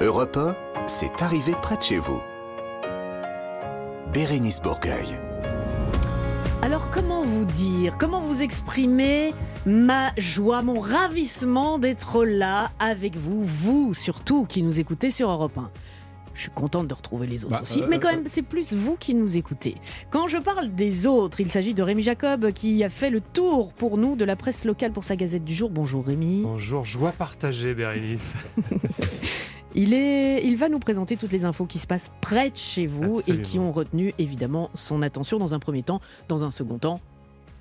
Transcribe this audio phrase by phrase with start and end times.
[0.00, 0.56] Europe 1,
[0.88, 2.20] c'est arrivé près de chez vous.
[4.12, 5.20] Bérénice Bourgueil.
[6.62, 9.32] Alors comment vous dire, comment vous exprimer
[9.66, 15.56] ma joie, mon ravissement d'être là avec vous, vous surtout qui nous écoutez sur Europe
[15.56, 15.70] 1
[16.34, 18.42] je suis contente de retrouver les autres Bah, aussi, euh, mais quand euh, même, c'est
[18.42, 19.76] plus vous qui nous écoutez.
[20.10, 23.72] Quand je parle des autres, il s'agit de Rémi Jacob qui a fait le tour
[23.72, 25.70] pour nous de la presse locale pour sa Gazette du jour.
[25.70, 26.42] Bonjour Rémi.
[26.42, 28.34] Bonjour, joie partagée, Bérénice.
[29.74, 32.86] Il, est, il va nous présenter toutes les infos qui se passent près de chez
[32.86, 36.00] vous et qui ont retenu évidemment son attention dans un premier temps.
[36.28, 37.00] Dans un second temps,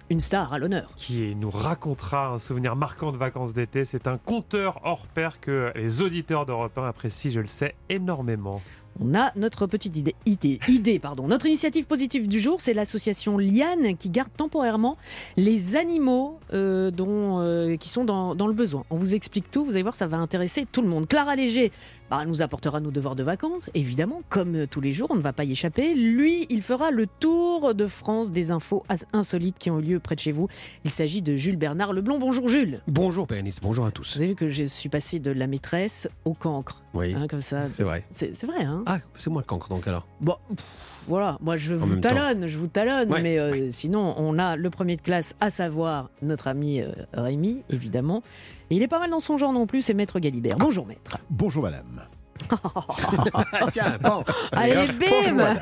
[0.09, 0.93] une star à l'honneur.
[0.95, 3.83] Qui nous racontera un souvenir marquant de vacances d'été.
[3.83, 8.61] C'est un conteur hors pair que les auditeurs d'Europe 1 apprécient, je le sais, énormément.
[8.99, 11.27] On a notre petite idée, idée, idée pardon.
[11.27, 14.97] Notre initiative positive du jour, c'est l'association Liane qui garde temporairement
[15.37, 18.83] les animaux euh, dont, euh, qui sont dans, dans le besoin.
[18.89, 21.07] On vous explique tout, vous allez voir, ça va intéresser tout le monde.
[21.07, 21.71] Clara Léger
[22.09, 25.15] bah, elle nous apportera nos devoirs de vacances, évidemment, comme euh, tous les jours, on
[25.15, 25.95] ne va pas y échapper.
[25.95, 30.13] Lui, il fera le tour de France des infos insolites qui ont eu lieu près
[30.13, 30.47] de chez vous.
[30.83, 32.19] Il s'agit de Jules Bernard Leblond.
[32.19, 32.81] Bonjour Jules.
[32.87, 34.15] Bonjour Bérénice, bonjour à tous.
[34.15, 37.41] Vous avez vu que je suis passé de la maîtresse au cancre, Oui, hein, comme
[37.41, 37.69] ça.
[37.69, 38.03] c'est vrai.
[38.11, 40.05] C'est c'est vrai, hein Ah, c'est moi le cancre donc alors.
[40.21, 40.63] Bon, pff,
[41.07, 42.09] voilà, moi je vous temps.
[42.09, 45.49] talonne, je vous talonne, Ouais, mais euh, sinon on a le premier de classe, à
[45.49, 48.21] savoir notre ami euh, Rémi, évidemment.
[48.69, 50.57] Et il est pas mal dans son genre non plus, c'est Maître Galibert.
[50.57, 51.17] Bonjour Maître.
[51.29, 52.03] Bonjour madame.
[53.71, 54.23] Tiens, bon.
[54.51, 55.55] Allez, bonjour, bim.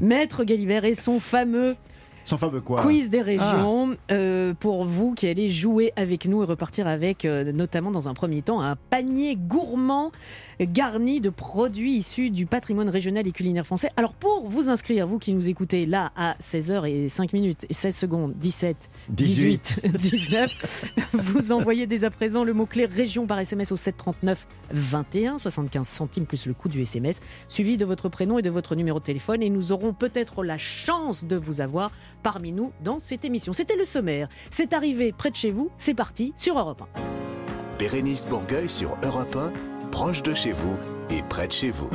[0.02, 1.76] Maître Galibert et son fameux
[2.24, 6.46] Son fameux quoi quiz des régions euh, pour vous qui allez jouer avec nous et
[6.46, 10.10] repartir avec, euh, notamment dans un premier temps, un panier gourmand
[10.60, 13.90] garni de produits issus du patrimoine régional et culinaire français.
[13.96, 17.74] Alors pour vous inscrire, vous qui nous écoutez là à 16h et 5 minutes et
[17.74, 23.72] 16 secondes, 17, 18, 19, vous envoyez dès à présent le mot-clé région par SMS
[23.72, 28.42] au 739 21, 75 centimes plus le coût du SMS, suivi de votre prénom et
[28.42, 31.90] de votre numéro de téléphone et nous aurons peut-être la chance de vous avoir
[32.22, 33.52] parmi nous dans cette émission.
[33.52, 34.28] C'était le sommaire.
[34.50, 35.70] C'est arrivé près de chez vous.
[35.76, 37.78] C'est parti sur Europe 1.
[37.78, 39.52] Bérénice Bourgueil sur Europe 1,
[39.94, 40.76] proche de chez vous
[41.08, 41.88] et près de chez vous.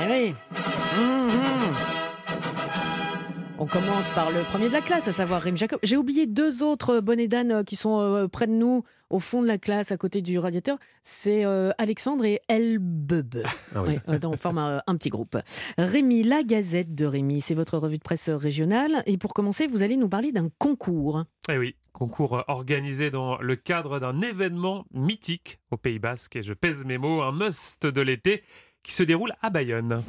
[0.00, 0.34] Eh oui.
[0.96, 1.74] Mhm.
[3.58, 5.80] On commence par le premier de la classe, à savoir Rémi Jacob.
[5.82, 9.42] J'ai oublié deux autres bonnets d'âne euh, qui sont euh, près de nous, au fond
[9.42, 10.78] de la classe, à côté du radiateur.
[11.02, 13.42] C'est euh, Alexandre et Elbebe.
[13.74, 13.98] Ah oui.
[14.08, 15.36] Euh, on forme un, un petit groupe.
[15.78, 19.02] Rémi, la Gazette de Rémi, c'est votre revue de presse régionale.
[19.06, 21.24] Et pour commencer, vous allez nous parler d'un concours.
[21.50, 26.52] Eh oui, concours organisé dans le cadre d'un événement mythique au Pays Basque, et je
[26.52, 28.42] pèse mes mots, un must de l'été
[28.82, 30.02] qui se déroule à Bayonne.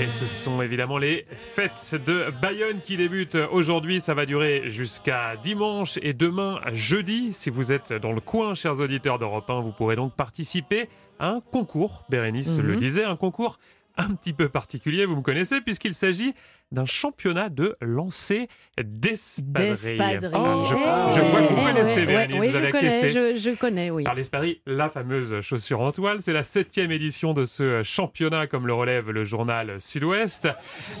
[0.00, 4.00] Et ce sont évidemment les fêtes de Bayonne qui débutent aujourd'hui.
[4.00, 7.32] Ça va durer jusqu'à dimanche et demain jeudi.
[7.32, 10.88] Si vous êtes dans le coin, chers auditeurs d'Europe 1, vous pourrez donc participer
[11.18, 12.04] à un concours.
[12.08, 12.66] Bérénice Mhm.
[12.66, 13.58] le disait, un concours
[13.98, 16.34] un petit peu particulier, vous me connaissez, puisqu'il s'agit
[16.70, 20.18] d'un championnat de lancer d'espadrilles.
[20.34, 23.08] Ah, je, Eh je vois que vous ouais, connaissez, Bérénice, oui, vous avez je connais,
[23.10, 24.04] je, je connais, oui.
[24.04, 28.66] Alors l'espadrille, la fameuse chaussure en toile, c'est la septième édition de ce championnat, comme
[28.66, 30.48] le relève le journal Sud-Ouest.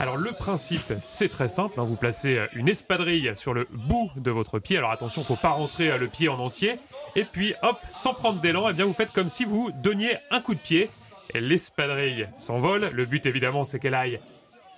[0.00, 1.78] Alors le principe, c'est très simple.
[1.78, 4.78] hein, vous placez une espadrille sur le bout de votre pied.
[4.78, 6.76] Alors attention, faut pas rentrer euh, le pied en entier.
[7.14, 10.40] Et puis hop, sans prendre d'élan, eh bien vous faites comme si vous donniez un
[10.40, 10.88] coup de pied.
[11.34, 12.82] L'espadrille s'envole.
[12.94, 14.20] Le but évidemment, c'est qu'elle aille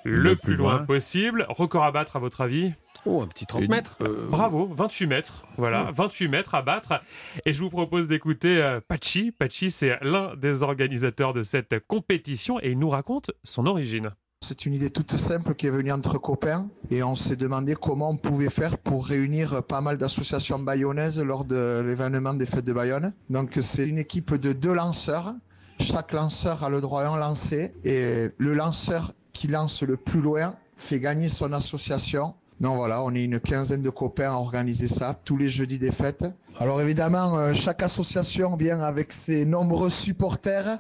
[0.05, 1.47] le, plus loin, possible.
[1.49, 2.73] Record à battre à votre avis
[3.07, 3.97] Oh, un petit 30 Une- mètres.
[4.03, 5.43] euh, Bravo, 28 mètres.
[5.57, 7.01] Voilà, 28 mètres à battre.
[7.47, 9.33] Et je vous propose d'écouter euh, Pachi.
[9.33, 14.11] Pachi, c'est l'un des organisateurs de cette compétition et il nous raconte son origine.
[14.43, 18.11] C'est une idée toute simple qui est venue entre copains et on s'est demandé comment
[18.11, 22.73] on pouvait faire pour réunir pas mal d'associations bayonnaises lors de l'événement des fêtes de
[22.73, 23.13] Bayonne.
[23.31, 25.35] Donc c'est une équipe de deux lanceurs.
[25.81, 30.21] Chaque lanceur a le droit à un lancer et le lanceur qui lance le plus
[30.21, 32.35] loin fait gagner son association.
[32.61, 35.91] Donc voilà, on est une quinzaine de copains à organiser ça tous les jeudis des
[35.91, 36.27] fêtes.
[36.59, 40.79] Alors évidemment, euh, chaque association vient avec ses nombreux supporters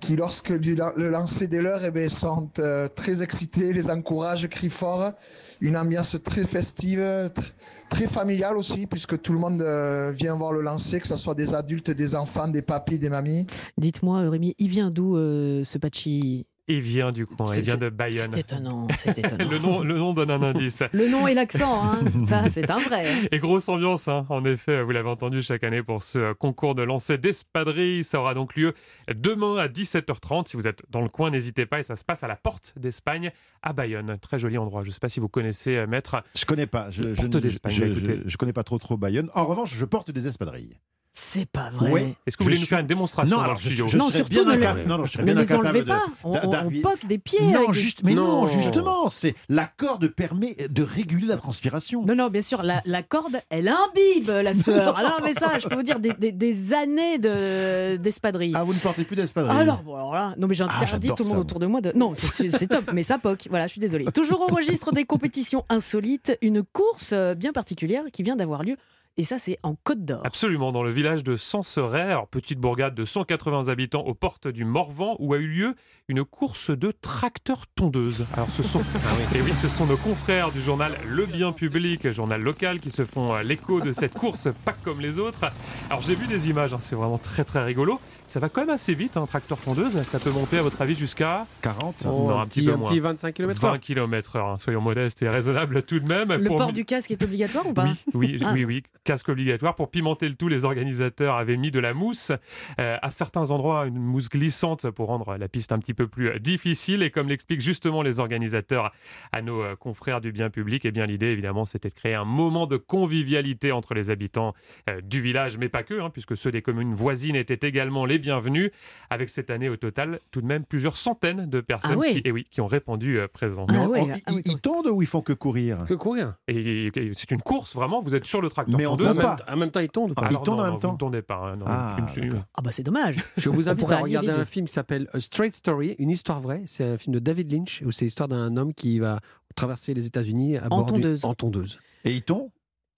[0.00, 4.70] qui, lorsque le lancer des leurs, eh bien, sont euh, très excités, les encouragent, crient
[4.70, 5.12] fort.
[5.60, 7.52] Une ambiance très festive, tr-
[7.90, 11.34] très familiale aussi, puisque tout le monde euh, vient voir le lancer, que ce soit
[11.34, 13.46] des adultes, des enfants, des papis, des mamies.
[13.76, 16.46] Dites-moi, Rémi, il vient d'où euh, ce Pachi?
[16.70, 18.36] Il vient du coin, il vient de C'est Bayonne.
[18.38, 19.48] étonnant, c'est étonnant.
[19.50, 20.82] Le nom, le nom donne un indice.
[20.92, 23.06] Le nom et l'accent, hein, ça c'est un vrai.
[23.32, 24.24] Et grosse ambiance, hein.
[24.28, 28.04] en effet, vous l'avez entendu chaque année pour ce euh, concours de lancer d'espadrilles.
[28.04, 28.72] Ça aura donc lieu
[29.14, 30.48] demain à 17h30.
[30.48, 31.80] Si vous êtes dans le coin, n'hésitez pas.
[31.80, 33.32] Et ça se passe à la Porte d'Espagne
[33.62, 34.16] à Bayonne.
[34.20, 34.82] Très joli endroit.
[34.82, 36.22] Je ne sais pas si vous connaissez, euh, maître.
[36.36, 36.90] Je connais pas.
[36.90, 39.30] Je, je- je connais pas trop trop Bayonne.
[39.34, 40.76] En revanche, je porte des espadrilles.
[41.22, 42.16] C'est pas vrai.
[42.26, 43.86] Est-ce que vous Je voulez suis- nous faire une démonstration dans alors, le je, studio
[43.86, 44.88] je Non, serais surtout bien ne les- incapable.
[44.88, 47.18] Non, non, je serais Ne bien les incapable enlevez de- pas, on, on- poque des
[47.18, 47.40] pieds.
[47.52, 48.46] Non, juste, mais non, Non.
[48.48, 52.04] justement, c'est la corde permet de réguler la transpiration.
[52.06, 54.96] Non, non, bien sûr, la, la corde, elle imbibe la sueur.
[54.96, 58.52] Alors, mais ça, je peux vous dire, des, des- des années de- d'espadrilles.
[58.56, 61.22] Ah, vous ne portez plus d'espadrilles Alors, bon, alors là, non, mais j'interdis j'adore tout
[61.24, 61.92] le monde autour de moi de.
[61.94, 63.46] Non, c'est- c'est top, mais ça poque.
[63.50, 64.06] Voilà, je suis désolée.
[64.06, 68.76] Toujours au registre des compétitions insolites, une course euh, bien particulière qui vient d'avoir lieu.
[69.20, 70.22] Et ça, c'est en Côte d'Or.
[70.24, 74.64] Absolument, dans le village de Sanceray, alors, petite bourgade de 180 habitants aux portes du
[74.64, 75.74] Morvan, où a eu lieu
[76.08, 78.24] une course de tracteurs tondeuses.
[78.32, 78.80] Alors ce sont,
[79.34, 83.04] et oui, ce sont nos confrères du journal Le Bien Public, journal local, qui se
[83.04, 85.44] font euh, l'écho de cette course, pas comme les autres.
[85.90, 88.00] Alors j'ai vu des images, hein, c'est vraiment très très rigolo.
[88.30, 90.00] Ça va quand même assez vite, un tracteur tondeuse.
[90.02, 92.74] Ça peut monter à votre avis jusqu'à 40 Oh, Non, un, un petit petit, peu
[92.74, 92.88] un moins.
[92.88, 94.52] petit 25 km 20 km/h.
[94.52, 96.32] hein, soyons modestes et raisonnables tout de même.
[96.32, 98.52] Le Pour- port du casque est obligatoire ou pas oui, oui, Ah.
[98.54, 99.74] oui, oui, casque obligatoire.
[99.74, 102.30] Pour pimenter le tout, les organisateurs avaient mis de la mousse.
[102.78, 106.28] euh, à certains endroits, une mousse glissante pour rendre la piste un petit peu plus
[106.28, 107.02] euh, difficile.
[107.02, 108.92] Et comme l'expliquent justement les organisateurs
[109.32, 112.24] à nos euh, confrères du bien public, eh bien l'idée, évidemment, c'était de créer un
[112.24, 114.54] moment de convivialité entre les habitants
[114.88, 118.19] euh, du village, mais pas que, hein, puisque ceux des communes voisines étaient également les
[118.20, 118.70] bienvenus.
[119.10, 122.30] Avec cette année au total, tout de même plusieurs centaines de personnes Ah qui, eh
[122.30, 123.66] oui, qui ont répondu euh, présent.
[123.68, 126.34] Ah on- ah ils, oui, ils tondent ou ils font que courir Que courir.
[126.46, 129.14] Et, et c'est une course, vraiment, vous êtes sur le tracteur Mais on tombe en,
[129.14, 129.36] pas.
[129.36, 130.78] même, en même temps, ils tondent ou pas Ah, ils non, en non, même vous
[130.80, 131.36] temps ne tournez pas.
[131.52, 131.64] hein, non.
[131.68, 132.44] Ah, Une-.
[132.54, 133.16] Ah bah c'est dommage.
[133.36, 136.62] Je vous invite à regarder un film qui s'appelle A Straight Story, une histoire vraie.
[136.66, 139.18] C'est un film de David Lynch où c'est l'histoire d'un homme qui va
[139.56, 141.24] traverser les États-Unis à En bord d'une- tondeuse.
[141.24, 141.80] en tondeuse.
[142.04, 142.50] Et ils tombent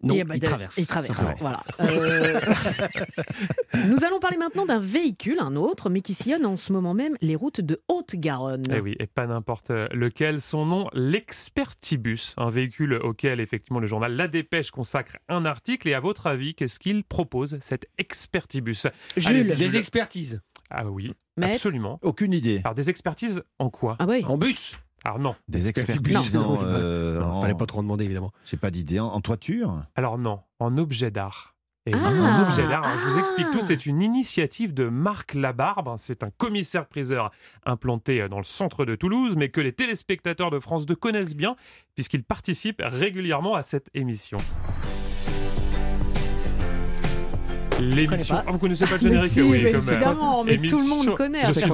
[0.02, 0.78] Non, Et bah, il traverse.
[0.78, 1.34] Il traverse.
[1.40, 1.62] Voilà.
[1.81, 2.40] Euh,
[3.88, 7.16] Nous allons parler maintenant d'un véhicule, un autre, mais qui sillonne en ce moment même
[7.20, 8.64] les routes de Haute-Garonne.
[8.72, 10.40] Eh oui, et pas n'importe lequel.
[10.40, 15.88] Son nom, l'Expertibus, un véhicule auquel effectivement le journal La Dépêche consacre un article.
[15.88, 18.87] Et à votre avis, qu'est-ce qu'il propose, cet Expertibus?
[19.16, 20.40] Jules, Des expertises.
[20.70, 21.98] Ah oui, absolument.
[22.02, 22.60] Aucune idée.
[22.64, 23.96] Alors des expertises en quoi?
[23.98, 24.25] Ah oui.
[24.26, 24.72] En bus.
[25.04, 25.96] Alors non, Des expertises.
[26.00, 26.58] expertises Non.
[26.60, 28.31] en, euh, Non, en- fallait pas trop en demander évidemment.
[28.44, 29.00] J'ai pas d'idée.
[29.00, 31.54] En, en toiture alors non, en objet d'art.
[31.84, 33.19] Et oui, Ah, en objet d'art, je vous ah.
[33.19, 37.32] explique tout, c'est une initiative de Marc Labarbe, c'est un commissaire-priseur
[37.66, 41.56] implanté dans le centre de Toulouse, mais que les téléspectateurs de France 2 connaissent bien,
[41.96, 44.38] puisqu'il participe régulièrement à cette émission.
[47.81, 48.37] L'émission.
[48.46, 50.78] Ah, vous connaissez pas le Mais générique si, oui, mais comme, euh, évidemment, mais tout
[50.81, 51.44] le monde connaît.
[51.46, 51.69] Je Affaire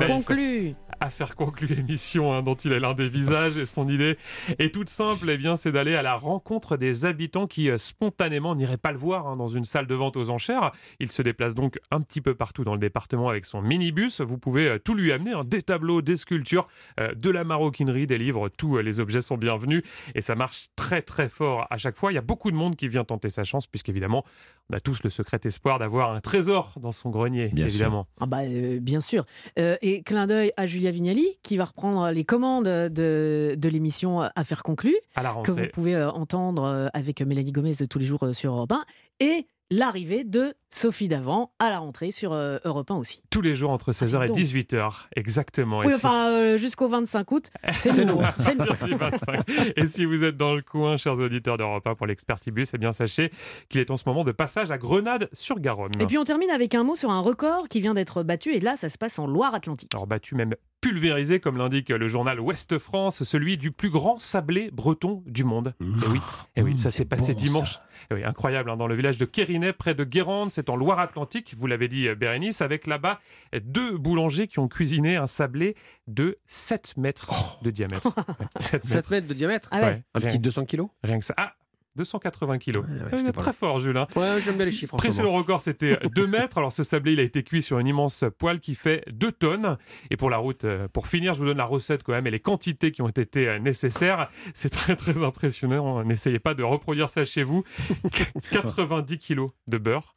[1.06, 1.34] suis naïf.
[1.34, 1.34] conclue.
[1.34, 4.16] Affaire conclue émission hein, dont il est l'un des visages et son idée
[4.58, 8.54] est toute simple, eh bien c'est d'aller à la rencontre des habitants qui euh, spontanément
[8.54, 10.72] n'iraient pas le voir hein, dans une salle de vente aux enchères.
[11.00, 14.20] Il se déplace donc un petit peu partout dans le département avec son minibus.
[14.20, 16.68] Vous pouvez euh, tout lui amener, hein, des tableaux, des sculptures,
[17.00, 19.82] euh, de la maroquinerie, des livres, tous les objets sont bienvenus
[20.14, 22.12] et ça marche très très fort à chaque fois.
[22.12, 24.24] Il y a beaucoup de monde qui vient tenter sa chance puisqu'évidemment
[24.70, 27.74] on a tous le secret espoir d'avoir un trésor dans son grenier, Bien sûr.
[27.80, 28.06] évidemment.
[28.20, 29.24] Ah bah, euh, bien sûr.
[29.58, 34.20] Euh, et clin d'œil à Julia Vignali, qui va reprendre les commandes de, de l'émission
[34.36, 34.96] Affaires conclues,
[35.44, 38.72] que vous pouvez euh, entendre euh, avec Mélanie Gomez tous les jours euh, sur Europe
[38.72, 38.84] 1,
[39.20, 43.22] et l'arrivée de Sophie Davant à la rentrée sur Europe 1 aussi.
[43.28, 44.36] Tous les jours entre 16h et Ah, donc.
[44.36, 45.82] 18h, exactement.
[45.82, 48.18] Et Oui, si- enfin, euh, jusqu'au 25 août, c'est nous.
[48.38, 48.72] C'est nouveau.
[48.80, 49.40] Jeudi 25.
[49.76, 52.94] Et si vous êtes dans le coin, chers auditeurs d'Europe 1 pour l'Expertibus, eh bien
[52.94, 53.30] sachez
[53.68, 55.92] qu'il est en ce moment de passage à Grenade-sur-Garonne.
[56.00, 58.60] Et puis on termine avec un mot sur un record qui vient d'être battu, et
[58.60, 59.90] là, ça se passe en Loire-Atlantique.
[59.94, 64.70] Alors battu même pulvérisé, comme l'indique le journal Ouest France, celui du plus grand sablé
[64.70, 65.74] breton du monde.
[65.80, 66.20] Et oui,
[66.56, 67.78] et oui Mmh, ça c'est s'est passé bon, dimanche.
[68.10, 71.54] Eh oui, incroyable, hein, dans le village de Kérinet, près de Guérande, c'est en Loire-Atlantique,
[71.58, 73.18] vous l'avez dit Bérénice, avec là-bas
[73.60, 78.06] deux boulangers qui ont cuisiné un sablé de 7 mètres de diamètre.
[78.16, 78.86] Ouais, 7 mètres.
[78.86, 79.68] 7 mètres de diamètre.
[79.72, 79.84] Ah ouais.
[79.84, 80.88] Ouais, Un rien, petit 200 kilos.
[81.02, 81.34] rien que ça.
[81.36, 81.54] Ah,
[81.98, 82.84] 280 kilos.
[83.12, 83.96] Ouais, ouais, très fort, Jules.
[83.96, 84.06] hein.
[84.16, 86.56] Ouais, j'aime bien les chiffres Précédent record, c'était 2 mètres.
[86.58, 89.76] Alors, ce sablé, il a été cuit sur une immense poêle qui fait 2 tonnes.
[90.10, 92.30] Et pour la route, euh, pour finir, je vous donne la recette quand même et
[92.30, 94.30] les quantités qui ont été euh, nécessaires.
[94.54, 96.02] C'est très, très impressionnant.
[96.04, 97.64] N'essayez pas de reproduire ça chez vous.
[98.52, 100.14] 90 kilos de beurre,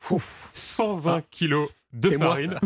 [0.54, 2.58] 120 kilos de moi, farine,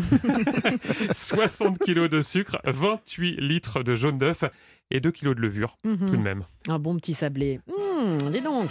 [1.12, 4.43] 60 kilos de sucre, 28 litres de jaune d'œuf
[4.92, 5.98] et 2 kilos de levure, Mhm.
[5.98, 6.44] tout de même.
[6.68, 7.60] Un bon petit sablé.
[7.70, 8.70] Hum, dis donc.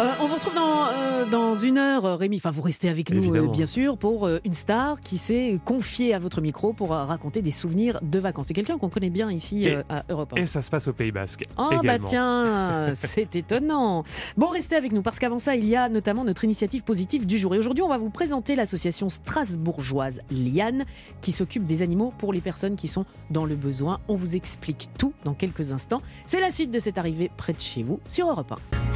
[0.00, 2.38] Euh, on vous retrouve dans, euh, dans une heure, Rémi.
[2.38, 6.18] Enfin, vous restez avec nous, euh, bien sûr, pour une star qui s'est confiée à
[6.18, 8.46] votre micro pour raconter des souvenirs de vacances.
[8.46, 10.40] C'est quelqu'un qu'on connaît bien ici Et- à Europe 1.
[10.42, 11.44] Et ça se passe au Pays Basque.
[11.58, 14.04] Oh bah tiens, c'est étonnant.
[14.38, 17.38] Bon, restez avec nous parce qu'avant ça, il y a notamment notre initiative positive du
[17.38, 17.54] jour.
[17.54, 20.86] Et aujourd'hui, on va vous présenter l'association strasbourgeoise Liane
[21.20, 24.00] qui s'occupe des animaux pour les personnes qui sont dans le besoin.
[24.08, 26.00] On vous explique tout dans quelques instants.
[26.24, 28.89] C'est la suite de cette arrivée près de chez vous sur Europe 1.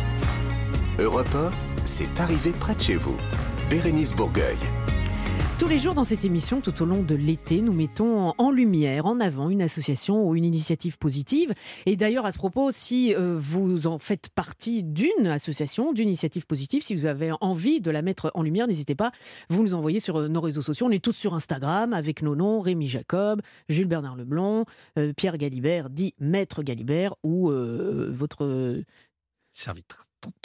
[1.00, 1.50] Europe 1,
[1.84, 3.16] c'est arrivé près de chez vous.
[3.68, 4.56] Bérénice Bourgueil.
[5.58, 9.06] Tous les jours dans cette émission, tout au long de l'été, nous mettons en lumière,
[9.06, 11.52] en avant une association ou une initiative positive.
[11.86, 16.46] Et d'ailleurs, à ce propos, si euh, vous en faites partie d'une association, d'une initiative
[16.46, 19.10] positive, si vous avez envie de la mettre en lumière, n'hésitez pas,
[19.48, 20.86] vous nous envoyez sur euh, nos réseaux sociaux.
[20.86, 24.64] On est tous sur Instagram avec nos noms, Rémi Jacob, Jules Bernard Leblond,
[24.96, 28.84] euh, Pierre Galibert, dit Maître Galibert, ou euh, votre
[29.54, 30.08] Servitre.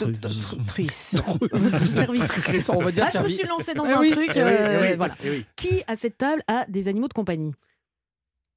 [1.86, 2.68] Servitrice.
[2.70, 4.30] On va dire Ah, je me suis lancée dans Eh un oui, truc.
[4.34, 5.14] eh euh, eh oui, voilà.
[5.24, 5.44] eh.
[5.56, 7.52] Qui à cette table a des animaux de compagnie?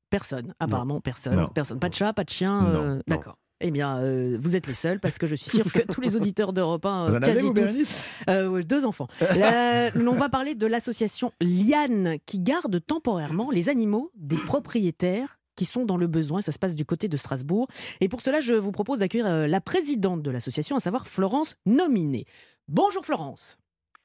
[0.10, 0.53] Personne.
[0.60, 1.36] Apparemment, personne.
[1.36, 1.48] Non.
[1.48, 1.80] Personne.
[1.80, 2.65] Pas de chat, pas de chien.
[2.75, 3.01] Euh.
[3.08, 3.38] D'accord.
[3.65, 6.15] Eh bien, euh, vous êtes les seuls parce que je suis sûre que tous les
[6.18, 9.08] auditeurs d'Europe 1, Vous euh, avez, tous, euh, deux enfants.
[9.38, 15.66] La- on va parler de l'association Liane qui garde temporairement les animaux des propriétaires qui
[15.66, 16.42] sont dans le besoin.
[16.42, 17.68] Ça se passe du côté de Strasbourg.
[18.02, 21.56] Et pour cela, je vous propose d'accueillir euh, la présidente de l'association, à savoir Florence
[21.66, 22.26] Nominé.
[22.68, 23.58] Bonjour Florence.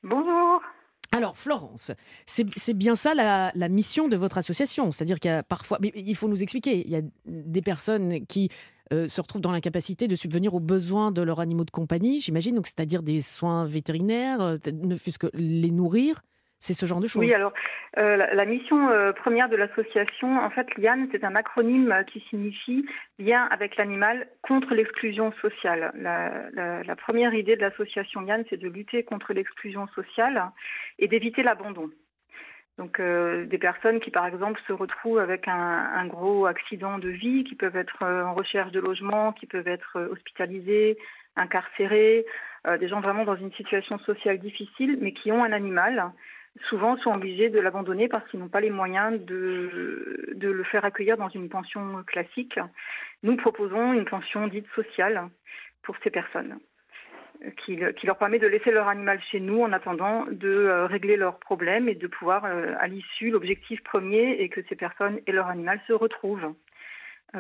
[0.03, 0.61] Bonjour.
[1.11, 1.91] Alors, Florence,
[2.27, 4.93] c'est c'est bien ça la, la mission de votre association.
[4.93, 5.79] C'est-à-dire qu'il y a parfois.
[5.81, 6.85] Mais il faut nous expliquer.
[6.85, 8.51] Il y a des personnes qui
[8.93, 12.55] euh, se retrouvent dans l'incapacité de subvenir aux besoins de leurs animaux de compagnie, j'imagine.
[12.55, 16.23] Donc, c'est-à-dire des soins vétérinaires, euh, ne fût-ce que les nourrir.
[16.59, 17.23] C'est ce genre de choses.
[17.23, 17.53] Oui, alors
[17.99, 22.21] euh, la, mission euh, première de l'association, en fait, LIAN, c'est un acronyme euh, qui
[22.29, 22.85] signifie
[23.21, 25.93] lien avec l'animal contre l'exclusion sociale.
[25.95, 30.51] La, première idée de l'association LIAN, c'est de lutter contre l'exclusion sociale
[30.99, 31.91] et d'éviter l'abandon.
[32.77, 37.57] Donc des personnes qui, par exemple, se retrouvent avec un, gros accident de vie, qui
[37.57, 40.97] peuvent être en recherche de logement, qui peuvent être hospitalisés,
[41.35, 42.25] incarcérés,
[42.67, 46.13] euh, des gens vraiment dans une situation sociale difficile, mais qui ont un animal
[46.69, 50.85] souvent sont obligés de l'abandonner parce qu'ils n'ont pas les moyens de, de le faire
[50.85, 52.59] accueillir dans une pension classique.
[53.23, 55.29] Nous proposons une pension dite sociale
[55.83, 56.59] pour ces personnes,
[57.45, 60.87] euh, qui, qui leur permet de laisser leur animal chez nous en attendant de euh,
[60.87, 65.21] régler leurs problèmes et de pouvoir, euh, à l'issue, l'objectif premier est que ces personnes
[65.27, 66.55] et leur animal se retrouvent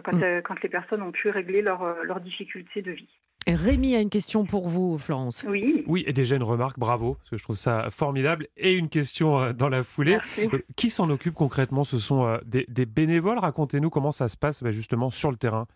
[0.04, 0.42] quand, Mm.
[0.42, 3.18] quand les personnes ont pu régler leurs leurs difficultés de vie.
[3.46, 5.44] Rémi a une question pour vous, Florence.
[5.48, 8.46] Oui, Oui, et déjà une remarque, bravo, parce que je trouve ça formidable.
[8.58, 10.18] Et une question euh, dans la foulée.
[10.36, 10.54] merci.
[10.54, 11.84] Euh, Qui s'en occupe concrètement?
[11.84, 13.38] Ce sont euh, des, des bénévoles?
[13.38, 15.66] Racontez-nous comment ça se passe bah, justement sur le terrain.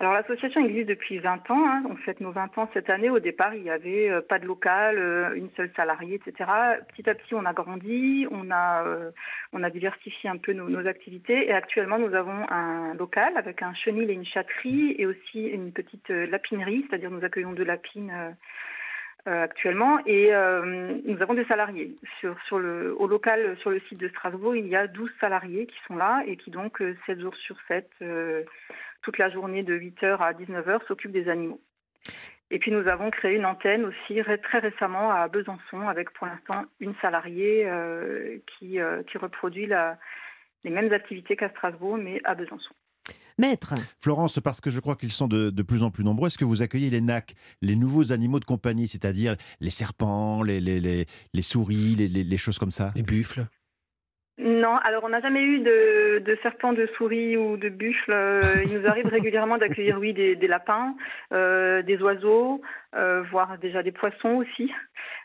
[0.00, 1.68] Alors l'association existe depuis 20 ans.
[1.68, 1.82] Hein.
[1.90, 3.10] On fête nos 20 ans cette année.
[3.10, 6.50] Au départ, il n'y avait euh, pas de local, euh, une seule salariée, etc.
[6.88, 9.10] Petit à petit, on a grandi, on a, euh,
[9.52, 11.48] on a diversifié un peu nos, nos activités.
[11.48, 15.72] Et actuellement, nous avons un local avec un chenil et une chatterie et aussi une
[15.72, 18.34] petite lapinerie, c'est-à-dire nous accueillons deux lapines.
[19.26, 23.70] Euh, euh, actuellement et euh, nous avons des salariés sur sur le au local sur
[23.70, 26.80] le site de Strasbourg il y a 12 salariés qui sont là et qui donc
[26.80, 28.42] euh, 7 jours sur 7 euh,
[29.02, 31.60] toute la journée de 8h à 19h s'occupent des animaux.
[32.50, 36.64] Et puis nous avons créé une antenne aussi très récemment à Besançon avec pour l'instant
[36.80, 39.98] une salariée euh, qui, euh, qui reproduit la,
[40.64, 42.74] les mêmes activités qu'à Strasbourg mais à Besançon.
[43.38, 46.38] Maître, Florence, parce que je crois qu'ils sont de, de plus en plus nombreux, est-ce
[46.38, 50.80] que vous accueillez les NAC, les nouveaux animaux de compagnie, c'est-à-dire les serpents, les, les,
[50.80, 52.92] les, les souris, les, les- les choses comme ça?
[52.94, 53.46] Les buffles.
[54.70, 58.12] Non, alors on n'a jamais eu de, de serpents, de souris ou de buffles.
[58.12, 60.94] Euh, Il nous arrive régulièrement d'accueillir, oui, des, des lapins,
[61.32, 62.60] euh, des oiseaux,
[62.94, 64.72] euh, voire déjà des poissons aussi.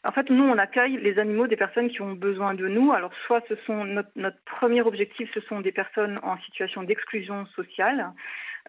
[0.04, 2.92] En fait, nous, on accueille les animaux des personnes qui ont besoin de nous.
[2.92, 7.46] Alors, soit ce sont notre, notre premier objectif, ce sont des personnes en situation d'exclusion
[7.56, 8.14] sociale,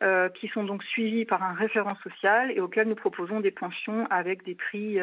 [0.03, 4.07] euh, qui sont donc suivies par un référent social et auxquelles nous proposons des pensions
[4.11, 4.99] avec des prix.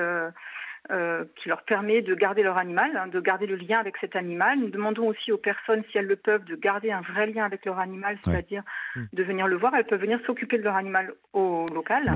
[0.91, 4.15] Euh, qui leur permet de garder leur animal, hein, de garder le lien avec cet
[4.15, 4.59] animal.
[4.59, 7.65] Nous demandons aussi aux personnes, si elles le peuvent, de garder un vrai lien avec
[7.65, 8.63] leur animal, c'est-à-dire
[8.95, 9.03] Mm.
[9.13, 9.73] de venir le voir.
[9.75, 12.11] Elles peuvent venir s'occuper de leur animal au local.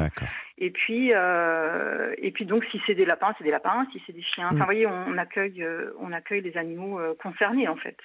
[0.60, 3.88] Et puis, euh, et puis donc, si c'est des lapins, c'est des lapins.
[3.94, 4.60] Si c'est des chiens, enfin, Mm.
[4.60, 7.98] vous voyez, on, on accueille, euh, on accueille les animaux euh, concernés en fait.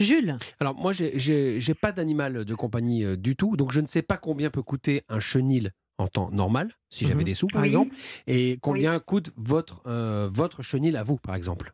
[0.00, 4.02] Jules, Alors moi, j'ai- pas d'animal de compagnie euh, du tout, donc je ne sais
[4.02, 5.70] pas combien peut coûter un chenil
[6.04, 7.24] en temps normal, si j'avais Mhm.
[7.24, 7.68] des sous par Oui.
[7.68, 7.96] exemple,
[8.26, 11.72] et combien coûte votre, euh, votre chenil à vous par exemple?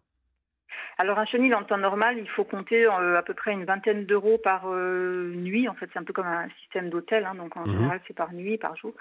[0.99, 4.05] Alors un chenil en temps normal, il faut compter euh, à peu près une vingtaine
[4.05, 5.67] d'euros par euh, nuit.
[5.69, 7.73] En fait, c'est un peu comme un système d'hôtel, hein, donc en Mhm.
[7.73, 8.93] général c'est par nuit, par jour.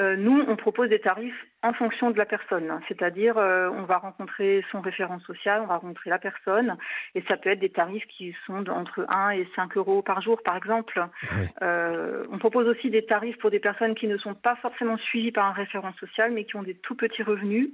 [0.00, 1.34] Euh, nous, on propose des tarifs
[1.64, 5.76] en fonction de la personne, c'est-à-dire euh, on va rencontrer son référent social, on va
[5.76, 6.76] rencontrer la personne,
[7.14, 10.42] et ça peut être des tarifs qui sont entre 1 et 5 euros par jour,
[10.42, 10.98] par exemple.
[10.98, 11.08] Ah
[11.40, 11.46] oui.
[11.62, 15.30] Euh, on propose aussi des tarifs pour des personnes qui ne sont pas forcément suivies
[15.30, 17.68] par un référent social, mais qui ont des tout petits revenus.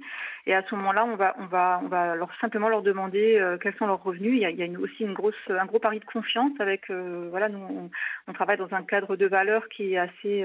[0.45, 3.57] Et à ce moment-là, on va, on va, on va leur, simplement leur demander euh,
[3.57, 4.33] quels sont leurs revenus.
[4.33, 6.51] Il y a, il y a une- aussi une grosse, un gros pari de confiance
[6.59, 7.89] avec, euh, voilà, nous, on,
[8.27, 10.43] on travaille dans un cadre de valeur qui est assez,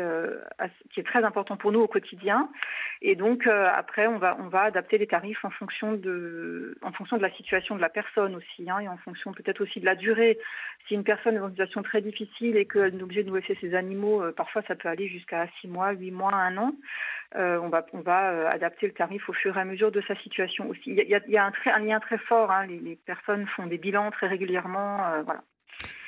[0.58, 2.48] assez- qui est très important pour nous au quotidien.
[3.02, 6.92] Et donc euh, après, on va on va adapter les tarifs en fonction de en
[6.92, 9.84] fonction de la situation de la personne aussi, hein, et en fonction peut-être aussi de
[9.84, 10.38] la durée.
[10.88, 13.36] Si une personne est dans une situation très difficile et qu'elle est obligée de nous
[13.36, 16.72] laisser ses animaux, euh, parfois ça peut aller jusqu'à six mois, huit mois, un an.
[17.36, 20.14] Euh, on va on va adapter le tarif au fur et à mesure de sa
[20.16, 20.82] situation aussi.
[20.86, 22.50] Il y a, un, lien très fort.
[22.50, 25.42] hein, les, les personnes font des bilans très régulièrement, voilà.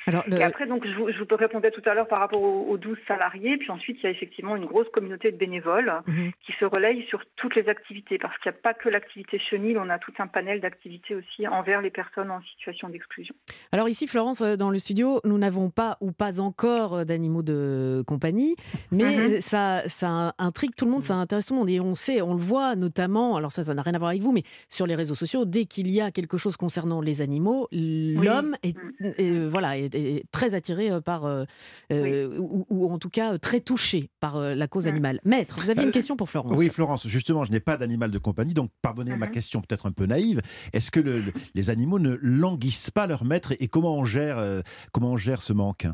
[0.07, 2.41] Alors, le- Et après, donc, je vous, je vous répondais tout à l'heure par rapport
[2.41, 3.57] aux, aux 12 salariés.
[3.57, 6.31] Puis ensuite, il y a effectivement une grosse communauté de bénévoles Mhm.
[6.45, 8.17] qui se relayent sur toutes les activités.
[8.17, 11.47] Parce qu'il n'y a pas que l'activité chenille, on a tout un panel d'activités aussi
[11.47, 13.35] envers les personnes en situation d'exclusion.
[13.71, 17.43] Alors ici, Florence, euh, dans le studio, nous n'avons pas ou pas encore euh, d'animaux
[17.43, 18.55] de compagnie,
[18.91, 19.41] mais Mhm.
[19.41, 21.69] ça, ça intrigue tout le monde, ça intéresse tout le monde.
[21.69, 24.21] Et on sait, on le voit notamment, alors ça, ça n'a rien à voir avec
[24.21, 27.67] vous, mais sur les réseaux sociaux, dès qu'il y a quelque chose concernant les animaux,
[27.71, 29.05] l'homme est, Mm.
[29.17, 31.45] est- voilà, est, est très attiré euh, par, euh,
[31.91, 35.19] euh, ou, ou en tout cas très touché par la cause animale.
[35.25, 38.11] Maître, vous aviez une Euh, question pour Florence Oui, Florence, justement, je n'ai pas d'animal
[38.11, 39.31] de compagnie, donc pardonnez ma Mhm.
[39.31, 40.41] question peut-être un peu naïve.
[40.73, 44.37] Est-ce que le- le- les animaux ne languissent pas leur maître et comment on gère,
[44.37, 44.61] euh,
[44.91, 45.87] comment on gère ce manque?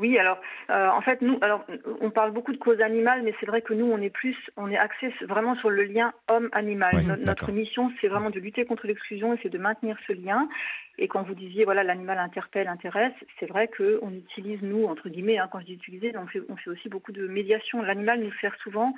[0.00, 0.38] Oui, alors
[0.70, 1.62] euh, en fait nous, alors
[2.00, 4.70] on parle beaucoup de cause animale, mais c'est vrai que nous on est plus, on
[4.70, 6.90] est axé vraiment sur le lien homme-animal.
[6.94, 10.48] Oui, notre mission, c'est vraiment de lutter contre l'exclusion et c'est de maintenir ce lien.
[10.98, 15.10] Et quand vous disiez voilà l'animal interpelle, intéresse, c'est vrai que on utilise nous entre
[15.10, 17.82] guillemets, hein, quand je dis utiliser, on fait on fait aussi beaucoup de médiation.
[17.82, 18.94] L'animal nous sert souvent,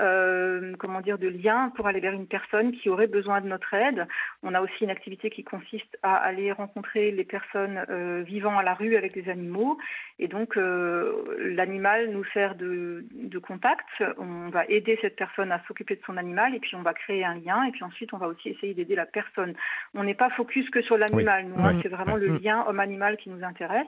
[0.00, 3.74] euh, comment dire, de lien pour aller vers une personne qui aurait besoin de notre
[3.74, 4.06] aide.
[4.44, 8.62] On a aussi une activité qui consiste à aller rencontrer les personnes euh, vivant à
[8.62, 9.78] la rue avec des animaux.
[10.18, 13.88] Et donc, euh, l'animal nous sert de, de contact.
[14.18, 17.24] On va aider cette personne à s'occuper de son animal et puis on va créer
[17.24, 17.64] un lien.
[17.64, 19.54] Et puis ensuite, on va aussi essayer d'aider la personne.
[19.94, 21.46] On n'est pas focus que sur l'animal.
[21.46, 22.38] Nous, hein, c'est vraiment le Mm.
[22.42, 23.86] lien homme-animal qui nous intéresse.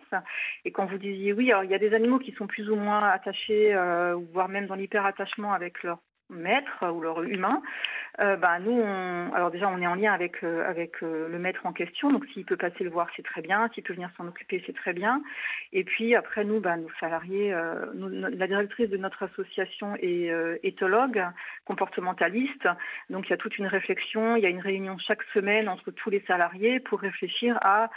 [0.65, 2.77] Et quand vous disiez oui, alors il y a des animaux qui sont plus ou
[2.77, 5.99] moins attachés, euh, voire même dans l'hyper-attachement avec leur
[6.31, 7.63] maître ou leur humain.
[8.19, 11.39] Euh, bah, nous, on, alors déjà, on est en lien avec euh, avec euh, le
[11.39, 12.11] maître en question.
[12.11, 13.69] Donc, s'il peut passer le voir, c'est très bien.
[13.75, 15.23] S'il peut venir s'en occuper, c'est très bien.
[15.73, 19.97] Et puis après, nous, bah, nos salariés, euh, nous- no- la directrice de notre association
[19.97, 21.23] est euh, éthologue,
[21.67, 22.69] comportementaliste.
[23.11, 24.37] Donc, il y a toute une réflexion.
[24.37, 27.91] Il y a une réunion chaque semaine entre tous les salariés pour réfléchir à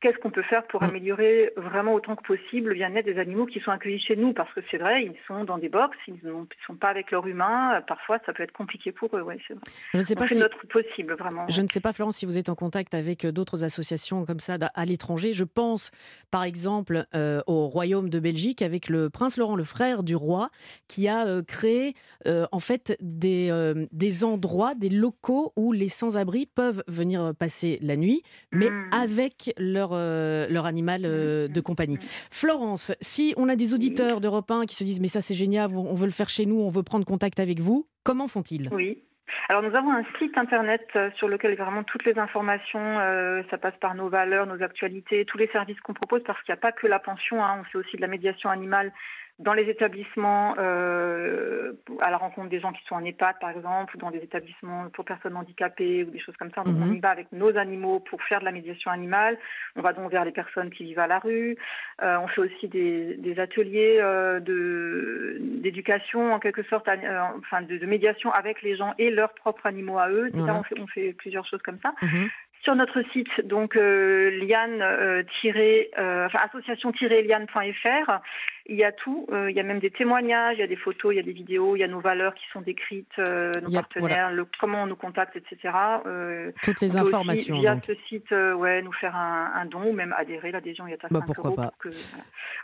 [0.00, 0.86] Qu'est-ce qu'on peut faire pour Mm.
[0.86, 4.32] améliorer vraiment autant que possible le bien-être des animaux qui sont accueillis chez nous?
[4.34, 7.26] Parce que c'est vrai, ils sont dans des box, ils ne sont pas avec leur
[7.26, 7.82] humain.
[7.88, 9.22] Parfois, ça peut être compliqué pour eux.
[9.22, 9.62] Ouais, c'est vrai.
[9.94, 10.38] Je ne sais pas si...
[10.38, 11.48] notre possible, vraiment.
[11.48, 14.40] Je ne sais pas, Florence, si vous êtes en contact avec euh, d'autres associations comme
[14.40, 15.32] ça à l'étranger.
[15.32, 15.90] Je pense,
[16.30, 20.50] par exemple, euh, au Royaume de Belgique avec le prince Laurent, le frère du roi,
[20.88, 21.94] qui a euh, créé
[22.26, 23.50] euh, en fait des,
[23.92, 28.90] des endroits, des locaux où les sans-abri peuvent venir passer la nuit, mais Mm.
[28.92, 31.98] avec leur, euh, leur animal euh, de compagnie.
[32.30, 35.70] Florence, si on a des auditeurs d'Europe 1 qui se disent mais ça c'est génial,
[35.74, 38.68] on veut le faire chez nous, on veut prendre contact avec vous, comment font-ils?
[38.72, 39.02] Oui.
[39.48, 43.58] Alors nous avons un site internet euh, sur lequel vraiment toutes les informations, euh, ça
[43.58, 46.60] passe par nos valeurs, nos actualités, tous les services qu'on propose parce qu'il n'y a
[46.60, 48.92] pas que la pension, hein, on fait aussi de la médiation animale
[49.38, 53.94] dans les établissements, euh, à la rencontre des gens qui sont en EHPAD par exemple,
[53.94, 56.62] ou dans des établissements pour personnes handicapées ou des choses comme ça.
[56.62, 56.94] Donc on Mhm.
[56.96, 59.36] y va avec nos animaux pour faire de la médiation animale.
[59.76, 61.56] On va donc vers les personnes qui vivent à la rue.
[62.02, 67.60] Euh, on fait aussi des, des ateliers euh, de d'éducation en quelque sorte, euh, enfin
[67.60, 70.30] de, de médiation avec les gens et leurs propres animaux à eux.
[70.34, 71.92] On, fait, on fait plusieurs choses comme ça.
[72.00, 72.28] Mhm.
[72.62, 78.20] Sur notre site, donc euh, liane, euh, tiré, euh, enfin, association-liane.fr,
[78.68, 79.26] il y a tout.
[79.32, 81.22] Euh, il y a même des témoignages, il y a des photos, il y a
[81.22, 84.46] des vidéos, il y a nos valeurs qui sont décrites, euh, nos a- partenaires, le,
[84.60, 85.74] comment on nous contacte, etc.
[86.06, 87.60] Euh, Toutes les on peut aussi, informations.
[87.60, 87.84] via donc.
[87.86, 90.50] ce site, ouais, nous faire un, un don ou même adhérer.
[90.52, 91.72] L'adhésion, il y a Bah, 5 pourquoi euros pas.
[91.80, 91.90] pour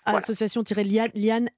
[0.06, 0.18] voilà.
[0.18, 1.48] Association-Liane,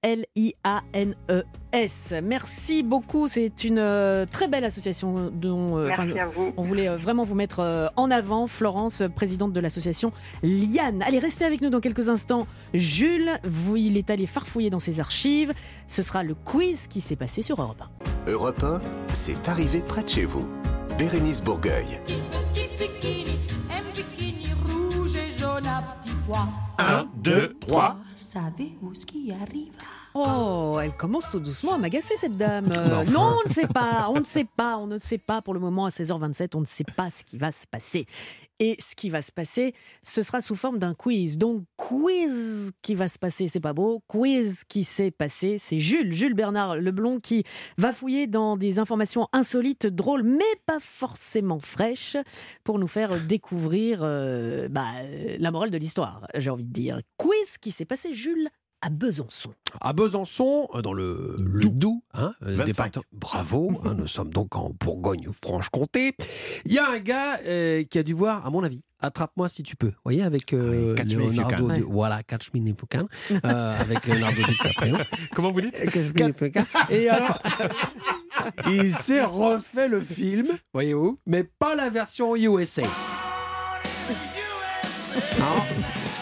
[0.95, 2.15] L-I-A-N-E-S.
[2.23, 3.29] Merci beaucoup.
[3.29, 6.53] C'est une très belle association dont Merci à vous.
[6.57, 8.47] on voulait vraiment vous mettre en avant.
[8.47, 11.03] Florence, présidente de l'association Liane.
[11.03, 12.47] Allez, restez avec nous dans quelques instants.
[12.75, 15.55] Jules, vous, il est allé farfouiller dans ses archives.
[15.89, 17.83] Ce sera le quiz qui s'est passé sur Europe
[18.27, 18.31] 1.
[18.31, 18.79] Europe 1,
[19.15, 20.47] c'est arrivé près de chez vous.
[20.99, 22.01] Bérénice Bourgueil.
[26.79, 27.97] Un deux, trois.
[28.17, 30.04] Savez-vous ce qui arriva?
[30.17, 32.71] Oh, elle commence tout doucement à m'agacer cette dame.
[32.71, 33.11] Euh, enfin.
[33.11, 35.59] Non, on ne sait pas, on ne sait pas, on ne sait pas pour le
[35.61, 38.07] moment à 16h27, on ne sait pas ce qui va se passer.
[38.61, 39.75] Et ce qui va se passer,
[40.05, 41.37] ce sera sous forme d'un quiz.
[41.37, 44.05] Donc quiz qui va se passer, c'est pas beau.
[44.07, 47.43] Quiz qui s'est passé, c'est Jules, Jules Bernard Leblond qui
[47.77, 52.17] va fouiller dans des informations insolites, drôles, mais pas forcément fraîches,
[52.63, 54.87] pour nous faire découvrir euh, bah,
[55.41, 57.01] la morale de l'histoire, j'ai envie de dire.
[57.17, 58.49] Quiz qui s'est passé, Jules,
[58.85, 59.55] à Besançon.
[59.81, 62.65] À Besançon, euh, dans le, le Doubs, hein, 25.
[62.67, 63.05] département.
[63.13, 66.15] Bravo, hein, nous sommes donc en Bourgogne-Franche-Comté.
[66.67, 69.63] Il y a un gars euh, qui a dû voir, à mon avis, Attrape-moi si
[69.63, 69.89] tu peux.
[69.89, 71.67] Vous voyez, avec euh, Oui, Catch Me If You Leonardo.
[71.69, 71.75] Can.
[71.75, 73.07] Di- Voilà, Catch Me If You Can.
[73.45, 74.97] euh, avec Leonardo DiCaprio.
[75.35, 76.65] Comment vous dites Catch Me If You Can.
[76.89, 77.39] Et alors,
[78.71, 82.83] il s'est refait le film, voyez-vous, mais pas la version USA.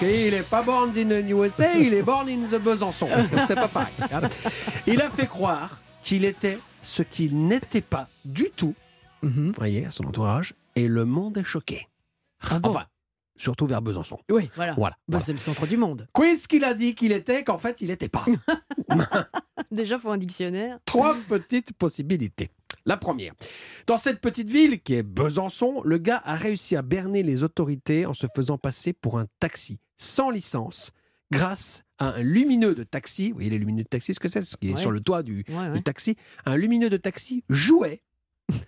[0.07, 3.09] Qu'il n'est pas born in the USA, il est born in the Besançon.
[3.47, 3.93] C'est pas pareil.
[4.11, 4.23] hein.
[4.87, 8.75] Il a fait croire qu'il était ce qu'il n'était pas du tout,
[9.23, 11.87] vous voyez, à son entourage, et le monde est choqué.
[12.51, 12.87] Ah bon Enfin,
[13.37, 14.19] surtout vers Besançon.
[14.31, 14.75] Oui, voilà.
[14.77, 14.97] Voilà.
[15.07, 15.25] Bah, voilà.
[15.25, 16.09] C'est le centre du monde.
[16.12, 18.25] Quiz qu'il a dit qu'il était, qu'en fait, il n'était pas.
[19.71, 20.79] Déjà, faut un dictionnaire.
[20.85, 22.51] Trois petites possibilités.
[22.85, 23.33] La première.
[23.87, 28.07] Dans cette petite ville qui est Besançon, le gars a réussi à berner les autorités
[28.07, 30.91] en se faisant passer pour un taxi sans licence
[31.31, 33.29] grâce à un lumineux de taxi.
[33.31, 34.43] Vous voyez les lumineux de taxi, ce que c'est?
[34.43, 34.81] Ce qui est Ouais.
[34.81, 35.73] sur le toit du, Ouais, ouais.
[35.73, 36.17] du taxi.
[36.45, 38.03] Un lumineux de taxi jouet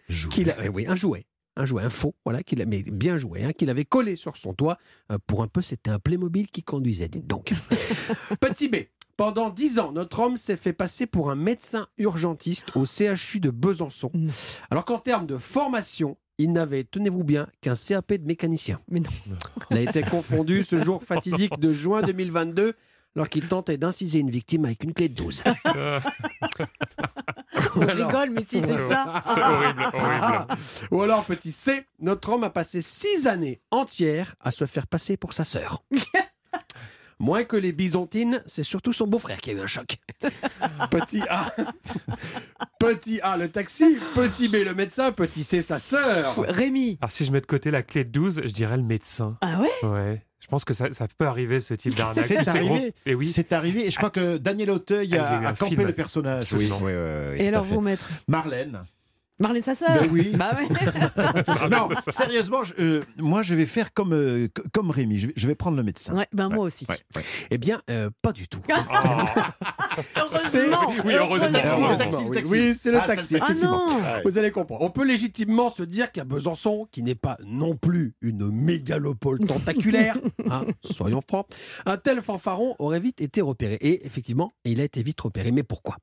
[0.08, 0.32] Jouet.
[0.32, 3.18] qu'il a, eh oui, un jouet, un jouet, un faux, voilà, qu'il a, mais bien
[3.18, 4.78] joué, hein, qu'il avait collé sur son toit.
[5.12, 7.08] Euh, pour un peu, c'était un Playmobil qui conduisait.
[7.08, 7.52] dites Donc,
[8.40, 8.76] petit B.
[9.16, 13.50] Pendant dix ans, notre homme s'est fait passer pour un médecin urgentiste au CHU de
[13.50, 14.10] Besançon.
[14.14, 14.32] Non.
[14.70, 18.78] Alors qu'en termes de formation, il n'avait, tenez-vous bien, qu'un CAP de mécanicien.
[18.88, 19.10] Mais non.
[19.70, 22.74] Il a été confondu ce jour fatidique de juin 2022
[23.16, 25.44] alors qu'il tentait d'inciser une victime avec une clé de 12.
[25.76, 26.00] Euh,
[27.76, 29.22] On rigole, mais si c'est ça.
[29.34, 30.54] C'est horrible, horrible.
[30.90, 35.16] Ou alors, petit C, notre homme a passé six années entières à se faire passer
[35.16, 35.80] pour sa sœur.
[37.24, 39.96] Moins que les bisontines, c'est surtout son beau-frère qui a eu un choc.
[40.90, 41.54] Petit A.
[42.78, 43.96] Petit A, le taxi.
[44.14, 45.10] Petit B, le médecin.
[45.10, 46.34] Petit C, sa sœur.
[46.46, 46.98] Rémi.
[47.00, 49.38] Alors si je mets de côté la clé de 12, je dirais le médecin.
[49.40, 49.88] Ah ouais?
[49.88, 50.22] Ouais.
[50.40, 52.16] Je pense que ça, ça peut arriver ce type d'arnaque.
[52.22, 52.92] C'est arrivé.
[53.06, 53.24] Et oui.
[53.24, 55.76] C'est arrivé et je crois que Daniel Auteuil Ah, a eu a, un a campé
[55.76, 55.86] film.
[55.86, 56.52] le personnage.
[56.52, 56.92] Oui, oui, oui,
[57.32, 58.06] oui, Et alors, vous, maître?
[58.28, 58.84] Marlène.
[59.40, 60.32] Marlène, sa sœur Ben oui.
[60.36, 61.68] Bah ouais.
[61.70, 65.46] non, sérieusement, je- euh, moi je vais faire comme, euh, comme Rémi, je vais, je
[65.48, 66.14] vais prendre le médecin.
[66.16, 66.86] Ouais, ben moi aussi.
[66.88, 67.22] Ouais, ouais.
[67.50, 68.60] Eh bien, euh, pas du tout.
[70.16, 70.92] Heureusement.
[71.04, 71.48] Oui, heureusement.
[71.64, 71.88] Heureusement.
[71.88, 71.90] heureusement.
[71.90, 72.34] Le taxi, le oui.
[72.36, 72.52] taxi.
[72.52, 73.34] Oui, c'est le Ah, taxi.
[73.34, 73.86] le Ah effectivement.
[74.24, 74.82] Vous allez comprendre.
[74.82, 80.16] On peut légitimement se dire qu'à Besançon, qui n'est pas non plus une mégalopole tentaculaire,
[80.50, 81.46] hein, soyons francs,
[81.86, 83.74] un tel fanfaron aurait vite été repéré.
[83.80, 85.50] Et effectivement, il a été vite repéré.
[85.52, 85.96] Mais pourquoi?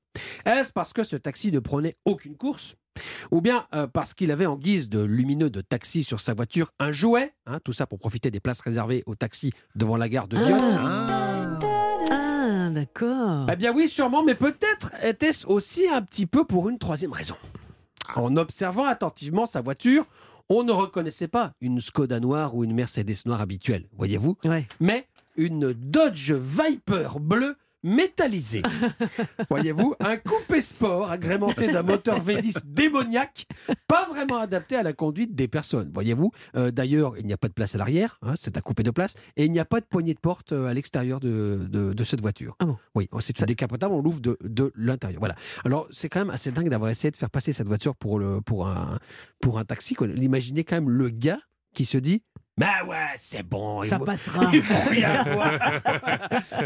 [0.46, 2.76] Est-ce parce que ce taxi ne prenait aucune course?
[3.32, 6.72] Ou bien euh, parce qu'il avait en guise de lumineux de taxi sur sa voiture
[6.80, 10.28] un jouet, hein, tout ça pour profiter des places réservées au taxi devant la gare
[10.28, 10.38] de.
[10.38, 11.60] Ah.
[12.12, 13.48] Ah, d'accord.
[13.52, 17.36] Eh bien oui, sûrement, mais peut-être était-ce aussi un petit peu pour une troisième raison.
[18.16, 20.06] En observant attentivement sa voiture,
[20.50, 24.68] on ne reconnaissait pas une Skoda noire ou une Mercedes noire habituelle, voyez-vous, Ouais.
[24.82, 28.62] mais une Dodge Viper bleue métallisée.
[29.50, 33.46] voyez-vous, un coupé sport agrémenté d'un moteur V10 démoniaque,
[33.88, 36.32] pas vraiment adapté à la conduite des personnes, voyez-vous.
[36.56, 38.92] Euh, D'ailleurs, il n'y a pas de place à l'arrière, hein, c'est un coupé de
[38.92, 41.94] place, et il n'y a pas de poignée de porte euh, à l'extérieur de, de-
[41.94, 42.56] de cette voiture.
[42.60, 45.20] Ah bon Oui, oh, c'est une décapotable, on l'ouvre de, de l'intérieur.
[45.20, 45.36] Voilà.
[45.66, 48.42] Alors, c'est quand même assez dingue d'avoir essayé de faire passer cette voiture pour, le,
[48.42, 49.00] pour, un,
[49.42, 49.96] pour un taxi.
[50.16, 51.40] Imaginez quand même le gars
[51.74, 52.24] qui se dit
[52.58, 53.82] Bah ouais, c'est bon.
[53.84, 54.46] Ça passera.
[54.90, 55.52] rien voir.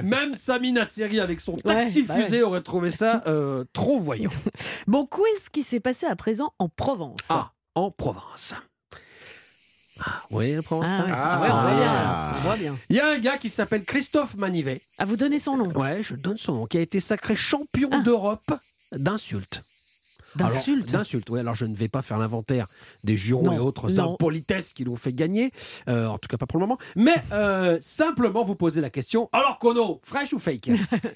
[0.04, 2.42] Même Samina Seri avec son taxi bah ouais.
[2.42, 4.32] aurait trouvé ça euh, trop voyant.
[4.88, 7.28] Bon, quiz qui s'est passé à présent en Provence?
[7.30, 8.56] Ah, en Provence.
[10.00, 10.90] Ah, oui, la Provence?
[10.90, 11.12] Ah, ouais.
[11.14, 11.94] Ah ouais, on voit bien.
[11.94, 12.34] Ah.
[12.36, 12.76] On voit bien.
[12.90, 14.82] Il y a un gars qui s'appelle Christophe Manivet.
[14.98, 15.68] À vous donner son nom?
[15.72, 18.00] Ouais, je donne son nom, qui a été sacré champion Ah.
[18.00, 18.54] d'Europe
[18.92, 19.64] d'insultes.
[20.40, 20.92] Alors, D'insulte.
[20.92, 21.40] D'insultes, oui.
[21.40, 22.68] Alors, je ne vais pas faire l'inventaire
[23.04, 24.14] des jurons Non, et autres non.
[24.14, 25.52] impolitesses qui l'ont fait gagner.
[25.90, 26.78] Euh, en tout cas, pas pour le moment.
[26.96, 30.70] Mais euh, simplement vous poser la question alors, Kono, fraîche ou fake?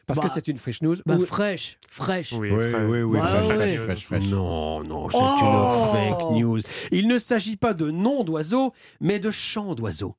[0.07, 0.95] Parce Bah, que c'est une fresh news.
[1.05, 1.77] Bah, ou- fraîche.
[1.89, 2.33] Fraîche.
[2.33, 2.87] Oui, Oui, frère.
[2.89, 4.27] oui, oui, Bah fraîche, fraîche, fraîche, fraîche.
[4.27, 6.59] Non, non, c'est Oh une fake news.
[6.91, 10.15] Il ne s'agit pas de nom d'oiseau, mais de chant d'oiseau.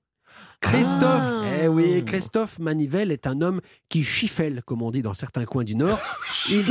[0.60, 1.44] Christophe, Ah.
[1.62, 5.64] eh oui, Christophe Manivelle est un homme qui chiffelle, comme on dit dans certains coins
[5.64, 5.98] du Nord.
[6.50, 6.64] Il,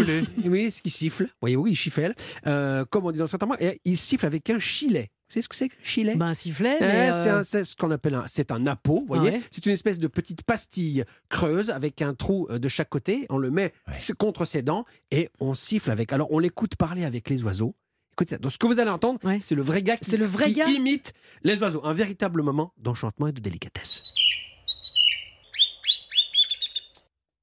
[0.46, 1.28] oui, il siffle.
[1.42, 2.14] Voyez-vous, il chiffelle,
[2.48, 3.58] euh, comme on dit dans certains coins.
[3.60, 5.10] Et il siffle avec un chilet.
[5.28, 7.12] savez ce que c'est Chile Ben, un sifflet, Eh, mais.
[7.12, 8.66] c'est euh, un- c'est ce qu'on appelle un, c'est un
[9.02, 9.30] vous voyez.
[9.32, 9.42] Ouais.
[9.52, 13.28] C'est une espèce de petite pastille creuse avec un trou euh, de chaque côté.
[13.30, 13.74] On le met
[14.18, 16.12] contre ses dents et on siffle avec.
[16.14, 17.74] Alors on l'écoute parler avec les oiseaux.
[18.20, 18.38] Écoutez ça.
[18.38, 19.38] Donc ce que vous allez entendre, Ouais.
[19.40, 21.82] c'est le vrai gars qui, le vrai qui gars imite les oiseaux.
[21.86, 24.04] Un véritable moment d'enchantement et de délicatesse.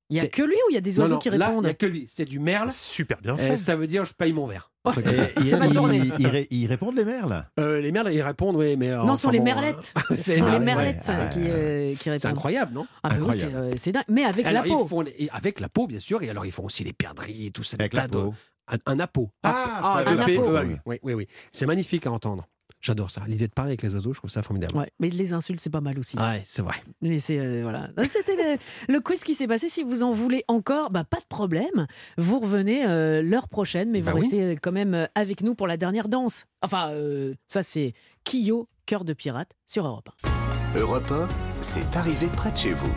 [0.09, 1.37] Il y a que lui ou il y a des Non, oiseaux non, qui là,
[1.37, 2.05] il répondent n'y a que lui.
[2.07, 2.71] C'est du merle.
[2.73, 3.57] Super bien Euh, fait.
[3.57, 4.71] ça veut dire je paye mon verre.
[4.85, 6.01] Ça va tourner.
[6.21, 7.45] ils ils répondent les merles?
[7.59, 8.91] Euh, les merles, ils répondent, oui, mais.
[8.91, 9.93] euh, Non, ce sont les bon, merlettes.
[10.11, 12.19] Ce c'est sont les merlettes ouais, qui, euh, répondent.
[12.21, 12.87] c'est incroyable, non?
[13.03, 14.05] Ah, oui, euh, dingue.
[14.09, 14.85] Mais avec alors, la peau.
[14.85, 17.51] Ils font, avec la peau, bien sûr, et alors ils font aussi les perdrix et
[17.51, 17.77] tout ça.
[17.81, 18.33] avec la peau.
[18.69, 19.31] Un, un appôt.
[19.43, 20.31] Ah, un E.
[20.31, 20.79] E.
[20.87, 21.27] Oui, oui, oui.
[21.53, 22.47] C'est magnifique à entendre.
[22.83, 23.23] J'adore ça.
[23.27, 24.77] L'idée de parler avec les oiseaux, je trouve ça formidable.
[24.77, 26.17] Ouais, mais les insultes, c'est pas mal aussi.
[26.19, 26.75] Ouais, c'est vrai.
[27.01, 27.89] Mais c'est euh, voilà.
[28.05, 29.69] C'était le, le quiz qui s'est passé.
[29.69, 31.87] Si vous en voulez encore, bah pas de problème.
[32.19, 34.21] Vous revenez euh, l'heure prochaine, mais vous Bah oui.
[34.21, 36.45] restez euh, quand même avec nous pour la dernière danse.
[36.63, 40.11] Enfin, euh, ça c'est Kyo, cœur de pirate sur Europe.
[40.75, 40.79] 1.
[40.81, 41.29] Europe 1,
[41.63, 42.93] c'est arrivé près de chez vous.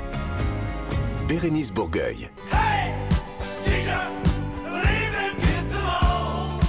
[1.27, 2.29] Bérénice Bourgueil.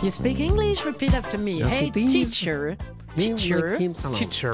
[0.02, 0.84] You speak English?
[0.86, 1.60] Repeat after me.
[1.62, 2.76] Hey, teacher,
[3.16, 4.52] teacher, Teacher.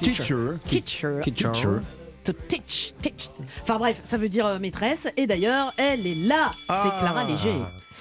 [0.00, 0.58] Teacher.
[0.66, 1.82] teacher, Teacher.
[2.24, 3.28] to teach, teach.
[3.62, 5.06] Enfin bref, ça veut dire euh, maîtresse.
[5.16, 6.50] Et d'ailleurs, elle est là.
[6.52, 7.54] C'est Clara Léger.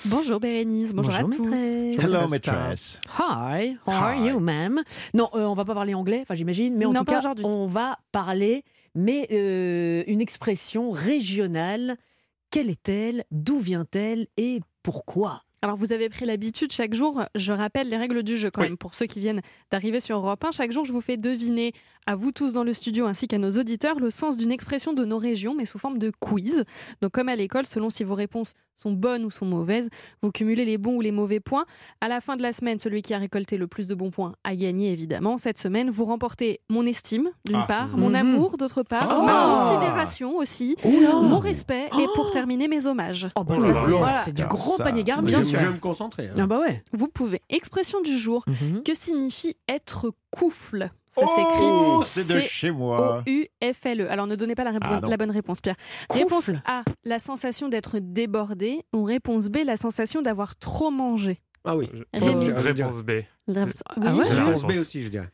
[0.06, 1.40] Bonjour Bérénice, bonjour, à tous.
[1.40, 1.76] maîtresse.
[1.76, 3.00] Hello, Hello, maîtresse.
[3.20, 4.28] Hi, how are Hi.
[4.30, 4.82] you, ma'am?
[5.14, 7.68] Non, euh, on va pas parler anglais, enfin j'imagine, mais en Non, tout cas, on
[7.68, 8.64] va parler,
[8.96, 11.98] mais euh, une expression régionale.
[12.50, 13.26] Quelle est-elle?
[13.32, 14.28] D'où vient-elle?
[14.38, 15.44] Et pourquoi?
[15.62, 18.70] Alors vous avez pris l'habitude, chaque jour, je rappelle les règles du jeu quand Oui.
[18.70, 19.42] même, pour ceux qui viennent
[19.72, 20.52] d'arriver sur Europe 1.
[20.52, 21.74] Chaque jour, je vous fais deviner
[22.08, 25.06] à vous tous dans le studio ainsi qu'à nos auditeurs le sens d'une expression de
[25.06, 26.64] nos régions, mais sous forme de quiz.
[27.02, 29.90] Donc comme à l'école, selon si vos réponses sont bonnes ou sont mauvaises,
[30.24, 31.66] vous cumulez les bons ou les mauvais points.
[32.02, 34.34] À la fin de la semaine, celui qui a récolté le plus de bons points
[34.46, 35.38] a gagné évidemment.
[35.38, 37.66] Cette semaine, vous remportez mon estime d'une Ah.
[37.68, 38.16] part, mon Mhm.
[38.16, 39.26] amour d'autre part, Oh.
[39.26, 43.28] ma considération aussi, mon respect et pour terminer mes hommages.
[43.36, 45.28] Oh, bah, ça, c'est, voilà, du gros ça, panier garni.
[45.28, 45.60] Je bien vais sûr.
[45.60, 46.28] je vais me concentrer.
[46.30, 46.36] hein.
[46.40, 46.82] Ah bah ouais.
[46.94, 47.42] Vous pouvez.
[47.50, 48.46] Expression du jour.
[48.48, 48.84] Mhm.
[48.84, 53.24] Que signifie être coufle Ça Oh, s'écrit c'est de chez moi.
[53.28, 54.06] O-U-F-L-E.
[54.06, 54.10] E.
[54.12, 55.76] Alors ne donnez pas la, répo- Ah, la bonne réponse, Pierre.
[56.14, 58.82] Réponse A, la sensation d'être débordé.
[58.94, 61.42] Ou réponse B, la sensation d'avoir trop mangé.
[61.66, 61.90] Ah oui.
[62.14, 62.46] Rémi.
[62.46, 63.12] je- je- Réponse B.
[63.48, 64.82] Réponse- Ah Oui, ouais je- La Réponse B réponse.
[64.82, 65.30] aussi, je dirais.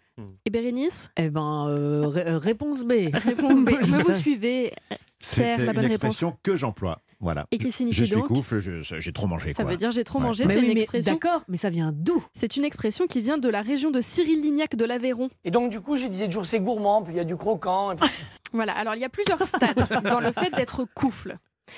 [0.46, 1.10] Et Bérénice?
[1.18, 2.94] Eh ben, euh, euh, réponse B.
[3.14, 3.70] Réponse B.
[3.92, 4.72] Mais vous suivez.
[5.20, 7.02] C'est une bonne expression que j'emploie.
[7.20, 7.46] Voilà.
[7.52, 9.54] Et qui signifie Je suis donc coufle, j'ai trop mangé.
[9.54, 9.72] Ça quoi.
[9.72, 10.26] veut dire j'ai trop Ouais.
[10.26, 10.46] mangé.
[10.46, 11.14] Mais C'est oui, une mais expression.
[11.14, 12.24] d'accord, mais ça vient d'où?
[12.34, 15.30] C'est une expression qui vient de la région de Cyril Lignac de l'Aveyron.
[15.44, 17.92] Et donc, du coup, je disais toujours c'est gourmand, puis il y a du croquant.
[17.92, 18.10] et puis-
[18.54, 21.38] Voilà, alors il y a plusieurs stades dans le fait d'être coufle.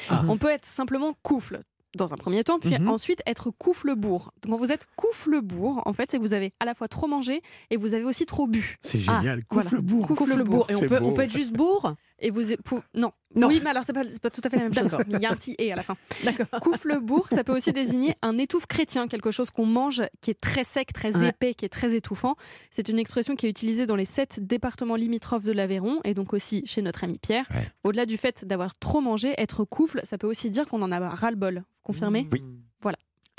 [0.10, 0.24] Ah.
[0.28, 1.62] On peut être simplement coufle
[1.96, 2.90] dans un premier temps, puis Mhm.
[2.90, 4.32] ensuite être coufle-bourg.
[4.44, 7.08] Donc quand vous êtes coufle-bourg, en fait, c'est que vous avez à la fois trop
[7.08, 8.78] mangé et vous avez aussi trop bu.
[8.82, 9.44] C'est Ah, génial.
[9.50, 9.70] voilà.
[9.70, 10.08] Coufle-bourg.
[10.08, 10.68] Coufle-bourg.
[10.70, 13.12] Et on C'est peut, on peut être juste bourg Et vous pou- non.
[13.36, 13.48] Non.
[13.48, 14.84] Oui, mais alors c'est pas, pas tout à fait la même chose.
[14.90, 15.06] D'accord.
[15.10, 15.96] Il y a un petit et à la fin.
[16.24, 16.48] D'accord.
[16.62, 20.64] Coufle-bourg, ça peut aussi désigner un étouffe chrétien, quelque chose qu'on mange qui est très
[20.64, 21.30] sec, très Ouais.
[21.30, 22.36] épais, qui est très étouffant.
[22.72, 26.34] C'est une expression qui est utilisée dans les sept départements limitrophes de l'Aveyron et donc
[26.34, 27.46] aussi chez notre ami Pierre.
[27.54, 27.70] Ouais.
[27.84, 31.10] Au-delà du fait d'avoir trop mangé, être coufle, ça peut aussi dire qu'on en a
[31.10, 31.64] ras-le-bol.
[31.84, 32.42] Confirmé Oui.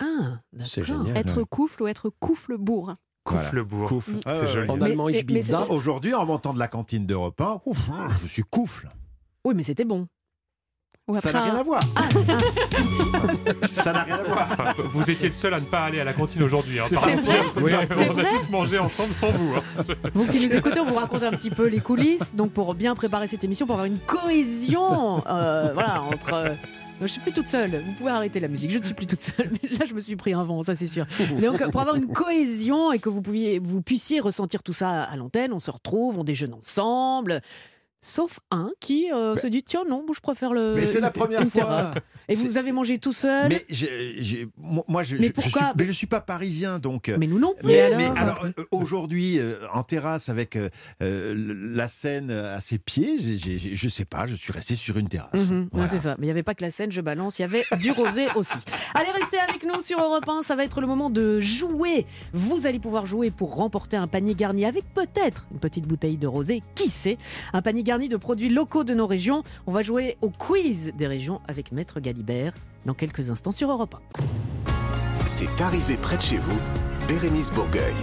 [0.01, 1.03] Ah, C'est d'accord.
[1.03, 1.17] génial.
[1.17, 2.95] Être coufle ou être coufle-bourg.
[3.29, 3.89] Coufle-bourg.
[3.89, 4.13] Coufle.
[4.13, 4.21] Mm.
[4.27, 4.71] Ah, C'est joli.
[4.71, 5.71] En allemand, mais- ich bin mais-.
[5.71, 7.91] Aujourd'hui, en montant de la cantine de repas, ouf,
[8.23, 8.89] je suis coufle.
[9.45, 10.07] Oui, mais c'était bon.
[11.07, 11.81] Ou Ça après n'a rien à voir.
[11.97, 14.47] Ah, ah, Ça n'a rien à voir.
[14.51, 16.79] Enfin, vous étiez le seul à ne pas aller à la cantine aujourd'hui.
[16.81, 17.17] Hein, C'est vrai
[17.63, 17.73] oui,
[18.13, 19.55] on a tous mangé ensemble sans vous.
[19.57, 19.63] hein.
[20.15, 22.95] vous qui nous écoutez, on vous raconte un petit peu les coulisses, donc pour bien
[22.95, 26.35] préparer cette émission, pour avoir une cohésion, euh, voilà, entre.
[26.35, 26.55] euh,
[27.07, 27.71] je suis plus toute seule.
[27.71, 28.71] Vous pouvez arrêter la musique.
[28.71, 29.51] Je ne suis plus toute seule.
[29.51, 31.07] Mais là, je me suis pris un vent, ça c'est sûr.
[31.43, 35.17] Donc, pour avoir une cohésion et que vous, pouviez, vous puissiez ressentir tout ça à
[35.17, 37.41] l'antenne, on se retrouve, on déjeune ensemble.
[38.01, 40.75] Sauf un qui euh, se dit tiens non, moi, je préfère le.
[40.77, 41.63] Mais c'est la première une fois.
[41.63, 41.95] terrasse.
[42.29, 43.49] Et vous avez mangé tout seul.
[43.49, 46.79] Mais j'ai- moi, moi, je, Mais je- je pourquoi suis, mais je suis pas parisien,
[46.79, 47.09] donc.
[47.09, 47.67] euh, Mais nous non plus.
[47.67, 47.83] Mais,
[48.17, 48.45] alors.
[48.45, 50.69] euh, aujourd'hui, euh, en terrasse avec euh,
[51.75, 55.53] la Seine à ses pieds, j'ai- je sais pas, je suis resté sur une terrasse.
[55.73, 55.89] Voilà.
[55.89, 56.15] c'est ça.
[56.19, 58.27] Mais il n'y avait pas que la scène, je balance, il y avait du rosé
[58.37, 58.59] aussi.
[58.95, 62.07] Allez, restez avec nous sur Europe 1, ça va être le moment de jouer.
[62.33, 66.27] Vous allez pouvoir jouer pour remporter un panier garni avec peut-être une petite bouteille de
[66.27, 67.19] rosé, qui sait?
[67.53, 69.43] Un panier garni de produits locaux de nos régions.
[69.67, 72.53] On va jouer au quiz des régions avec Maître Galibert
[72.85, 75.25] dans quelques instants sur Europe 1.
[75.25, 76.59] C'est arrivé près de chez vous.
[77.09, 77.95] Bérénice Bourgueil.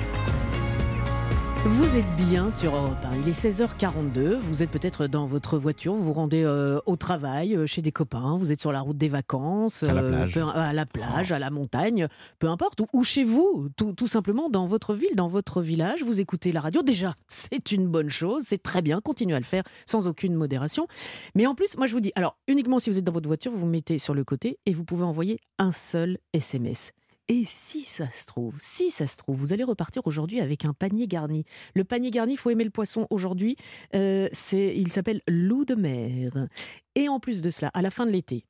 [1.67, 3.21] Vous êtes bien sur Europe 1.
[3.23, 4.36] Il est 16h42.
[4.36, 5.95] Vous êtes peut-être dans votre voiture.
[5.95, 8.38] Vous vous rendez euh, au travail, euh, chez des copains.
[8.38, 9.82] Vous êtes sur la route des vacances.
[9.82, 10.34] À la euh, plage.
[10.36, 12.08] peu- à la plage, à la montagne.
[12.38, 12.82] Peu importe.
[12.82, 13.69] Ou, ou chez vous.
[13.78, 16.04] Tout, tout simplement dans votre ville, dans votre village.
[16.04, 16.84] Vous écoutez la radio.
[16.84, 18.43] Déjà, c'est une bonne chose.
[18.45, 19.01] C'est très bien.
[19.01, 20.86] Continuez à le faire sans aucune modération.
[21.34, 23.51] Mais en plus, moi, je vous dis, alors, uniquement si vous êtes dans votre voiture,
[23.51, 26.91] vous vous mettez sur le côté et vous pouvez envoyer un seul SMS.
[27.27, 30.73] Et si ça se trouve, si ça se trouve, vous allez repartir aujourd'hui avec un
[30.73, 31.43] panier garni.
[31.73, 33.55] Le panier garni, faut aimer le poisson aujourd'hui.
[33.95, 36.47] Euh, c'est, il s'appelle loup de mer.
[36.93, 38.45] Et en plus de cela, à la fin de l'été,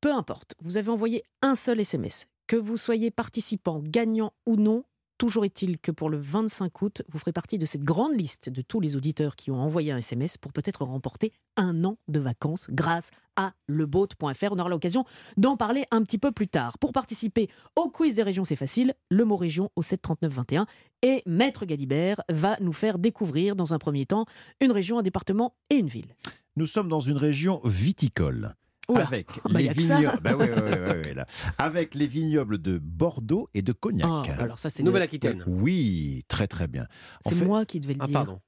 [0.00, 2.26] peu importe, vous avez envoyé un seul SMS.
[2.46, 4.84] Que vous soyez participant, gagnant ou non,
[5.20, 8.62] toujours est-il que pour le 25 août, vous ferez partie de cette grande liste de
[8.62, 12.68] tous les auditeurs qui ont envoyé un SMS pour peut-être remporter un an de vacances
[12.70, 14.48] grâce à leboat.fr.
[14.50, 15.04] On aura l'occasion
[15.36, 16.78] d'en parler un petit peu plus tard.
[16.78, 18.94] Pour participer au quiz des régions, c'est facile.
[19.10, 20.64] Le mot région au 73921.
[21.02, 24.24] Et Maître Galibert va nous faire découvrir dans un premier temps
[24.62, 26.16] une région, un département et une ville.
[26.56, 28.54] Nous sommes dans une région viticole.
[28.90, 29.06] Oula.
[29.06, 31.26] Avec, bah, les vignobles, bah ouais, ouais, ouais, ouais, ouais, là.
[31.58, 34.08] avec les vignobles de Bordeaux et de Cognac.
[34.08, 35.42] Ah, alors ça, c'est Nouvelle-Aquitaine.
[35.46, 36.86] Oui, très très bien.
[37.24, 38.12] En C'est fait- moi qui devais le Ah, dire.
[38.12, 38.40] pardon.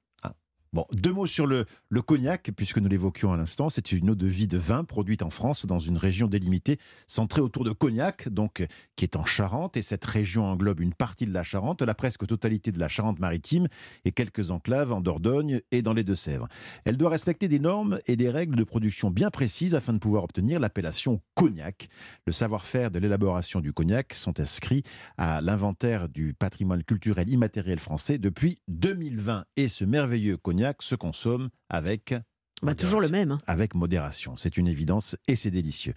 [0.73, 1.67] Bon, deux mots sur le,
[2.01, 3.69] cognac, puisque nous l'évoquions à l'instant.
[3.69, 7.41] C'est une eau de vie de vin produite en France dans une région délimitée, centrée
[7.41, 9.77] autour de Cognac, donc qui est en Charente.
[9.77, 13.67] Et cette région englobe une partie de la Charente, la presque totalité de la Charente-Maritime
[14.03, 16.47] et quelques enclaves en Dordogne et dans les Deux-Sèvres.
[16.85, 20.23] Elle doit respecter des normes et des règles de production bien précises afin de pouvoir
[20.23, 21.87] obtenir l'appellation cognac.
[22.25, 24.81] Le savoir-faire de l'élaboration du cognac sont inscrits
[25.19, 29.45] à l'inventaire du patrimoine culturel immatériel français depuis 2020.
[29.55, 32.13] Et ce merveilleux cognac se consomme avec
[32.61, 33.31] Bah, toujours le même.
[33.31, 33.39] hein.
[33.45, 34.35] avec modération.
[34.37, 35.93] C'est une évidence et c'est délicieux.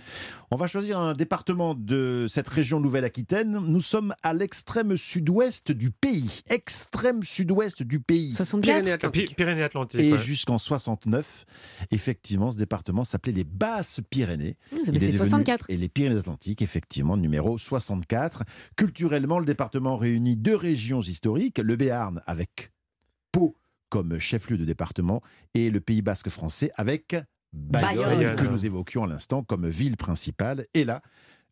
[0.50, 3.52] On va choisir un département de cette région Nouvelle-Aquitaine.
[3.52, 6.40] Nous sommes à l'extrême sud-ouest du pays.
[6.50, 8.32] Extrême sud-ouest du pays.
[8.32, 9.28] 64 Pyrénées-Atlantiques.
[9.28, 10.00] Py- Pyrénées-Atlantiques.
[10.00, 10.18] Et ouais.
[10.18, 11.44] jusqu'en 69,
[11.92, 14.56] effectivement, ce département s'appelait les Basses-Pyrénées.
[14.84, 15.66] C'est devenu- 64.
[15.68, 18.42] Et les Pyrénées-Atlantiques, effectivement, numéro 64.
[18.76, 22.72] Culturellement, le département réunit deux régions historiques, le Béarn avec
[23.30, 23.56] Pau
[23.88, 25.22] comme chef-lieu de département
[25.54, 27.16] et le Pays basque français avec
[27.52, 28.36] Bayonne, Bayonne.
[28.36, 30.66] que nous évoquions à l'instant comme ville principale.
[30.74, 31.00] Et là,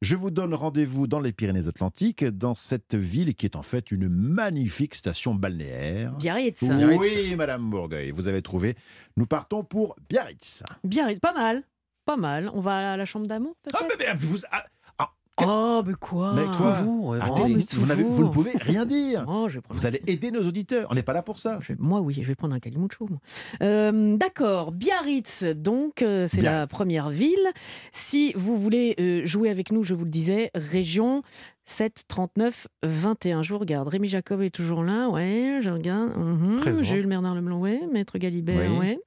[0.02, 4.08] je vous donne rendez-vous dans les Pyrénées-Atlantiques, dans cette ville qui est en fait une
[4.08, 6.12] magnifique station balnéaire.
[6.16, 6.62] Biarritz.
[6.98, 8.76] Oui, Madame Bourgueil, vous avez trouvé.
[9.16, 10.62] Nous partons pour Biarritz.
[10.82, 11.62] Biarritz, pas mal.
[12.04, 12.50] Pas mal.
[12.52, 14.62] On va à la chambre d'amour, Ah, peut-être mais, mais vous, ah,
[15.44, 17.48] Oh, mais quoi Mais toi, Toujours, ouais, ah, mais vous,
[17.86, 18.12] n'avez- toujours.
[18.12, 19.24] vous ne pouvez rien dire.
[19.28, 20.86] Oh, je vais prendre Vous allez aider nos auditeurs.
[20.90, 21.58] On n'est pas là pour ça.
[21.60, 23.06] Je- Moi, oui, je vais prendre un Kalimucho.
[23.10, 23.18] moi.
[23.62, 27.46] Euh, D'accord, Biarritz, donc, euh, c'est la première ville.
[27.90, 31.22] Si vous voulez euh, jouer avec nous, je vous le disais, région
[31.64, 33.42] 7 39 21.
[33.42, 33.88] Je vous regarde.
[33.88, 36.12] Rémi Jacob est toujours là, ouais, je regarde.
[36.60, 36.82] Présent.
[36.82, 37.80] Jules Bernard Leblanc, ouais.
[37.92, 38.78] Maître Galibert, Oui.
[38.78, 39.00] ouais.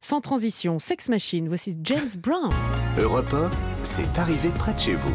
[0.00, 2.52] Sans transition, Sex Machine, voici James Brown.
[2.98, 3.50] Europe 1,
[3.84, 5.14] c'est arrivé près de chez vous.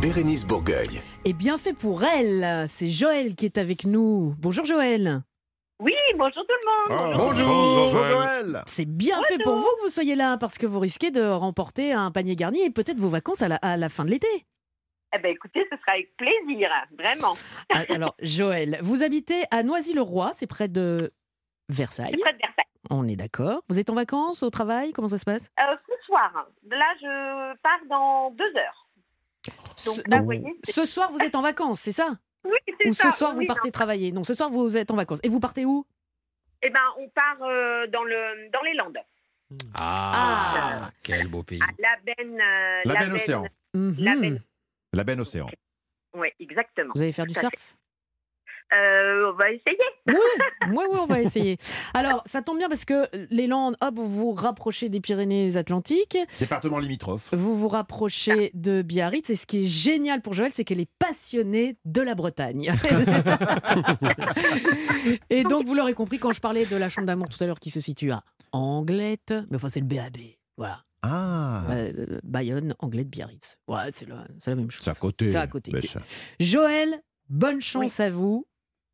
[0.00, 1.02] Bérénice Bourgueil.
[1.24, 4.34] Et bien fait pour elle, c'est Joël qui est avec nous.
[4.38, 5.22] Bonjour Joël.
[5.80, 6.54] Oui, bonjour tout
[6.90, 7.16] le monde.
[7.16, 8.62] bonjour, Bonjour, Joël.
[8.66, 11.92] C'est bien fait pour vous que vous soyez là parce que vous risquez de remporter
[11.92, 14.28] un panier garni et peut-être vos vacances à la, à la fin de l'été.
[15.16, 16.68] Eh ben écoutez, ce sera avec plaisir,
[16.98, 17.36] vraiment.
[17.72, 21.12] Ah, Alors, Joël, vous habitez à Noisy-le-Roi, c'est près de
[21.68, 22.10] Versailles.
[22.10, 22.64] C'est près de Versailles.
[22.90, 23.62] On est d'accord.
[23.68, 24.92] Vous êtes en vacances, au travail?
[24.92, 25.50] Comment ça se passe?
[25.60, 28.88] Euh, ce soir, là, je pars dans deux heures.
[29.46, 32.10] Donc ce, là, donc, vous voyez, c'est- ce soir, vous êtes en vacances, c'est ça?
[32.44, 33.10] Oui, c'est Ou ça.
[33.10, 33.72] ce soir, oui, vous partez non.
[33.72, 34.12] travailler?
[34.12, 35.20] Non, ce soir, vous êtes en vacances.
[35.22, 35.84] Et vous partez où?
[36.62, 38.98] Eh ben, on part euh, dans le dans les Landes,
[39.80, 40.90] Ah.
[41.02, 41.60] quel beau pays.
[41.62, 42.40] à la Benne.
[42.40, 43.44] euh, La la benne océan.
[43.74, 43.94] Mhm.
[43.98, 44.42] La benne.
[44.92, 45.46] La benne océan.
[46.14, 46.92] Oui, exactement.
[46.94, 47.76] Vous allez faire du Tout surf?
[48.74, 49.78] Euh, on va essayer.
[50.08, 50.14] Oui,
[50.68, 51.58] oui, oui, on va essayer.
[51.94, 56.18] Alors, ça tombe bien parce que les Landes, hop, vous vous rapprochez des Pyrénées-Atlantiques.
[56.38, 57.30] Département limitrophe.
[57.32, 60.90] Vous vous rapprochez de Biarritz et ce qui est génial pour Joël, c'est qu'elle est
[60.98, 62.72] passionnée de la Bretagne.
[65.30, 67.60] et donc, vous l'aurez compris quand je parlais de la chambre d'amour tout à l'heure
[67.60, 70.16] qui se situe à Anglette, mais enfin, c'est le BAB.
[70.56, 70.82] Voilà.
[71.02, 73.56] Ah, Euh, Bayonne, Anglette, Biarritz.
[73.68, 74.82] Ouais, c'est la, même chose.
[74.84, 75.28] c'est à côté.
[75.28, 75.80] C'est à côté.
[75.86, 76.00] Ça-
[76.40, 78.46] Joël, bonne chance à vous.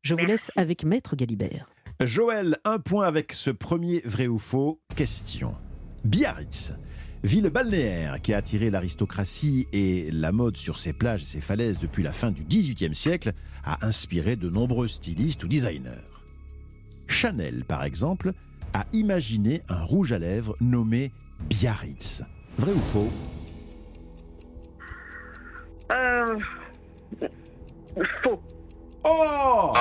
[0.05, 1.67] Je vous laisse avec Maître Galibert.
[1.99, 4.79] Joël, un point avec ce premier vrai ou faux.
[4.95, 5.55] Question.
[6.03, 6.73] Biarritz,
[7.23, 11.79] ville balnéaire qui a attiré l'aristocratie et la mode sur ses plages et ses falaises
[11.79, 16.05] depuis la fin du XVIIIe siècle, a inspiré de nombreux stylistes ou designers.
[17.07, 18.33] Chanel, par exemple,
[18.73, 21.13] a imaginé un rouge à lèvres nommé
[21.49, 22.21] Biarritz.
[22.59, 23.11] Vrai ou faux?
[25.91, 26.39] Euh,
[28.21, 28.39] faux.
[29.07, 29.71] Oh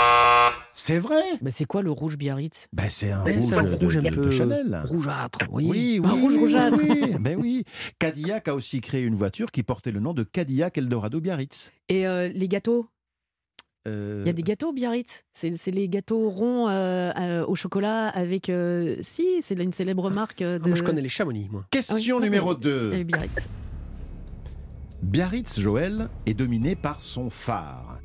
[0.72, 2.66] C'est vrai Bah, c'est quoi le rouge Biarritz?
[2.72, 4.82] Ben, C'est un Mais rouge, un de- rouge un de, peu Chanel.
[4.84, 5.66] rougeâtre, oui.
[5.68, 6.76] Oui, Un rouge rougeâtre.
[6.78, 7.14] oui.
[7.20, 7.64] Ben oui.
[7.98, 11.72] Cadillac a aussi créé une voiture qui portait le nom de Cadillac Eldorado Biarritz.
[11.88, 12.86] Et euh, les gâteaux?
[13.86, 15.24] Euh, Il y a des gâteaux Biarritz?
[15.34, 18.48] C'est c'est les gâteaux ronds euh, euh, au chocolat avec.
[18.48, 20.68] euh, si, c'est une célèbre marque euh, de.
[20.68, 21.64] Moi, je connais les chamonix, moi.
[21.70, 22.24] Question Ah oui.
[22.24, 22.90] numéro Et 2.
[22.92, 23.48] les Biarritz.
[25.02, 27.98] Biarritz, Joël, est dominé par son phare.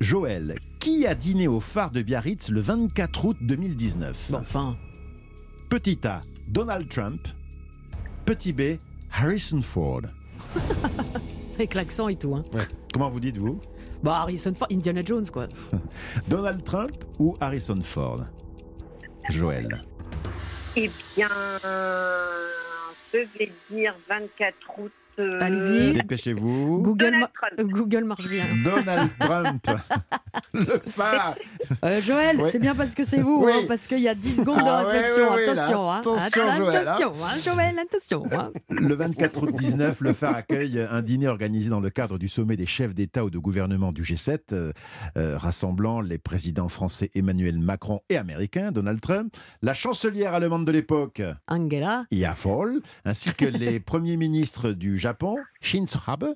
[0.00, 4.76] Joël, qui a dîné au phare de Biarritz le 24 août 2019 Bon, enfin.
[5.70, 7.26] Petit A, Donald Trump.
[8.24, 8.78] Petit B,
[9.12, 10.02] Harrison Ford.
[11.54, 12.34] Avec l'accent et tout.
[12.34, 12.44] Hein.
[12.92, 13.58] Comment vous dites-vous?
[14.02, 15.46] Bah, Harrison Ford, Indiana Jones, quoi.
[16.28, 18.20] Donald Trump ou Harrison Ford?
[19.30, 19.80] Joël.
[20.76, 21.28] Eh bien,
[23.12, 24.92] je vais dire 24 août.
[25.18, 25.92] Euh, Allez-y.
[25.92, 26.82] Dépêchez-vous.
[26.82, 27.52] Google, Donald Trump.
[27.60, 28.44] euh, Google marche bien.
[28.64, 29.66] Donald Trump.
[30.56, 31.34] le phare.
[31.84, 32.50] Euh, Joël, Ouais.
[32.50, 33.52] c'est bien parce que c'est vous, Oui.
[33.54, 35.30] hein, parce qu'il y a 10 secondes Ah de réflexion.
[35.30, 35.98] ouais, ouais, là, attention, hein.
[36.00, 38.24] attention, Att- Joël, attention, hein, Joël, attention.
[38.32, 38.50] hein.
[38.70, 42.56] Le 24 août 19, le phare accueille un dîner organisé dans le cadre du sommet
[42.56, 44.72] des chefs d'État ou de gouvernement du G7, euh,
[45.16, 50.72] euh, rassemblant les présidents français Emmanuel Macron et américain Donald Trump, la chancelière allemande de
[50.72, 52.04] l'époque Angela.
[52.10, 56.34] Ia Foll, ainsi que les premiers ministres du Japon, Shinzo Abe,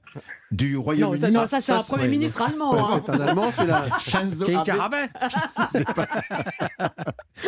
[0.51, 1.21] du Royaume-Uni.
[1.21, 2.75] ça, non, ça, c'est un c'est- Premier ministre allemand.
[2.77, 3.03] Hein.
[3.07, 3.85] c'est un allemand, celui-là.
[4.11, 4.95] Shinzo Abe.
[5.95, 6.07] pas-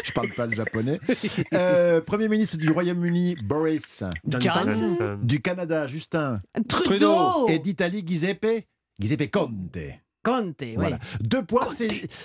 [0.05, 1.01] Je parle pas le japonais.
[1.55, 4.05] Euh, Premier ministre du Royaume-Uni, Boris.
[4.27, 4.51] Johnson.
[4.65, 5.19] Johnson.
[5.23, 6.41] Du Canada, Justin.
[6.69, 7.47] Trudeau.
[7.49, 8.67] Et d'Italie, Giuseppe.
[8.99, 9.79] Giuseppe Conte.
[10.25, 10.75] Conte, oui.
[10.77, 10.99] Voilà.
[11.21, 11.67] Deux points,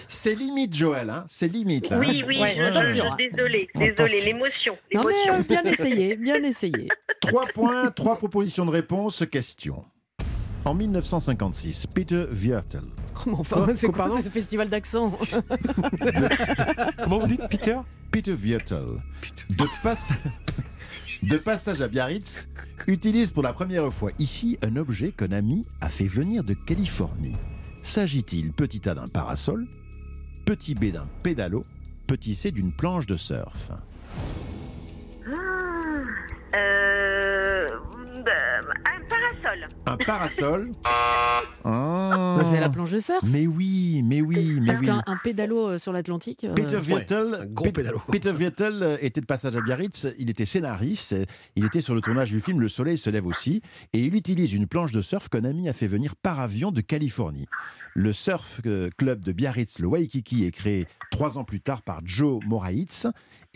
[0.08, 1.10] c'est limite, Joël.
[1.10, 1.88] Hein c'est limite.
[1.92, 6.44] Oui, oui, Ouais, je, attention, je- désolé, désolé, l'émotion, Non, mais euh, bien essayé, bien
[6.44, 6.88] essayé.
[7.22, 9.24] Trois points, trois propositions de réponse.
[9.32, 9.84] Question.
[10.68, 12.82] En 1956, Peter Viertel,
[13.14, 15.18] Comment enfin, Quoi c'est Quoi, ce festival d'accent
[17.04, 17.78] Comment vous dites, Peter
[18.12, 18.84] Peter Viertel,
[19.50, 19.66] de,
[21.24, 22.50] de passage à Biarritz,
[22.86, 27.38] utilise pour la première fois ici un objet qu'un ami a fait venir de Californie.
[27.82, 29.66] S'agit-il, petit A, d'un parasol,
[30.46, 31.64] petit B, d'un pédalo,
[32.08, 33.72] petit C, d'une planche de surf?
[36.56, 37.27] Euh,
[38.32, 39.68] un parasol.
[39.86, 40.72] Un parasol
[41.64, 42.36] Ah.
[42.38, 43.22] Bah, C'est la planche de surf.
[43.26, 44.86] Mais oui, mais oui, mais Parce oui.
[44.88, 46.46] qu'un un pédalo euh, sur l'Atlantique.
[46.46, 48.02] euh, Peter Viertel, un gros pédalo.
[48.12, 51.26] Peter Viertel euh, était de passage à Biarritz, il était scénariste, euh,
[51.56, 53.62] il était sur le tournage du film Le Soleil se lève aussi,
[53.94, 56.82] et il utilise une planche de surf qu'un ami a fait venir par avion de
[56.82, 57.48] Californie.
[57.94, 62.00] Le surf euh, club de Biarritz, le Waikiki, est créé trois ans plus tard par
[62.06, 63.08] Joe Moraitz,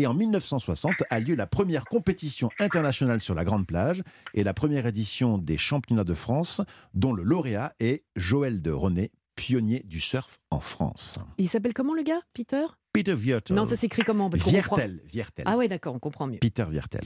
[0.01, 4.01] et en 1960 a lieu la première compétition internationale sur la grande plage
[4.33, 6.61] et la première édition des championnats de France,
[6.95, 11.19] dont le lauréat est Joël de René, pionnier du surf en France.
[11.37, 12.21] Il s'appelle comment le gars?
[12.33, 12.65] Peter?
[12.93, 13.55] Peter Viertel.
[13.55, 14.29] Non, ça s'écrit comment?
[14.29, 15.45] Parce comprend- Viertel, Viertel.
[15.47, 16.39] Ah ouais, d'accord, on comprend mieux.
[16.39, 17.01] Peter Viertel.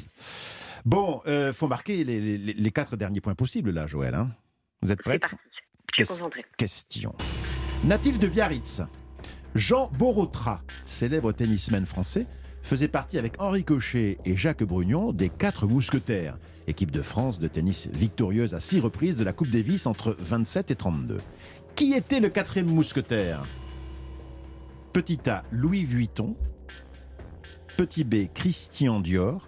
[0.85, 4.15] Bon, euh, faut marquer les, les- les quatre derniers points possibles là, Joël.
[4.15, 4.31] hein.
[4.81, 5.23] Vous êtes prête.
[5.23, 5.37] Je suis
[5.97, 6.45] Qu'est-ce- concentrée.
[6.57, 7.13] Question.
[7.83, 8.81] Natif de Biarritz,
[9.53, 12.25] Jean Borotra, célèbre tennisman français,
[12.65, 16.37] faisait partie avec Henri Cochet et Jacques Brugnon des quatre mousquetaires,
[16.67, 20.71] équipe de France de tennis victorieuse à six reprises de la Coupe Davis entre 27
[20.71, 21.17] et 32.
[21.75, 23.45] Qui était le quatrième mousquetaire?
[24.93, 26.35] Petit A, Louis Vuitton.
[27.77, 29.47] Petit B, Christian Dior.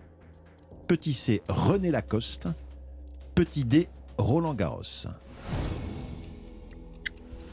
[0.87, 2.49] Petit C, René Lacoste.
[3.33, 3.87] Petit D,
[4.17, 5.07] Roland Garros.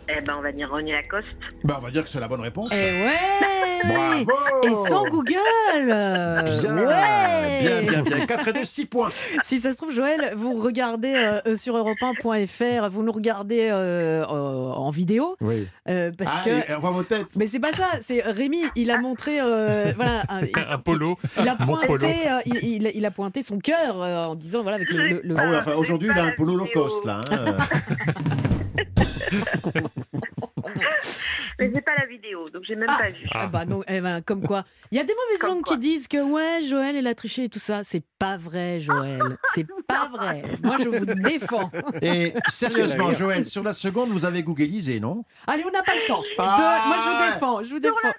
[0.08, 1.28] Eh ben, on va dire René Lacoste.
[1.64, 2.70] Bah, on va dire que c'est la bonne réponse.
[2.72, 3.14] Eh ouais
[3.84, 4.30] Bravo
[4.64, 5.34] Et sans Google
[5.74, 8.26] Bien, ouais bien, bien, bien.
[8.26, 9.08] 4 et 2, 6 points.
[9.42, 14.22] Si ça se trouve, Joël, vous regardez euh, euh, sur europe1.fr, vous nous regardez euh,
[14.24, 14.24] euh,
[14.70, 15.66] en vidéo, Oui.
[15.88, 16.50] euh, parce ah, que...
[16.50, 17.28] et on voit vos têtes.
[17.36, 20.42] Mais c'est pas ça, c'est Rémi, il a montré, euh, voilà, un-
[20.74, 21.18] Un polo.
[21.40, 21.76] il a polo.
[21.86, 25.08] pointé, euh, il, il- il a pointé son cœur euh, en disant, voilà, avec le...
[25.08, 27.20] le- le- Ah oui, enfin, aujourd'hui, il a un polo low cost, là.
[27.30, 27.56] hein.
[31.60, 32.98] Mais j'ai pas la vidéo, donc j'ai même Ah.
[32.98, 33.26] pas vu.
[33.30, 34.64] Ah bah non, eh ben, comme quoi.
[34.90, 35.74] Il y a des mauvaises Comme langues quoi.
[35.76, 37.84] qui disent que ouais, Joël, elle a triché et tout ça.
[37.84, 39.22] C'est pas vrai, Joël.
[39.54, 40.42] C'est pas vrai.
[40.64, 41.70] Moi, je vous défends.
[42.02, 45.24] Et sérieusement, Joël, sur la seconde, vous avez googlisé, non?
[45.46, 46.22] Allez, on n'a pas le temps.
[46.38, 46.56] Ah.
[46.82, 47.58] De- Moi, je vous défends.
[47.62, 48.12] Je vous Sur défends.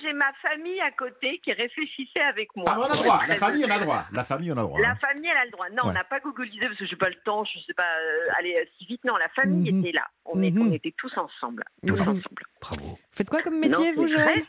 [0.00, 2.64] J'ai ma famille à côté qui réfléchissait avec moi.
[2.68, 3.20] Ah, on a droit.
[3.28, 4.02] La famille, on a droit.
[4.12, 4.80] La famille, on a droit.
[4.80, 5.68] La famille, elle a le droit.
[5.70, 5.90] Non, Ouais.
[5.90, 8.54] on n'a pas googlisé parce que j'ai pas le temps, je sais pas euh, aller
[8.56, 9.04] euh, si vite.
[9.04, 9.80] Non, la famille Mhm.
[9.80, 10.06] était là.
[10.24, 10.68] On, est- Mhm.
[10.68, 11.64] on était tous ensemble.
[11.86, 12.00] Tous Mhm.
[12.02, 12.42] ensemble.
[12.62, 12.98] Bravo.
[13.10, 14.42] Faites quoi comme métier, Non, vous, Joël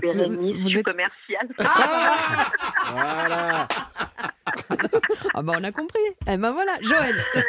[0.00, 1.48] Bérénice, Vous êtes- commerciale.
[2.90, 3.68] Voilà.
[5.34, 6.00] Ah bah on a compris.
[6.26, 7.22] Eh ben voilà, Joël.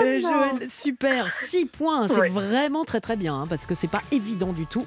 [0.00, 1.30] Euh, Joël, super.
[1.32, 2.28] 6 points, c'est Ouais.
[2.30, 4.84] vraiment très très bien hein, parce que c'est pas évident du tout.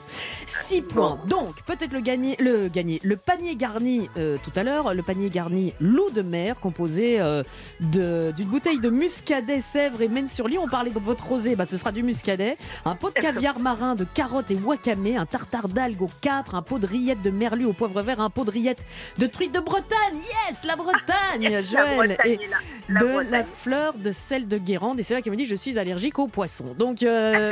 [0.47, 1.17] 6 points.
[1.27, 5.29] Donc peut-être le gagner, le gagner, le panier garni euh, tout à l'heure, le panier
[5.29, 7.43] garni loup de mer composé euh,
[7.79, 10.57] de- d'une bouteille de muscadet, sèvres et Maine-sur-Lie.
[10.57, 12.57] On parlait de votre rosé, bah ce sera du muscadet.
[12.83, 16.61] Un pot de caviar marin, de carottes et wakame, un tartare d'algues au capre, un
[16.61, 18.85] pot de rillettes de merlu au poivre vert, un pot de rillettes
[19.17, 20.19] de truite de Bretagne.
[20.49, 22.09] Yes, la Bretagne, La Joël.
[22.09, 22.57] Bretagne Et là.
[22.89, 23.31] La de Bretagne.
[23.31, 24.99] la fleur de sel de Guérande.
[24.99, 26.75] Et c'est là qu'elle me dit je suis allergique aux poissons.
[26.77, 27.51] Donc euh,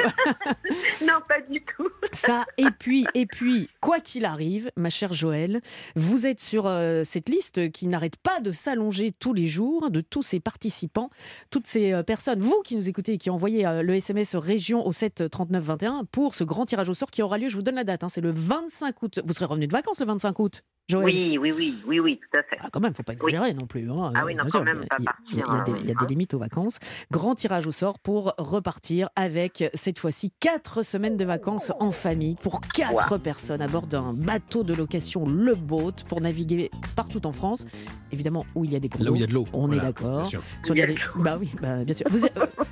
[1.01, 1.89] Non, pas du tout.
[2.13, 5.61] ça, et puis, et puis, quoi qu'il arrive, ma chère Joëlle,
[5.95, 10.01] vous êtes sur euh, cette liste qui n'arrête pas de s'allonger tous les jours de
[10.01, 11.09] tous ces participants,
[11.49, 14.91] toutes ces euh, personnes, vous qui nous écoutez et qui envoyez le SMS région au
[14.91, 17.75] 7 39 21 pour ce grand tirage au sort qui aura lieu, je vous donne
[17.75, 19.19] la date, hein, c'est le 25 août.
[19.25, 21.05] Vous serez revenu de vacances le 25 août, Joël?
[21.05, 22.57] Oui, oui, oui, oui, oui, tout à fait.
[22.61, 23.89] ah, quand même, faut pas exagérer non plus.
[23.89, 24.11] hein.
[24.15, 25.63] Ah oui, non, quand même, pas il y a- il y a- il y a
[25.63, 26.79] des- il y a des partir, limites aux vacances.
[27.11, 32.35] Grand tirage au sort pour repartir avec cette fois-ci quatre semaines de vacances en famille
[32.41, 37.31] pour quatre personnes à bord d'un bateau de location Le Boat pour naviguer partout en
[37.31, 37.65] France.
[38.11, 39.31] Évidemment, où il y a des cours Là où il y a d'eau.
[39.31, 39.45] de l'eau.
[39.53, 40.21] On Voilà, est d'accord.
[40.21, 40.41] bien sûr.
[40.65, 42.05] Sur les- Bah oui, bah, bien sûr.
[42.09, 42.29] Vous, euh,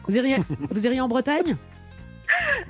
[0.07, 0.35] vous, iriez,
[0.71, 1.55] vous iriez en Bretagne?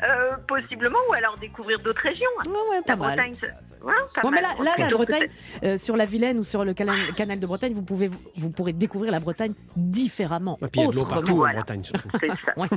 [0.04, 2.30] Euh, possiblement, ou alors découvrir d'autres régions.
[2.46, 3.08] Ouais, ouais, pas La mal.
[3.16, 5.28] Bretagne, c'est- ouais, pas Ouais, mais là, là, la Bretagne,
[5.64, 8.74] euh, sur la Vilaine ou sur le canal, canal de Bretagne, vous, pouvez, vous pourrez
[8.74, 10.58] découvrir la Bretagne différemment.
[10.62, 11.54] Et puis il y a de l'eau partout en.
[11.54, 11.84] Bretagne.
[11.84, 12.10] surtout.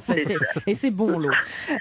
[0.00, 0.14] ça.
[0.66, 1.30] et c'est bon l'eau.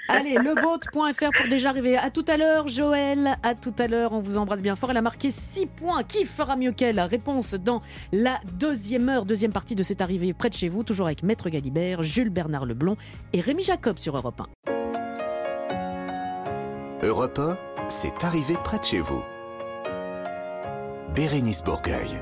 [0.07, 1.97] Allez, leboat.fr pour déjà arriver.
[1.97, 3.38] À tout à l'heure, Joël.
[3.43, 4.91] À tout à l'heure, on vous embrasse bien fort.
[4.91, 6.03] Elle a marqué 6 points.
[6.03, 6.99] Qui fera mieux qu'elle?
[6.99, 11.07] Réponse dans la deuxième heure, deuxième partie de cette arrivée près de chez vous, toujours
[11.07, 12.97] avec Maître Galibert, Jules Bernard Leblond
[13.34, 14.70] et Rémi Jacob sur Europe 1.
[17.04, 17.58] Europe 1,
[17.89, 19.24] c'est arrivé près de chez vous.
[21.16, 22.22] Bérénice Bourgueil.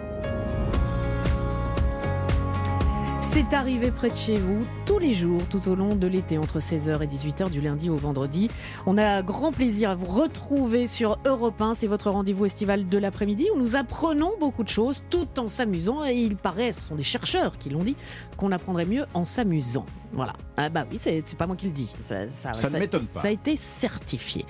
[3.22, 6.60] C'est arrivé près de chez vous tous les jours tout au long de l'été entre
[6.60, 8.50] 16h et 18h du lundi au vendredi.
[8.86, 11.74] On a grand plaisir à vous retrouver sur Europe 1.
[11.76, 16.06] C'est votre rendez-vous estival de l'après-midi où nous apprenons beaucoup de choses tout en s'amusant.
[16.06, 17.96] Et il paraît, ce sont des chercheurs qui l'ont dit,
[18.38, 19.86] qu'on apprendrait mieux en s'amusant.
[20.12, 20.34] Voilà.
[20.58, 21.94] Ah bah oui, c'est pas moi qui le dis.
[22.02, 23.20] Ça, ça- Ça ne m'étonne pas.
[23.20, 24.44] Ça a été certifié.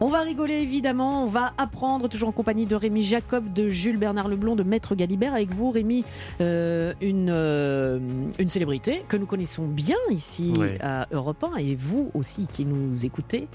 [0.00, 3.98] On va rigoler évidemment, on va apprendre toujours en compagnie de Rémi Jacob, de Jules
[3.98, 5.34] Bernard Leblond, de Maître Galibert.
[5.34, 6.02] Avec vous, Rémi,
[6.40, 7.98] euh, une, euh,
[8.38, 13.04] une célébrité que nous connaissons bien ici à Europe 1 et vous aussi qui nous
[13.06, 13.48] écoutez.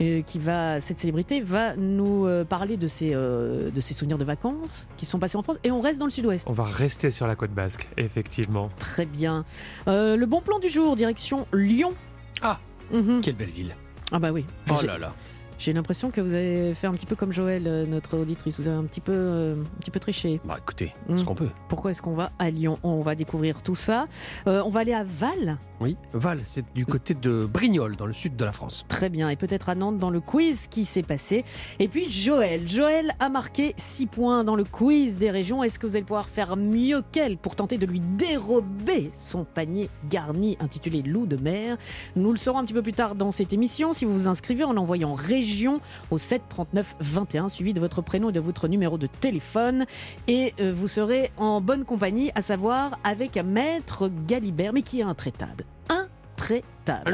[0.00, 4.18] euh, qui va, cette célébrité va nous euh, parler de ses, euh, de ses souvenirs
[4.18, 6.46] de vacances qui sont passés en France et on reste dans le sud-ouest.
[6.50, 8.68] On va rester sur la côte basque, effectivement.
[8.78, 9.44] Très bien.
[9.88, 11.94] Euh, le bon plan du jour, direction Lyon.
[12.42, 12.58] Ah,
[12.92, 13.20] Mhm.
[13.22, 13.74] quelle belle ville.
[14.12, 14.44] Ah bah oui.
[14.70, 15.14] Oh là là.
[15.58, 18.60] J'ai l'impression que vous avez fait un petit peu comme Joël, euh, notre auditrice.
[18.60, 20.40] Vous avez un petit peu, euh, un petit peu triché.
[20.44, 21.18] Bah écoutez, Mm.
[21.18, 21.48] ce qu'on peut.
[21.68, 22.78] Pourquoi est-ce qu'on va à Lyon?
[22.82, 24.06] On va découvrir tout ça.
[24.46, 25.56] Euh, on va aller à Val.
[25.80, 28.86] Oui, Val, c'est du côté de Brignoles, dans le sud de la France.
[28.88, 29.28] Très bien.
[29.28, 31.44] Et peut-être à Nantes dans le quiz qui s'est passé.
[31.78, 32.66] Et puis Joël.
[32.66, 35.62] Joël a marqué 6 points dans le quiz des régions.
[35.62, 39.90] Est-ce que vous allez pouvoir faire mieux qu'elle pour tenter de lui dérober son panier
[40.08, 41.76] garni intitulé Loup de mer?
[42.14, 43.92] Nous le saurons un petit peu plus tard dans cette émission.
[43.92, 48.30] Si vous vous inscrivez en envoyant région au 7 39 21, suivi de votre prénom
[48.30, 49.84] et de votre numéro de téléphone.
[50.26, 55.04] Et euh, vous serez en bonne compagnie, à savoir avec maître Galibert, mais qui est
[55.04, 55.65] intraitable.
[55.88, 57.10] Intraitable.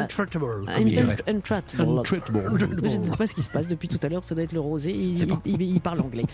[0.67, 1.17] Comme il dirait.
[1.29, 2.03] Untraitable.
[2.07, 4.53] Je ne sais pas ce qui se passe depuis tout à l'heure, ça doit être
[4.53, 5.41] le rosé, il, C'est pas.
[5.45, 6.25] il- il- il parle anglais.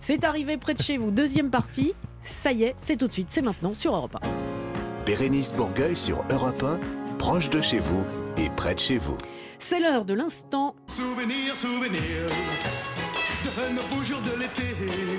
[0.00, 3.28] C'est arrivé près de chez vous, deuxième partie, ça y est, c'est tout de suite,
[3.30, 5.04] c'est maintenant sur Europe 1.
[5.04, 6.78] Bérénice Bourgueil sur Europe 1,
[7.18, 8.04] proche de chez vous
[8.36, 9.16] et près de chez vous.
[9.58, 10.74] C'est l'heure de l'instant.
[10.86, 12.26] Souvenir, souvenir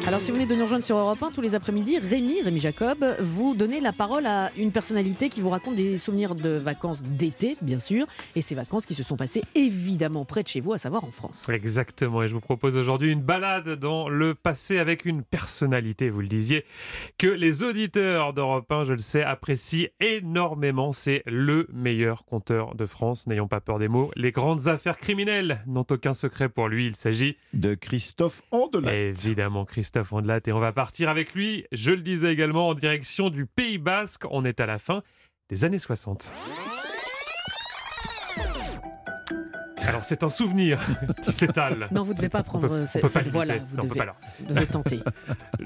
[0.06, 2.60] Alors si vous venez de nous rejoindre sur Europe 1 tous les après-midi, Rémi, Rémi
[2.60, 7.02] Jacob, vous donnez la parole à une personnalité qui vous raconte des souvenirs de vacances
[7.04, 10.74] d'été, bien sûr, et ces vacances qui se sont passées évidemment près de chez vous,
[10.74, 11.50] à savoir en France.
[11.50, 16.22] Exactement, et je vous propose aujourd'hui une balade dans le passé avec une personnalité, vous
[16.22, 16.64] le disiez,
[17.18, 20.94] que les auditeurs d'Europe 1, je le sais, apprécient énormément.
[20.94, 24.12] C'est le meilleur conteur de France, n'ayons pas peur des mots.
[24.16, 28.94] Les grandes affaires criminelles n'ont aucun secret pour lui, il s'agit De Christophe Andelat.
[28.94, 33.30] évidemment Christophe Andelat, et on va partir avec lui, je le disais également, en direction
[33.30, 34.24] du Pays Basque.
[34.30, 35.04] On est à la fin
[35.50, 36.34] des années 60.
[39.88, 40.80] Alors c'est un souvenir
[41.24, 41.88] qui s'étale.
[41.92, 43.98] Non, vous ne devez pas prendre euh, On cette, cette Non, vous on peut devez,
[44.00, 44.16] pas là.
[44.40, 45.00] vous devez tenter.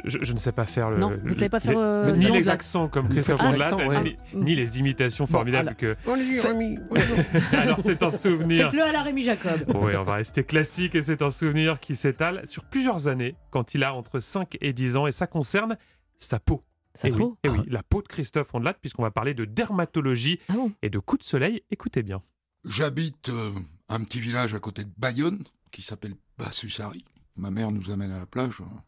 [0.06, 0.98] Je, je ne sais pas faire le.
[0.98, 4.04] Non, vous ne savez pas faire, les- euh, ni Jean les accents comme Christophe ouais.
[4.04, 5.96] ni, ni les imitations Bon, formidables que.
[6.08, 6.78] Rémi,
[7.54, 8.66] Alors c'est un souvenir.
[8.70, 9.62] Faites-le à la Rémi Jacob.
[9.82, 13.74] Oui, on va rester classique et c'est un souvenir qui s'étale sur plusieurs années quand
[13.74, 15.78] il a entre 5 et 10 ans et ça concerne
[16.20, 16.64] sa peau.
[16.94, 19.46] Ça et se oui, et oui, la peau de Christophe Ondelat, puisqu'on va parler de
[19.46, 21.62] dermatologie Ah bon et de coups de soleil.
[21.72, 22.22] Écoutez bien.
[22.66, 23.50] J'habite euh,
[23.92, 27.06] un petit village à côté de Bayonne qui s'appelle Bassusari.
[27.36, 28.80] Ma mère nous amène à la plage euh,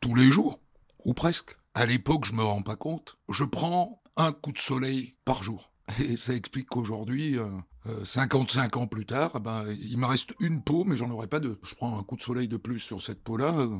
[0.00, 0.60] tous les jours,
[1.04, 1.56] ou presque.
[1.74, 3.16] À l'époque, je me rends pas compte.
[3.28, 5.72] Je prends un coup de soleil par jour.
[5.98, 7.48] Et ça explique qu'aujourd'hui, euh,
[7.86, 11.26] euh, 55 ans plus tard, eh ben, il me reste une peau, mais j'en aurai
[11.26, 11.58] pas deux.
[11.62, 13.78] Je prends un coup de soleil de plus sur cette peau-là, euh,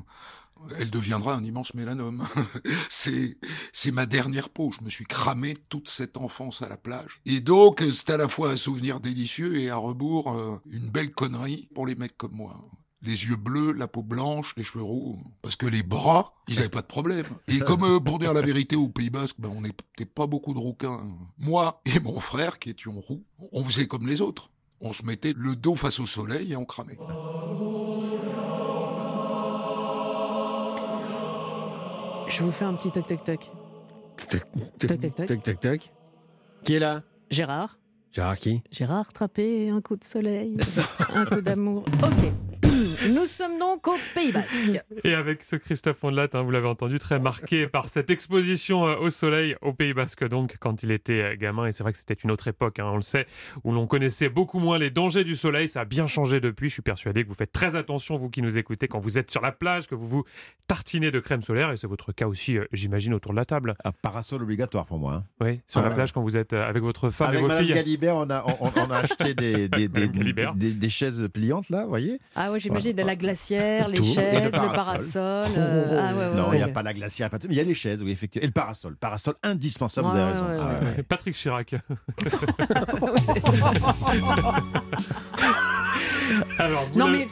[0.79, 2.27] elle deviendra un immense mélanome.
[2.89, 3.37] c'est,
[3.73, 4.73] c'est ma dernière peau.
[4.79, 7.21] Je me suis cramé toute cette enfance à la plage.
[7.27, 11.13] Et donc, c'est à la fois un souvenir délicieux et à rebours euh, une belle
[11.13, 12.57] connerie pour les mecs comme moi.
[13.03, 15.19] Les yeux bleus, la peau blanche, les cheveux roux.
[15.41, 17.25] Parce que les bras, ils avaient pas de problème.
[17.49, 20.53] Et comme, euh, pour dire la vérité, au Pays Basque, ben, on n'était pas beaucoup
[20.53, 21.07] de rouquins.
[21.39, 24.51] Moi et mon frère, qui étions roux, on faisait comme les autres.
[24.83, 26.99] On se mettait le dos face au soleil et on cramait.
[32.31, 33.51] Je vous fais un petit toc toc toc.
[34.17, 34.47] Tac,
[34.79, 35.27] tac, tac.
[35.27, 35.93] tac, tac, tac.
[36.63, 37.03] Qui est là?
[37.29, 37.81] Gérard
[38.13, 38.63] Gérard qui?
[38.71, 40.57] Gérard attrapé un coup de soleil,
[41.15, 41.85] un coup d'amour.
[42.03, 42.33] Ok.
[43.21, 44.81] Nous sommes donc au Pays Basque.
[45.05, 48.97] Et avec ce Christophe Ondelat, hein, vous l'avez entendu, très marqué par cette exposition euh,
[48.97, 51.67] au soleil au Pays Basque, donc quand il était euh, gamin.
[51.67, 53.27] Et c'est vrai que c'était une autre époque, hein, on le sait,
[53.63, 55.69] où l'on connaissait beaucoup moins les dangers du soleil.
[55.69, 56.69] Ça a bien changé depuis.
[56.71, 59.31] Je suis persuadé que vous faites très attention, vous qui nous écoutez, quand vous êtes
[59.31, 60.25] sur la plage, que vous vous
[60.67, 61.71] tartinez de crème solaire.
[61.73, 63.75] Et c'est votre cas aussi, euh, j'imagine, autour de la table.
[63.85, 65.13] Un parasol obligatoire pour moi.
[65.13, 65.25] hein.
[65.43, 67.65] Oui, sur Ah, la plage, quand vous êtes avec votre femme Avec et vos Madame
[67.67, 67.75] filles.
[67.75, 70.55] Galibert, on a, on, on a acheté des, des, des, Madame Galibert.
[70.55, 74.05] des- des chaises pliantes, là, vous voyez Ah ouais, j'imagine de la glacière, les Tout.
[74.05, 75.45] Et le chaises, le parasol.
[75.57, 76.57] euh, ah ouais, ouais, Non, il ouais.
[76.59, 78.45] n'y a pas la glacière, pas tout, mais il y a les chaises, oui, effectivement.
[78.45, 78.95] Et le parasol.
[78.97, 80.45] Parasol indispensable, vous avez ouais, raison.
[80.47, 81.03] ouais, Ah, ouais, ouais.
[81.03, 81.75] Patrick Chirac.
[86.59, 87.27] Alors, Non mais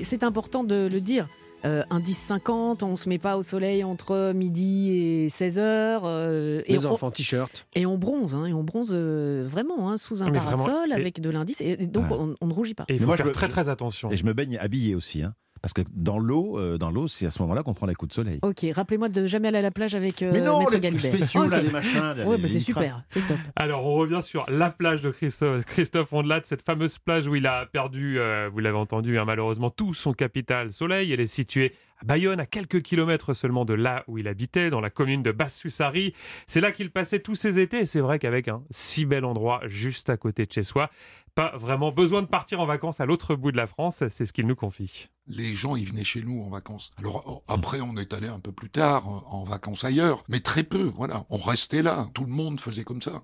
[0.00, 1.28] c'est important de le dire.
[1.64, 6.02] Euh, indice 50, on se met pas au soleil entre midi et 16 heures.
[6.04, 7.66] euh, et Les on- enfants, t-shirt.
[7.74, 10.90] Et on bronze, hein, et on bronze euh, vraiment hein, sous un Ah, vraiment, parasol
[10.90, 11.60] et- avec de l'indice.
[11.60, 12.16] Et, donc Ouais.
[12.18, 12.84] on, on ne rougit pas.
[12.88, 14.10] Et il Mais faut moi, faire je me- très très attention.
[14.10, 17.24] Et je me baigne habillé aussi, hein, parce que dans l'eau, euh, dans l'eau, c'est
[17.24, 18.40] à ce moment-là qu'on prend les coups de soleil.
[18.42, 21.00] Ok, rappelez-moi de jamais aller à la plage avec euh, mais non, Maître les trucs
[21.00, 21.14] Galibert.
[21.14, 22.14] spéciaux, là, les machins.
[22.26, 23.38] Ouais, bah, c'est super, c'est top.
[23.54, 27.46] Alors, on revient sur la plage de Christophe, Christophe Ondelat, cette fameuse plage où il
[27.46, 31.12] a perdu, euh, vous l'avez entendu, hein, malheureusement, tout son capital soleil.
[31.12, 31.72] Elle est située
[32.04, 36.14] Bayonne, à quelques kilomètres seulement de là où il habitait, dans la commune de Basse-Sussari.
[36.46, 37.80] C'est là qu'il passait tous ses étés.
[37.80, 40.90] Et c'est vrai qu'avec un si bel endroit juste à côté de chez soi,
[41.34, 44.04] pas vraiment besoin de partir en vacances à l'autre bout de la France.
[44.08, 45.08] C'est ce qu'il nous confie.
[45.28, 46.90] les gens, ils venaient chez nous en vacances.
[46.98, 50.40] Alors oh, après, on est allé un peu plus tard euh, en vacances ailleurs, mais
[50.40, 51.24] très peu, voilà.
[51.30, 53.22] On restait là, tout le monde faisait comme ça.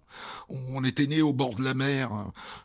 [0.48, 2.10] On était né au bord de la mer,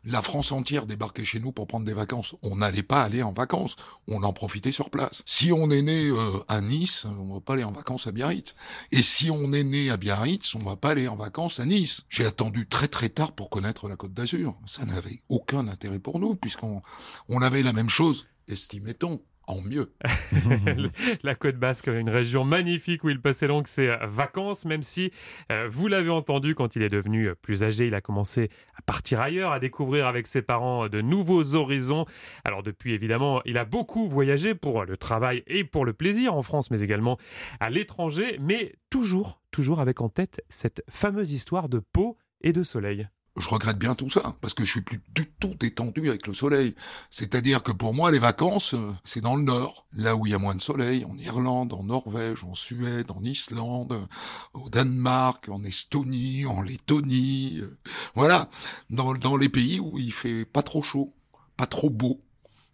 [0.05, 2.35] la France entière débarquait chez nous pour prendre des vacances.
[2.41, 3.75] On n'allait pas aller en vacances,
[4.07, 5.23] on en profitait sur place.
[5.25, 8.53] Si on est né euh, à Nice, on va pas aller en vacances à Biarritz.
[8.91, 12.01] Et si on est né à Biarritz, on va pas aller en vacances à Nice.
[12.09, 14.55] J'ai attendu très très tard pour connaître la Côte d'Azur.
[14.65, 16.81] Ça n'avait aucun intérêt pour nous, puisqu'on
[17.29, 19.91] on avait la même chose, estimait-on, en mieux.
[21.23, 25.11] la Côte Basque, une région magnifique où il passait donc ses euh, vacances, même si,
[25.51, 28.81] euh, vous l'avez entendu, quand il est devenu euh, plus âgé, il a commencé à
[28.81, 32.05] partir ailleurs, à découvrir avec ses parents de nouveaux horizons.
[32.43, 36.41] Alors depuis, évidemment, il a beaucoup voyagé pour le travail et pour le plaisir en
[36.41, 37.17] France, mais également
[37.59, 42.63] à l'étranger, mais toujours, toujours avec en tête cette fameuse histoire de peau et de
[42.63, 43.07] soleil.
[43.35, 46.33] Je regrette bien tout ça, parce que je suis plus du tout détendu avec le
[46.33, 46.75] soleil.
[47.09, 50.35] C'est-à-dire que pour moi, les vacances, euh, c'est dans le nord, là où il y
[50.35, 54.05] a moins de soleil, en Irlande, en Norvège, en Suède, en Islande, euh,
[54.53, 57.59] au Danemark, en Estonie, en Lettonie.
[57.61, 57.77] euh,
[58.13, 58.49] Voilà,
[58.91, 61.13] dans, dans les pays où il fait pas trop chaud,
[61.57, 62.21] pas trop beau.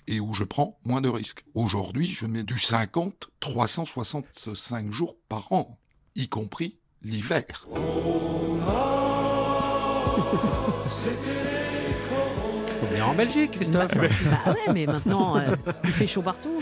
[0.07, 1.45] Et où je prends moins de risques.
[1.53, 5.77] Aujourd'hui, je mets du 50, 365 jours par an,
[6.15, 7.67] y compris l'hiver.
[7.71, 8.88] Faut
[10.87, 11.59] sit les
[12.89, 13.91] venir en Belgique, Christophe.
[13.99, 16.61] Bah ouais, mais maintenant, euh, il fait chaud partout.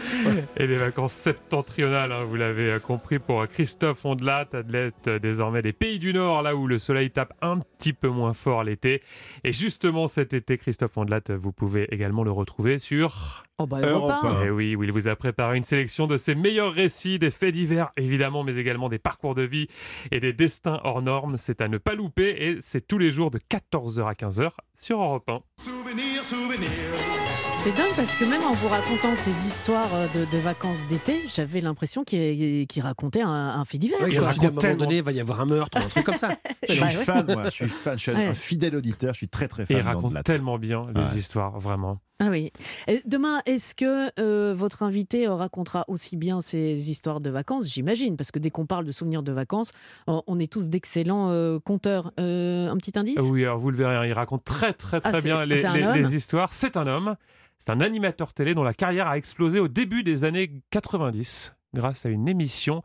[0.55, 5.61] Et les vacances septentrionales, hein, vous l'avez euh, compris, pour Christophe Ondelat, athlète euh, désormais
[5.61, 9.01] des pays du Nord, là où le soleil tape un petit peu moins fort l'été.
[9.43, 13.43] Et justement cet été, Christophe Ondelat, vous pouvez également le retrouver sur...
[13.59, 14.43] Oh bah, un.
[14.45, 17.55] Eh oui, où il vous a préparé une sélection de ses meilleurs récits, des faits
[17.55, 19.67] divers évidemment, mais également des parcours de vie
[20.11, 21.37] et des destins hors normes.
[21.39, 25.01] C'est à ne pas louper et c'est tous les jours de 14h à 15h sur
[25.01, 25.41] Europe 1.
[25.59, 27.26] Souvenir, souvenir.
[27.53, 31.23] C'est dingue parce que même en vous racontant ces histoires euh, de, de vacances d'été,
[31.33, 33.99] j'avais l'impression qu'il racontait un, un fait divers.
[33.99, 35.79] Ouais, Il suis dit, à un raconte moment donné, il va y avoir un meurtre
[35.79, 36.29] ou un truc comme ça.
[36.67, 36.93] Je suis Bah ouais.
[36.93, 37.43] fan, moi.
[37.45, 37.97] Je suis fan.
[37.97, 38.25] Je suis un- Ouais.
[38.27, 39.13] un fidèle auditeur.
[39.13, 41.17] Je suis très, très Et fan il raconte tellement bien les Ouais.
[41.17, 41.99] histoires, vraiment.
[42.19, 42.51] Ah oui.
[42.87, 47.67] Et demain, est-ce que euh, votre invité euh, racontera aussi bien ses histoires de vacances?
[47.69, 49.71] J'imagine, parce que dès qu'on parle de souvenirs de vacances,
[50.07, 52.11] on est tous d'excellents euh, conteurs.
[52.19, 53.19] Euh, un petit indice?
[53.21, 56.15] Oui, alors vous le verrez, hein, il raconte très très très Ah, c'est- bien les
[56.15, 56.49] histoires.
[56.53, 57.15] C'est un homme,
[57.59, 62.05] c'est un animateur télé dont la carrière a explosé au début des années 90 grâce
[62.05, 62.81] à une émission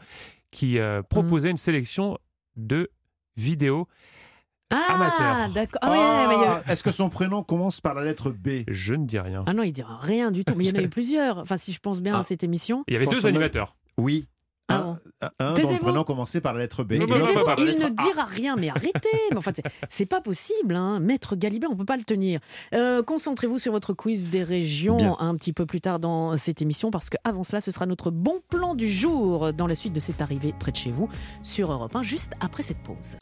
[0.50, 2.18] qui euh, proposait une sélection
[2.56, 2.90] de
[3.36, 3.88] vidéos
[4.70, 5.52] Ah, amateurs.
[5.54, 5.80] d'accord.
[5.82, 8.64] Ah, Ah, Est-ce que son prénom commence par la lettre B?
[8.68, 9.44] Je ne dis rien.
[9.46, 10.54] Ah non, il dira rien du tout.
[10.56, 11.38] Mais il y en a eu plusieurs.
[11.38, 12.84] Enfin, si je pense bien à cette émission.
[12.88, 13.76] Il y avait deux animateurs.
[13.98, 14.26] Oui.
[14.72, 15.78] Un, un- un dont le Taisez-vous.
[15.84, 16.92] prénom commençait par la lettre B.
[16.94, 17.90] Non, Et non, non, l'autre pas par la il ne A.
[17.90, 18.90] dira rien, mais arrêtez
[19.30, 19.52] Mais enfin,
[19.88, 20.98] c'est- pas possible, hein.
[21.00, 22.40] Maître Galibert, on peut pas le tenir.
[22.74, 25.16] Euh, Concentrez-vous sur votre quiz des régions Bien.
[25.20, 28.40] un petit peu plus tard dans cette émission, parce qu'avant cela, ce sera notre bon
[28.48, 31.08] plan du jour dans la suite de cette arrivée près de chez vous
[31.42, 33.16] sur Europe 1, juste après cette pause.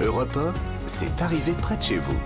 [0.00, 0.52] Europe 1,
[0.86, 2.16] c'est arrivé près de chez vous.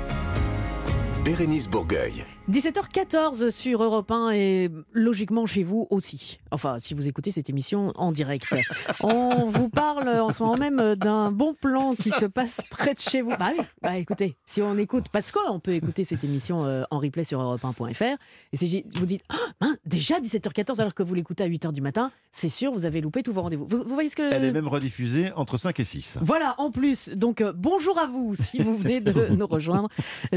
[1.25, 2.25] Bérénice Bourgueil.
[2.51, 6.39] 17h14 sur Europe 1 et logiquement chez vous aussi.
[6.51, 8.47] Enfin, si vous écoutez cette émission en direct.
[9.03, 13.01] On vous parle en ce moment même d'un bon plan qui se passe près de
[13.01, 13.33] chez vous.
[13.39, 16.99] Bah oui, bah écoutez, si on écoute, parce qu'on peut écouter cette émission euh, en
[17.01, 18.17] replay sur europe1.fr,
[18.53, 22.11] et si vous dites, ah, déjà 17h14 alors que vous l'écoutez à 8h du matin,
[22.31, 23.67] c'est sûr, vous avez loupé tous vos rendez-vous.
[23.67, 24.23] Vous, vous voyez ce que...
[24.23, 26.19] Elle est même rediffusée entre 5 et 6.
[26.23, 27.11] Voilà, en plus.
[27.11, 29.91] Donc, euh, bonjour à vous si vous venez de nous rejoindre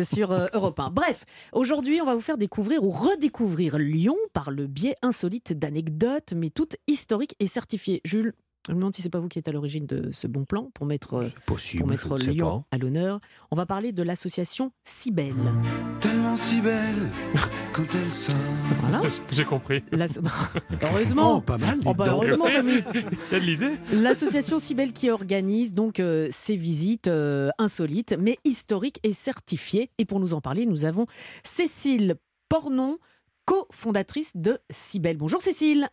[0.03, 0.89] sur euh, Europe 1.
[0.89, 6.33] Bref, aujourd'hui, on va vous faire découvrir ou redécouvrir Lyon par le biais insolite d'anecdotes,
[6.35, 8.01] mais toutes historiques et certifiées.
[8.03, 8.33] Jules
[8.67, 10.69] je me demande si c'est pas vous qui êtes à l'origine de ce bon plan
[10.75, 13.19] pour mettre, euh, Possible, pour mettre Lyon à l'honneur.
[13.49, 15.33] On va parler de l'association Cybelle.
[15.99, 17.09] Tellement si belle
[17.73, 18.35] quand elle sort.
[18.81, 19.01] Voilà.
[19.31, 19.83] J'ai compris.
[20.81, 21.37] Heureusement.
[21.37, 22.23] Oh, pas mal, Oh, bah, donc.
[22.23, 22.83] heureusement, Rémi.
[22.93, 23.01] Il
[23.31, 23.71] y a de l'idée.
[23.99, 29.89] L'association Cybelle qui organise donc euh, ces visites euh, insolites, mais historiques et certifiées.
[29.97, 31.07] Et pour nous en parler, nous avons
[31.43, 32.15] Cécile
[32.47, 32.99] Pornon,
[33.45, 35.17] cofondatrice de Cybelle.
[35.17, 35.87] Bonjour Cécile.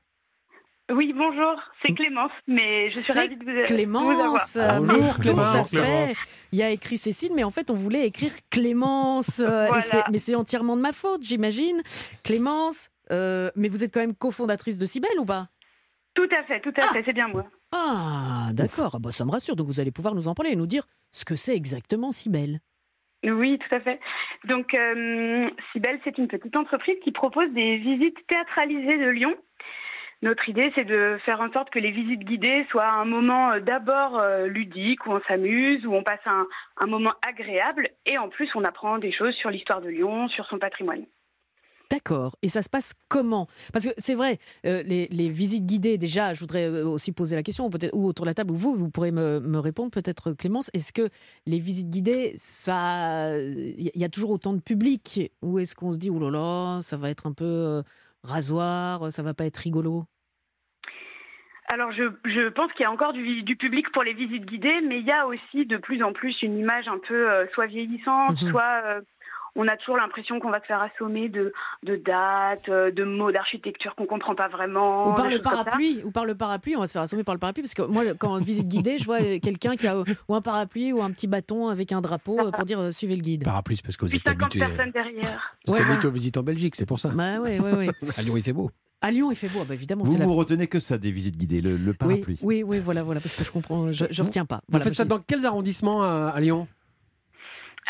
[0.90, 4.56] Oui, bonjour, c'est Clémence, mais je suis ravie de vous, de vous Clémence.
[4.56, 4.74] avoir.
[4.74, 5.74] euh, Bonjour, tout Clémence.
[6.50, 9.38] Il y a écrit Cécile, mais en fait, on voulait écrire Clémence.
[9.44, 10.04] Voilà.
[10.10, 11.82] mais c'est entièrement de ma faute, j'imagine.
[12.24, 15.48] Clémence, euh, mais vous êtes quand même cofondatrice de Cybelle ou pas?
[16.14, 17.44] Tout à fait, tout à fait, c'est bien moi.
[17.72, 18.92] Ah, d'accord.
[18.94, 19.56] Ah bah, ça me rassure.
[19.56, 22.60] Donc vous allez pouvoir nous en parler et nous dire ce que c'est exactement Cybelle.
[23.24, 24.00] Oui, tout à fait.
[24.44, 29.34] Donc, euh, Cybelle, c'est une petite entreprise qui propose des visites théâtralisées de Lyon.
[30.20, 33.60] Notre idée, c'est de faire en sorte que les visites guidées soient un moment euh,
[33.60, 38.50] d'abord euh, ludique, où on s'amuse, où on passe un, moment agréable, et en plus,
[38.56, 41.04] on apprend des choses sur l'histoire de Lyon, sur son patrimoine.
[41.88, 42.36] D'accord.
[42.42, 43.46] Et ça se passe comment?
[43.72, 47.70] Parce que c'est vrai, euh, les, visites guidées, déjà, je voudrais aussi poser la question,
[47.70, 50.68] peut-être, ou autour de la table, ou vous, vous pourrez me, répondre, peut-être Clémence.
[50.74, 51.08] Est-ce que
[51.46, 55.32] les visites guidées, ça, il y a toujours autant de public?
[55.42, 57.82] Ou est-ce qu'on se dit, oh là là, ça va être un peu
[58.24, 60.04] rasoir, ça va pas être rigolo?
[61.70, 64.80] Alors, je, je pense qu'il y a encore du, du public pour les visites guidées,
[64.80, 67.66] mais il y a aussi de plus en plus une image un peu euh, soit
[67.66, 68.50] vieillissante, Mhm.
[68.50, 69.00] soit euh,
[69.56, 73.32] on a toujours l'impression qu'on va se faire assommer de, de dates, euh, de mots
[73.32, 75.10] d'architecture qu'on comprend pas vraiment.
[75.10, 77.38] Ou par le parapluie, ou par le parapluie, on va se faire assommer par le
[77.38, 80.40] parapluie, parce que moi, quand on visite guidée, je vois quelqu'un qui a ou un
[80.40, 83.44] parapluie ou un petit bâton avec un drapeau euh, pour dire euh, suivez le guide.
[83.44, 84.60] Parapluie, c'est parce que vous êtes 50 habitué.
[84.60, 85.56] personnes derrière.
[85.66, 86.08] Vous êtes Ouais, habitué voilà.
[86.08, 87.08] aux visites en Belgique, c'est pour ça.
[87.10, 87.88] Bah ouais, ouais, ouais.
[88.16, 88.70] À Lyon, il fait beau.
[89.00, 90.02] À Lyon, il fait beau, ah bah évidemment.
[90.04, 92.38] Vous c'est la- vous retenez que ça des visites guidées, le, le Oui, parapluie.
[92.42, 94.60] oui, oui, voilà, voilà, parce que je comprends, je, je retiens pas.
[94.68, 96.66] Vous faites ça dans quels arrondissements à, à Lyon?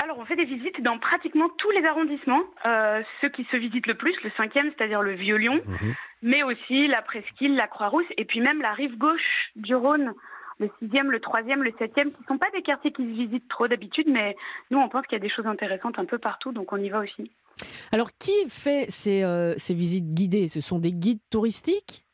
[0.03, 2.43] Alors, on fait des visites dans pratiquement tous les arrondissements.
[2.65, 5.95] Euh, ceux qui se visitent le plus, le cinquième, c'est-à-dire le Vieux-Lyon, Mhm.
[6.23, 10.13] mais aussi la Presqu'île, la Croix-Rousse, et puis même la rive gauche du Rhône,
[10.61, 13.49] le sixième, le troisième, le septième, qui ne sont pas des quartiers qui se visitent
[13.49, 14.37] trop d'habitude, mais
[14.71, 16.89] nous, on pense qu'il y a des choses intéressantes un peu partout, donc on y
[16.91, 17.31] va aussi.
[17.93, 20.47] Alors, qui fait ces, euh, ces visites guidées?
[20.47, 22.05] Ce sont des guides touristiques?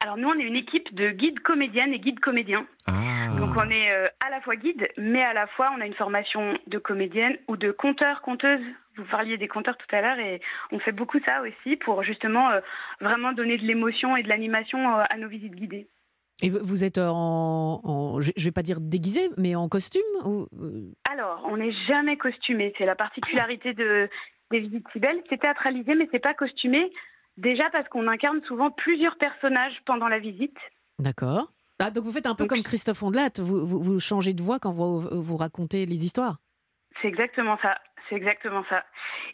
[0.00, 2.66] Alors, nous, on est une équipe de guides comédiennes et guides comédiens.
[2.88, 3.11] Ah.
[3.42, 5.94] Donc, on est euh, à la fois guide, mais à la fois, on a une
[5.94, 8.60] formation de comédienne ou de conteur, conteuse.
[8.96, 10.40] Vous parliez des conteurs tout à l'heure et
[10.70, 12.60] on fait beaucoup ça aussi pour justement euh,
[13.00, 15.88] vraiment donner de l'émotion et de l'animation euh, à nos visites guidées.
[16.40, 20.46] Et vous- êtes en, en- je je vais pas dire déguisé, mais en costume ou,
[21.10, 22.72] Alors, on n'est jamais costumé.
[22.78, 24.08] C'est la particularité de,
[24.52, 25.20] des visites si belles.
[25.28, 26.92] C'est théâtralisé, mais c'est pas costumé.
[27.38, 30.56] Déjà parce qu'on incarne souvent plusieurs personnages pendant la visite.
[31.00, 31.50] D'accord.
[31.82, 34.60] Ah, donc vous faites un peu comme Christophe Ondelat, vous, vous, vous changez de voix
[34.60, 36.38] quand vous, vous racontez les histoires?
[37.00, 37.76] C'est exactement ça.
[38.12, 38.84] C'est exactement ça.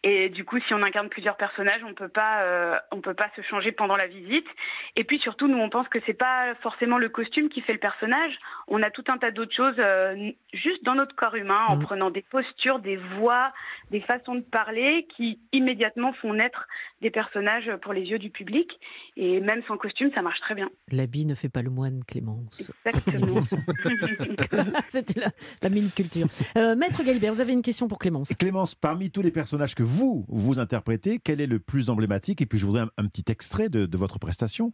[0.05, 3.29] Et du coup, si on incarne plusieurs personnages, on peut pas, euh, on peut pas
[3.35, 4.47] se changer pendant la visite.
[4.95, 7.81] Et puis surtout, nous, on pense que c'est pas forcément le costume qui fait le
[7.81, 8.33] personnage.
[8.68, 12.11] On a tout un tas d'autres choses euh, juste dans notre corps humain, en prenant
[12.11, 13.53] des postures, des voix,
[13.91, 16.68] des façons de parler, qui immédiatement font naître
[17.01, 18.70] des personnages pour les yeux du public.
[19.16, 20.70] Et même sans costume, ça marche très bien.
[20.93, 22.70] L'habit ne fait pas le moine, Clémence.
[22.87, 23.41] Exactement.
[24.89, 25.31] C'était la,
[25.62, 26.26] la mini culture.
[26.57, 28.33] Euh, Maître Galibert, vous avez une question pour Clémence.
[28.39, 32.41] Clémence, parmi tous les personnages que vous, vous interprétez, quel est le plus emblématique?
[32.41, 34.73] Et puis je voudrais un, un petit extrait de, de votre prestation.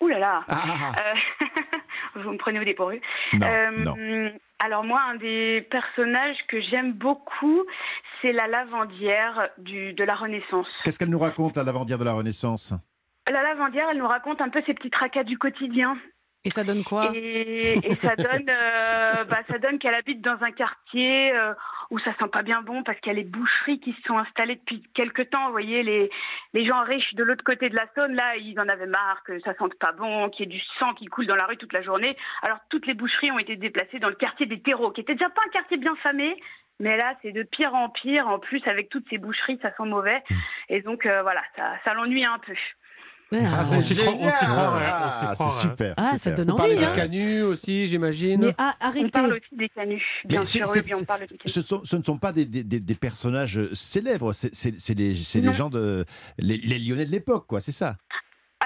[0.00, 0.92] Ouh là là Ah,
[1.42, 1.46] Euh,
[2.22, 3.00] Vous me prenez au dépourvu.
[3.32, 4.30] Non, Euh, non.
[4.60, 7.64] Alors moi, un des personnages que j'aime beaucoup,
[8.22, 10.68] c'est la lavandière du, de la Renaissance.
[10.84, 12.72] Qu'est-ce qu'elle nous raconte, la lavandière de la Renaissance?
[13.30, 15.98] La lavandière, elle nous raconte un peu ses petits tracas du quotidien.
[16.44, 17.10] Et ça donne quoi?
[17.14, 21.52] Et, et ça donne, euh, bah, ça donne qu'elle habite dans un quartier euh,
[21.94, 24.18] où ça sent pas bien bon parce qu'il y a les boucheries qui se sont
[24.18, 25.46] installées depuis quelques temps.
[25.46, 26.10] Vous voyez, les,
[26.52, 29.38] les gens riches de l'autre côté de la Saône, là, ils en avaient marre que
[29.40, 31.72] ça sente pas bon, qu'il y ait du sang qui coule dans la rue toute
[31.72, 32.16] la journée.
[32.42, 35.30] Alors toutes les boucheries ont été déplacées dans le quartier des terreaux, qui était déjà
[35.30, 36.36] pas un quartier bien famé.
[36.80, 38.26] Mais là, c'est de pire en pire.
[38.26, 40.20] En plus, avec toutes ces boucheries, ça sent mauvais.
[40.68, 42.54] Et donc, euh, voilà, ça, ça l'ennuie un peu.
[43.42, 45.94] Ah, on s'y croit, on s'y ouais, Ah, on c'est super.
[45.96, 46.34] Ah, ça super.
[46.34, 46.84] donne Vous parlez envie.
[46.84, 46.94] des hein.
[46.94, 48.40] canuts aussi, j'imagine.
[48.46, 49.08] Mais ah, On arrêtez.
[49.10, 50.02] parle aussi des canuts.
[50.24, 51.40] Bien Mais sûr, oui, on parle des canuts.
[51.46, 55.14] Ce, sont- ce ne sont pas des, des- des- des personnages célèbres, c'est les,
[55.52, 56.04] gens de.
[56.38, 57.96] Les, les Lyonnais de l'époque, quoi, c'est ça?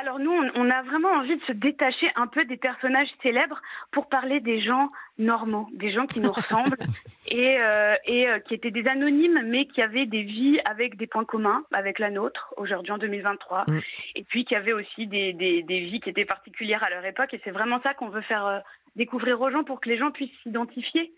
[0.01, 3.61] Alors nous, on, on a vraiment envie de se détacher un peu des personnages célèbres
[3.91, 6.77] pour parler des gens normaux, des gens qui nous ressemblent
[7.31, 11.07] et, euh, et euh, qui étaient des anonymes, mais qui avaient des vies avec des
[11.07, 13.79] points communs avec la nôtre aujourd'hui en 2023, Mm.
[14.17, 17.35] et puis qui avaient aussi des, des, des vies qui étaient particulières à leur époque.
[17.35, 18.59] Et c'est vraiment ça qu'on veut faire euh,
[18.97, 21.13] découvrir aux gens pour que les gens puissent s'identifier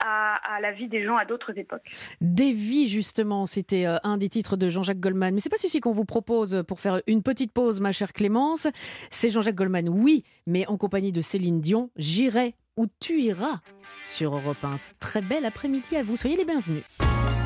[0.00, 1.90] à, à la vie des gens à d'autres époques.
[2.20, 5.34] Des vies, justement, c'était euh, un des titres de Jean-Jacques Goldman.
[5.34, 8.66] Mais c'est pas celui qu'on vous propose pour faire une petite pause, ma chère Clémence.
[9.10, 11.90] C'est Jean-Jacques Goldman, oui, mais en compagnie de Céline Dion.
[11.96, 13.60] J'irai où tu iras
[14.02, 14.78] sur Europe 1.
[15.00, 16.16] Très bel après-midi à vous.
[16.16, 16.82] Soyez les bienvenus.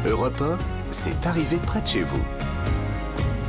[0.06, 0.58] Europe 1,
[0.90, 2.22] c'est arrivé près de chez vous.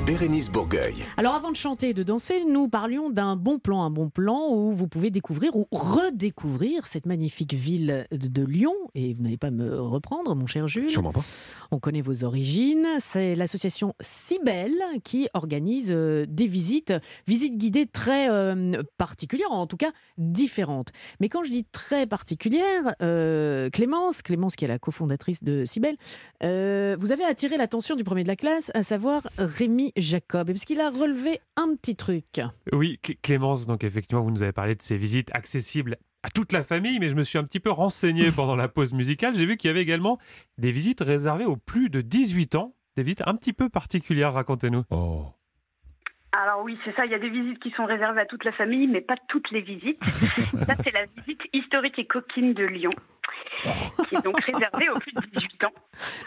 [0.09, 1.05] Bérénice Bourgueil.
[1.17, 4.49] Alors avant de chanter et de danser, nous parlions d'un bon plan, un bon plan
[4.49, 8.73] où vous pouvez découvrir ou redécouvrir cette magnifique ville de, Lyon.
[8.95, 10.89] Et vous n'allez pas me reprendre, mon cher Jules.
[10.89, 11.23] Sûrement pas.
[11.69, 12.87] On connaît vos origines.
[12.97, 16.91] C'est l'association Cybelle qui organise euh, des visites,
[17.27, 20.89] visites guidées très euh, particulières, en tout cas différentes.
[21.19, 25.97] Mais quand je dis très particulières, euh, Clémence, Clémence qui est la cofondatrice de Cybelle,
[26.43, 30.65] euh, vous avez attiré l'attention du premier de la classe, à savoir Rémi Jacob, parce
[30.65, 32.41] qu'il a relevé un petit truc.
[32.71, 36.51] Oui, Clé- Clémence, donc effectivement, vous nous avez parlé de ces visites accessibles à toute
[36.51, 39.35] la famille, mais je me suis un petit peu renseigné pendant la pause musicale.
[39.35, 40.17] J'ai vu qu'il y avait également
[40.57, 44.83] des visites réservées aux plus de 18 ans, des visites un petit peu particulières, racontez-nous.
[44.91, 45.25] Oh.
[46.31, 48.51] Alors oui, c'est ça, il y a des visites qui sont réservées à toute la
[48.51, 49.97] famille, mais pas toutes les visites.
[50.03, 52.91] ça, c'est la visite historique et coquine de Lyon,
[54.07, 55.71] qui est donc réservée aux plus de 18 ans.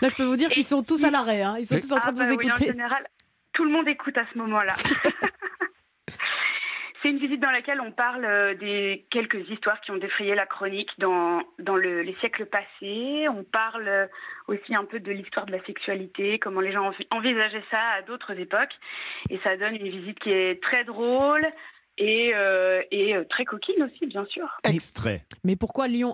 [0.01, 1.55] Là, je peux vous dire qu'ils sont tous à l'arrêt, hein.
[1.59, 2.67] ils sont tous en train Ah de bah vous oui, en écouter.
[2.73, 3.07] général,
[3.53, 4.75] tout le monde écoute à ce moment-là.
[7.03, 10.47] C'est une visite dans laquelle on parle euh, des quelques histoires qui ont défrayé la
[10.47, 13.27] chronique dans, dans le- les siècles passés.
[13.29, 14.07] On parle euh,
[14.47, 18.03] aussi un peu de l'histoire de la sexualité, comment les gens envi- envisageaient ça à
[18.03, 18.71] d'autres époques.
[19.31, 21.45] Et ça donne une visite qui est très drôle
[21.99, 24.47] et, euh, et très coquine aussi, bien sûr.
[24.63, 25.25] Extrait.
[25.43, 26.13] Mais pourquoi Lyon?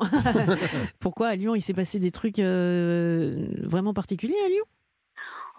[1.03, 4.65] Pourquoi à Lyon il s'est passé des trucs euh, vraiment particuliers à Lyon?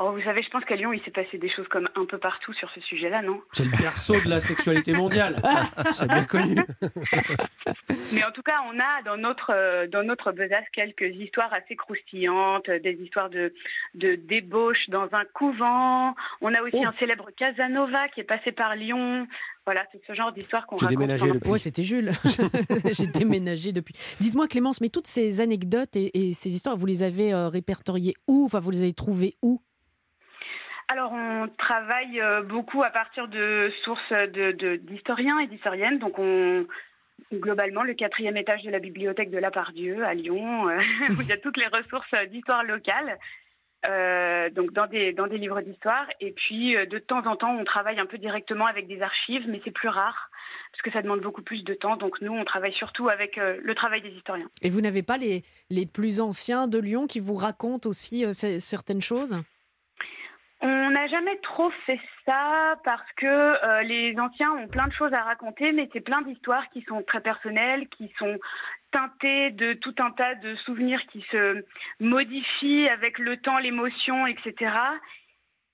[0.02, 2.18] Oh, vous savez, je pense qu'à Lyon, il s'est passé des choses comme un peu
[2.18, 5.36] partout sur ce sujet-là, non C'est le berceau de la sexualité mondiale.
[5.91, 6.56] C'est bien connu.
[8.14, 11.76] Mais en tout cas, on a dans notre euh, dans notre besace quelques histoires assez
[11.76, 13.54] croustillantes, des histoires de
[13.95, 16.16] de débauche dans un couvent.
[16.41, 16.86] On a aussi Oh.
[16.88, 19.28] un célèbre Casanova qui est passé par Lyon.
[19.66, 20.97] Voilà, c'est ce genre d'histoire qu'on J'ai raconte.
[21.00, 21.50] déménagé pendant- depuis.
[21.52, 22.12] Ouais, c'était Jules.
[22.93, 23.93] J'ai déménagé depuis.
[24.20, 28.14] Dites-moi Clémence, mais toutes ces anecdotes et, et ces histoires, vous les avez euh, répertoriées
[28.28, 28.45] où?
[28.45, 29.62] Enfin, vous les avez trouvées où?
[30.92, 34.12] Alors, on travaille euh, beaucoup à partir de sources
[34.82, 36.00] d'historiens et d'historiennes.
[36.00, 36.66] Donc, on
[37.32, 40.80] globalement le quatrième étage de la bibliothèque de La Pardieu à Lyon, euh,
[41.10, 43.20] où il y a toutes les ressources euh, d'histoire locale.
[44.56, 47.98] donc dans des dans des livres d'histoire et puis de temps en temps on travaille
[47.98, 50.30] un peu directement avec des archives mais c'est plus rare
[50.72, 53.74] parce que ça demande beaucoup plus de temps donc nous on travaille surtout avec le
[53.76, 54.50] travail des historiens.
[54.62, 59.02] Et vous n'avez pas les, les plus anciens de Lyon qui vous racontent aussi certaines
[59.02, 59.42] choses?
[60.62, 65.14] On n'a jamais trop fait ça parce que euh, les anciens ont plein de choses
[65.14, 68.38] à raconter, mais c'est plein d'histoires qui sont très personnelles, qui sont
[68.91, 71.64] teinté de tout un tas de souvenirs qui se
[71.99, 74.72] modifient avec le temps, l'émotion, etc.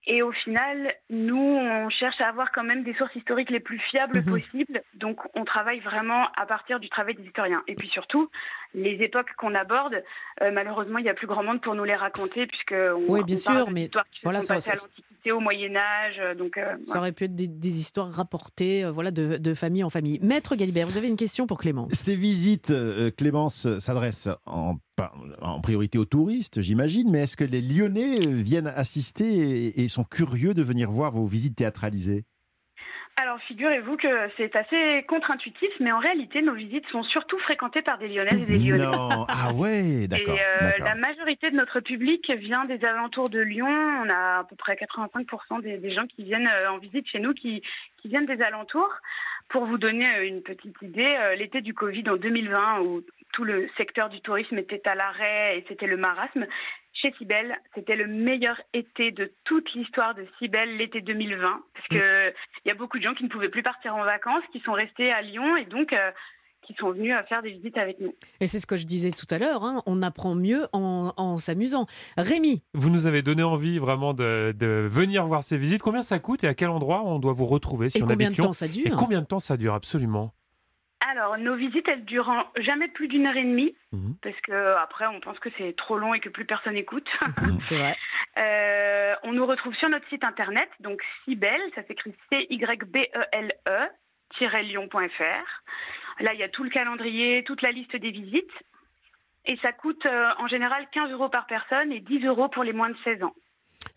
[0.07, 3.79] Et au final, nous, on cherche à avoir quand même des sources historiques les plus
[3.79, 4.25] fiables Mhm.
[4.25, 4.81] possibles.
[4.93, 7.63] Donc, on travaille vraiment à partir du travail des historiens.
[7.67, 8.29] Et puis surtout,
[8.75, 10.03] les époques qu'on aborde,
[10.41, 13.23] euh, malheureusement, il n'y a plus grand monde pour nous les raconter, puisque on, Oui,
[13.23, 13.89] bien on sûr, mais
[14.23, 14.73] voilà, ça- ça-
[15.31, 16.15] au Moyen Âge.
[16.19, 19.53] euh, Donc, euh, Ça aurait pu être des, des histoires rapportées euh, voilà, de, de
[19.53, 20.19] famille en famille.
[20.21, 24.75] Maître Galibert, vous avez une question pour Clémence Ces visites, euh, Clémence, s'adressent en,
[25.61, 30.53] priorité aux touristes, j'imagine, mais est-ce que les Lyonnais viennent assister et, et sont curieux
[30.53, 32.23] de venir voir vos visites théâtralisées?
[33.17, 37.97] Alors, figurez-vous que c'est assez contre-intuitif, mais en réalité, nos visites sont surtout fréquentées par
[37.97, 38.83] des Lyonnaises et des Lyonnais.
[38.83, 40.35] Non, ah ouais, d'accord.
[40.35, 43.69] Et euh, la majorité de notre public vient des alentours de Lyon.
[43.69, 47.19] On a à peu près 85% des, des gens qui viennent euh, en visite chez
[47.19, 47.61] nous qui,
[48.01, 48.93] qui viennent des alentours.
[49.47, 53.01] Pour vous donner euh, une petite idée, l'été du Covid en 2020, où
[53.31, 56.47] tout le secteur du tourisme était à l'arrêt et c'était le marasme,
[56.95, 62.33] chez Cybelle, c'était le meilleur été de toute l'histoire de Cybelle, l'été 2020, parce que
[62.65, 64.71] il y a beaucoup de gens qui ne pouvaient plus partir en vacances, qui sont
[64.71, 66.11] restés à Lyon et donc euh,
[66.65, 68.13] qui sont venus à faire des visites avec nous.
[68.39, 71.37] Et c'est ce que je disais tout à l'heure, hein, on apprend mieux en, en
[71.37, 71.85] s'amusant.
[72.17, 75.81] Rémi, Vous nous avez donné envie vraiment de, de venir voir ces visites.
[75.81, 78.27] Combien ça coûte et à quel endroit on doit vous retrouver si Et on combien
[78.27, 80.33] habite de Lyon temps ça dure Et combien de temps ça dure absolument
[81.07, 84.15] Alors, nos visites, elles durent en- jamais plus d'une heure et demie, Mhm.
[84.23, 87.07] parce que après, on pense que c'est trop long et que plus personne écoute.
[87.65, 87.95] c'est vrai.
[88.37, 93.89] Euh, on nous retrouve sur notre site internet, donc Cybelle, ça s'écrit C-Y-B-E-L-E, E.
[96.23, 98.51] Là, il y a tout le calendrier, toute la liste des visites.
[99.45, 102.73] Et ça coûte euh, en général 15 euros par personne et 10 euros pour les
[102.73, 103.35] moins de 16 ans.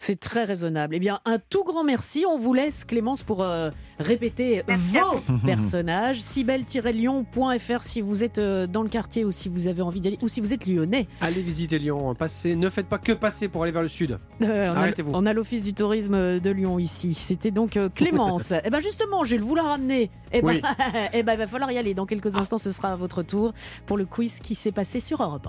[0.01, 0.95] C'est très raisonnable.
[0.95, 2.25] Eh bien, un tout grand merci.
[2.25, 6.21] On vous laisse, Clémence, pour euh, répéter vos personnages.
[6.21, 10.29] Cybelle-lyon.fr si vous êtes euh, dans le quartier ou si vous avez envie d'aller, ou
[10.29, 11.09] si vous êtes lyonnais.
[11.21, 14.19] Allez visiter Lyon, passez, ne faites pas que passer pour aller vers le sud.
[14.43, 15.11] Euh, on a- Arrêtez-vous.
[15.15, 17.13] On a l'Office du tourisme de Lyon ici.
[17.13, 18.53] C'était donc euh, Clémence.
[18.65, 20.11] Eh bien, justement, Jules, vous la ramenez.
[20.33, 20.63] Eh ben, Oui.
[21.13, 21.95] eh ben, il va falloir y aller.
[21.95, 23.53] Dans quelques instants, ce sera à votre tour
[23.85, 25.49] pour le quiz qui s'est passé sur Europe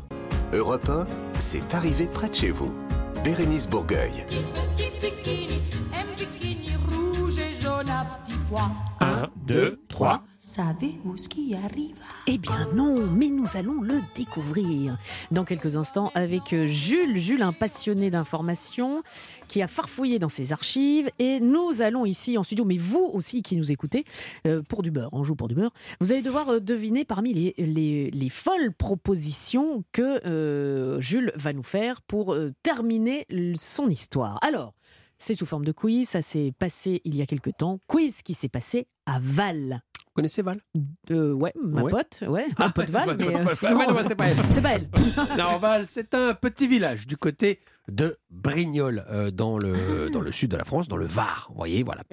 [0.53, 0.57] 1.
[0.57, 1.03] Europe 1,
[1.37, 2.73] c'est arrivé près de chez vous.
[3.23, 4.25] Bérénice Bourgueil.
[5.93, 7.41] Un bikini rouge
[10.57, 10.97] et jaune à petits pois.
[10.99, 10.99] 1, 2, 3.
[10.99, 11.95] Savez-vous ce qui arrive?
[12.27, 14.97] Eh bien non, mais nous allons le découvrir
[15.31, 17.17] dans quelques instants avec euh, Jules.
[17.17, 19.03] Jules, un passionné d'information
[19.47, 21.09] qui a farfouillé dans ses archives.
[21.19, 24.05] Et nous allons ici en studio, mais vous aussi qui nous écoutez,
[24.47, 25.71] euh, pour du beurre, on joue pour du beurre,
[26.01, 31.63] vous allez devoir euh, deviner parmi les, les- les folles propositions que Jules va nous
[31.63, 33.25] faire pour terminer
[33.55, 34.37] son histoire.
[34.41, 34.73] Alors,
[35.17, 37.79] c'est sous forme de quiz, ça s'est passé il y a quelque temps.
[37.87, 39.81] Quiz qui s'est passé à Val.
[40.09, 40.59] Vous connaissez Val?
[41.11, 41.91] Euh, ouais, ma Ouais.
[41.91, 44.37] pote, ouais, un pote Val, mais euh, sinon, c'est pas elle.
[44.51, 44.89] c'est pas elle.
[45.37, 50.31] Non, Val, c'est un petit village du côté de Brignoles, euh, dans, le, dans le
[50.31, 51.47] sud de la France, dans le Var.
[51.49, 52.03] Vous voyez, voilà.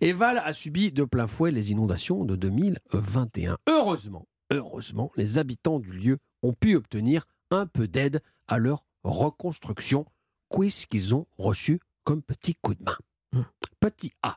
[0.00, 3.56] Et Val a subi de plein fouet les inondations de 2021.
[3.68, 10.04] Heureusement, heureusement, les habitants du lieu ont pu obtenir un peu d'aide à leur reconstruction,
[10.48, 13.42] quiz qu'ils ont reçu comme petit coup de main.
[13.80, 14.36] Petit A,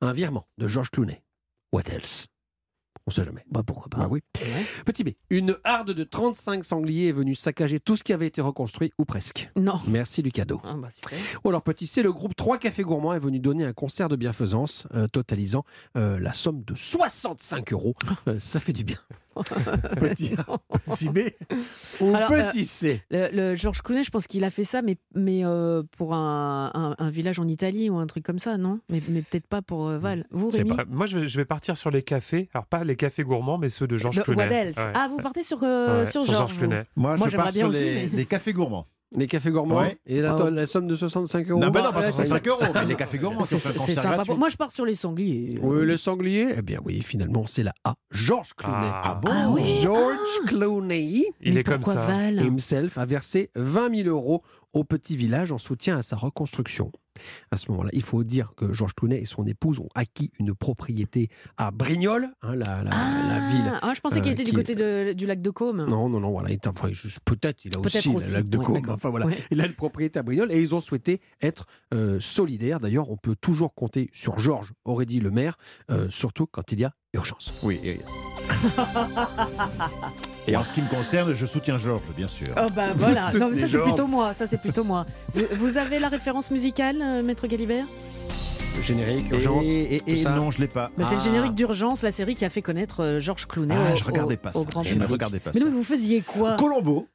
[0.00, 1.22] un virement de Georges Clooney.
[1.74, 2.28] What else?
[3.08, 3.44] On sait jamais.
[3.50, 3.98] Bah pourquoi pas.
[3.98, 4.20] Bah oui.
[4.86, 8.40] Petit B, une harde de 35 sangliers est venue saccager tout ce qui avait été
[8.40, 9.50] reconstruit, ou presque.
[9.56, 9.80] Non.
[9.88, 10.60] Merci du cadeau.
[10.62, 11.18] Ah bah, super.
[11.42, 14.14] Ou alors petit C, le groupe 3 Cafés Gourmands est venu donner un concert de
[14.14, 15.64] bienfaisance euh, totalisant
[15.96, 17.94] euh, la somme de 65 euros.
[18.28, 18.96] Euh, ça fait du bien.
[19.98, 21.18] petit B
[22.00, 23.02] ou Alors, petit euh, C.
[23.10, 26.70] Le, le Georges Clooney, je pense qu'il a fait ça, mais, mais euh, pour un,
[26.74, 28.80] un- un village en Italie ou un truc comme ça, non?
[28.90, 30.26] Mais, mais peut-être pas pour euh, Val.
[30.30, 30.74] Vous, Rémi?
[30.74, 32.48] pas- Moi, je vais, je vais partir sur les cafés.
[32.54, 34.48] Alors, pas les cafés gourmands, mais ceux de Georges Clooney.
[34.48, 34.70] Ouais.
[34.94, 36.56] Ah, vous partez sur, euh, Ouais, sur sur Georges.
[36.58, 36.82] Clooney.
[36.96, 38.86] Moi, Moi, je pars bien sur aussi, les, mais- les cafés gourmands.
[39.16, 39.98] Les cafés gourmands Ouais.
[40.06, 40.50] et la, Ah.
[40.50, 41.60] la somme de 65 euros.
[41.60, 44.16] Non, ben non, pas Ouais, 65 c'est- euros, mais les cafés gourmands, C'est sympa.
[44.16, 44.34] gratuit.
[44.34, 45.56] Moi, je pars sur les sangliers.
[45.62, 47.94] Oui, le sanglier, eh bien oui, finalement, c'est la A.
[48.10, 48.76] Georges Clooney.
[48.92, 49.20] Ah.
[49.22, 49.62] bon Ah oui.
[49.82, 51.94] George Clooney Il Mais est comme ça.
[51.94, 54.42] Val himself a versé 20 000 euros
[54.72, 56.90] au petit village en soutien à sa reconstruction.
[57.50, 60.54] À ce moment-là, il faut dire que Georges Clooney et son épouse ont acquis une
[60.54, 63.72] propriété à Brignoles, hein, la, la- ah, la ville.
[63.82, 65.86] ah, je pensais qu'il euh, était du côté de- du lac de Caume.
[65.88, 66.50] Non, non, non, voilà.
[66.66, 66.88] enfin,
[67.24, 68.74] Peut-être, il a aussi, le lac de ouais, Caume.
[68.76, 68.94] d'accord.
[68.94, 69.26] Enfin, voilà.
[69.26, 69.38] Ouais.
[69.50, 72.80] Il a une propriété à Brignoles et ils ont souhaité être euh, solidaires.
[72.80, 75.56] D'ailleurs, on peut toujours compter sur Georges, aurait dit le maire,
[75.90, 77.60] euh, surtout quand il y a urgence.
[77.62, 77.80] Oui.
[77.84, 78.00] Et...
[80.46, 82.48] Et en ce qui me concerne, je soutiens Georges, bien sûr.
[82.58, 85.06] Oh bah voilà, non, mais ça c'est plutôt moi, ça c'est plutôt moi.
[85.52, 87.86] Vous, avez la référence musicale, euh, Maître Galibert?
[88.82, 89.64] Générique, urgence.
[89.64, 90.90] Et, et- non, je l'ai pas.
[90.98, 91.24] Bah, c'est le Ah.
[91.24, 94.36] générique d'urgence, la série qui a fait connaître euh, Georges Clooney Ah, au, je regardais
[94.36, 94.66] pas au ça.
[94.68, 95.64] grand Je ne regardais pas Mais ça.
[95.64, 96.56] non, mais vous faisiez quoi?
[96.56, 97.06] Colombo.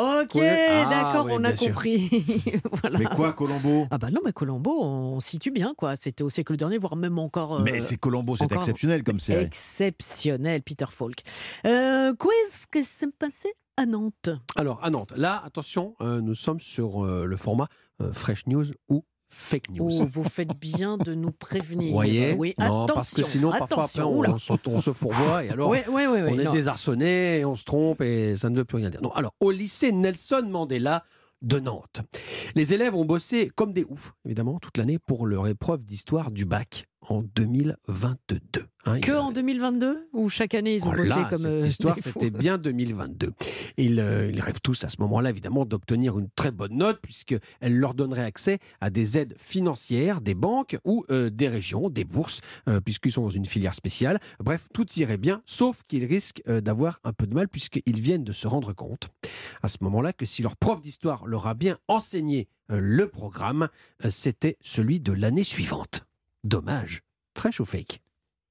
[0.00, 0.40] Ok, Oui.
[0.46, 2.08] Ah, d'accord, oui, on a compris.
[2.80, 2.98] Voilà.
[2.98, 3.86] Mais quoi, Colombo?
[3.90, 5.94] Ah bah non, mais Colombo, on situe bien, quoi.
[5.96, 7.56] C'était au siècle dernier, voire même encore...
[7.56, 9.44] euh, Mais c'est Colombo, c'est exceptionnel comme série.
[9.44, 11.20] Exceptionnel, Peter Falk.
[11.66, 14.30] Euh, Qu'est-ce que s'est passé à Nantes?
[14.56, 17.66] Alors, à Nantes, là, attention, euh, nous sommes sur euh, le format
[18.00, 19.90] euh, Fresh News ou Fake News.
[20.02, 21.88] Oh, vous faites bien de nous prévenir.
[21.88, 25.44] Vous voyez Oui, Non, attention, parce que sinon, parfois, après, on, se, on se fourvoie
[25.44, 26.52] et alors, ouais, ouais, on est non.
[26.52, 29.00] désarçonné et on se trompe et ça ne veut plus rien dire.
[29.02, 31.04] Non, alors, au lycée Nelson Mandela
[31.42, 32.00] de Nantes,
[32.54, 36.44] les élèves ont bossé comme des oufs, évidemment, toute l'année pour leur épreuve d'histoire du
[36.44, 38.66] bac en 2022.
[38.84, 39.00] hein.
[39.00, 41.96] Que en 2022 Ou chaque année ils ont Oh bossé là, comme cette euh, histoire,
[41.98, 43.32] c'était bien 2022.
[43.76, 47.76] Ils, euh, ils rêvent tous à ce moment-là, évidemment, d'obtenir une très bonne note, puisqu'elle
[47.76, 52.40] leur donnerait accès à des aides financières des banques ou euh, des régions, des bourses,
[52.84, 54.18] puisqu'ils sont dans une filière spéciale.
[54.38, 58.32] Bref, tout irait bien, sauf qu'ils risquent d'avoir un peu de mal, puisqu'ils viennent de
[58.32, 59.08] se rendre compte,
[59.62, 63.68] à ce moment-là, que si leur prof d'histoire leur a bien enseigné le programme,
[64.08, 66.04] c'était celui de l'année suivante.
[66.44, 67.02] Dommage.
[67.36, 68.00] Fresh ou fake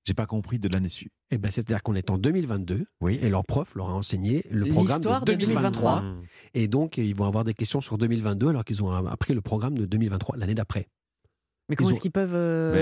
[0.05, 1.13] J'ai pas compris de l'année suivante.
[1.31, 3.19] eh ben, C'est-à-dire qu'on est en 2022 Oui.
[3.21, 6.01] et leur prof leur a enseigné le programme L'histoire de de 2023.
[6.01, 6.23] 2023.
[6.53, 9.77] Et donc, ils vont avoir des questions sur 2022 alors qu'ils ont appris le programme
[9.77, 10.87] de 2023 l'année d'après.
[11.69, 12.33] Mais comment est-ce qu'ils peuvent.
[12.33, 12.73] euh,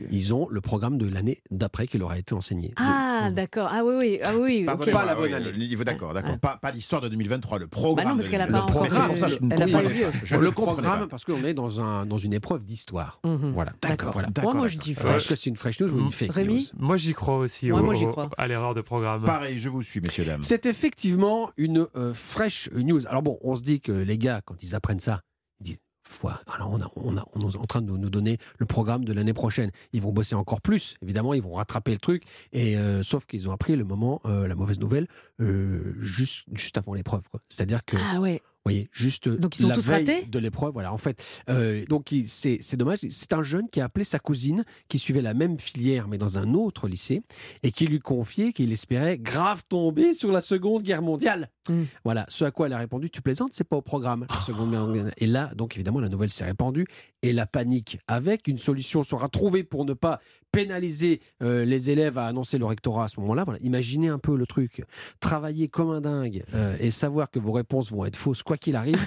[0.00, 2.72] Mais- Ils ont le programme de l'année d'après qui leur a été enseigné.
[2.76, 3.68] Ah, d'accord.
[3.72, 4.18] Ah oui, oui.
[4.24, 4.66] Ah oui, ok.
[4.66, 5.52] Pardonnez-moi, Pas la bonne oui, année.
[5.52, 6.32] le niveau d'accord, d'accord.
[6.32, 6.38] Ouais.
[6.38, 8.04] Pas, pas l'histoire de 2023, le programme.
[8.04, 9.48] Bah non, parce de qu'elle a le pas encore programme, eu- pour ça, je ne
[9.52, 10.06] elle a pas comprenais.
[10.24, 13.20] Je le comprenais programme, parce qu'on est dans, un, dans une épreuve d'histoire.
[13.24, 13.52] Mhm.
[13.54, 13.72] Voilà.
[13.80, 14.28] D'accord, Voilà.
[14.28, 14.52] d'accord.
[14.52, 14.84] Ouais, moi, je d'accord.
[14.86, 15.28] dis Enfin, Est-ce fresh.
[15.28, 17.78] que c'est une fresh news ou une fake Rémi news Moi, j'y crois aussi Ouais,
[17.78, 18.28] au- moi, j'y au- crois.
[18.36, 19.24] à l'erreur de programme.
[19.24, 20.42] Pareil, je vous suis, messieurs, dames.
[20.42, 23.06] C'est effectivement une euh, fresh news.
[23.06, 25.20] Alors bon, on se dit que les gars, quand ils apprennent ça,
[26.12, 29.32] ils disent Foi, alors on, est en train de nous donner le programme de l'année
[29.32, 29.70] prochaine.
[29.92, 32.24] Ils vont bosser encore plus, évidemment, ils vont rattraper le truc.
[32.52, 35.08] Et euh, sauf qu'ils ont appris le moment, euh, la mauvaise nouvelle,
[35.40, 37.22] euh, juste, juste avant l'épreuve.
[37.48, 38.42] C'est-à-dire que Ah ouais.
[38.64, 40.72] Voyez, juste Donc, ils sont la tous veille ratés de l'épreuve.
[40.72, 43.00] Voilà, en fait, euh, donc c'est c'est dommage.
[43.10, 46.38] C'est un jeune qui a appelé sa cousine, qui suivait la même filière, mais dans
[46.38, 47.22] un autre lycée,
[47.62, 51.50] et qui lui confiait qu'il espérait grave tomber sur la Seconde Guerre mondiale.
[51.68, 51.82] Mm.
[52.04, 54.26] Voilà, ce à quoi elle a répondu Tu plaisantes, c'est pas au programme.
[54.28, 55.12] La Seconde Guerre mondiale.
[55.18, 56.86] Et là, donc évidemment, la nouvelle s'est répandue
[57.22, 57.98] et la panique.
[58.06, 60.20] Avec une solution sera trouvée pour ne pas
[60.52, 63.44] pénaliser euh, les élèves à annoncer le rectorat à ce moment-là.
[63.44, 64.84] Voilà, imaginez un peu le truc.
[65.18, 68.76] Travailler comme un dingue euh, et savoir que vos réponses vont être fausses quoi qu'il
[68.76, 69.04] arrive.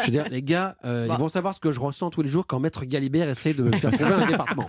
[0.00, 1.14] je veux dire, les gars, euh, Bah.
[1.16, 3.64] ils vont savoir ce que je ressens tous les jours quand Maître Galibert essaie de
[3.64, 4.66] me faire trouver un département.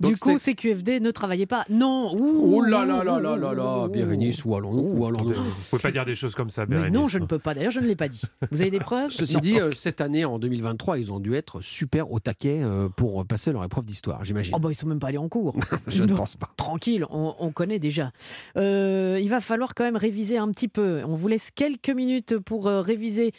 [0.00, 1.64] Du coup, c'est- CQFD ne travaillait pas.
[1.70, 2.14] Non.
[2.14, 3.88] Ouh, Oh là là là là là là.
[3.88, 6.94] Bérénice, où allons-nous Où allons-nous Vous pouvez pas dire des choses comme ça, Mais Bérénice.
[6.98, 7.54] non, je ne peux pas.
[7.54, 8.22] D'ailleurs, je ne l'ai pas dit.
[8.50, 9.10] Vous avez des preuves?
[9.10, 9.40] Ceci Non.
[9.40, 13.24] dit, euh, cette année, en 2023, ils ont dû être super au taquet euh, pour
[13.32, 14.52] passer leur épreuve d'histoire, j'imagine.
[14.54, 15.56] Oh bah ils sont même pas allés en cours.
[15.86, 16.50] Je ne pense pas.
[16.58, 18.12] Tranquille, on, on connaît déjà.
[18.58, 21.02] Euh, il va falloir quand même réviser un petit peu.
[21.06, 23.32] On vous laisse quelques minutes pour euh, réviser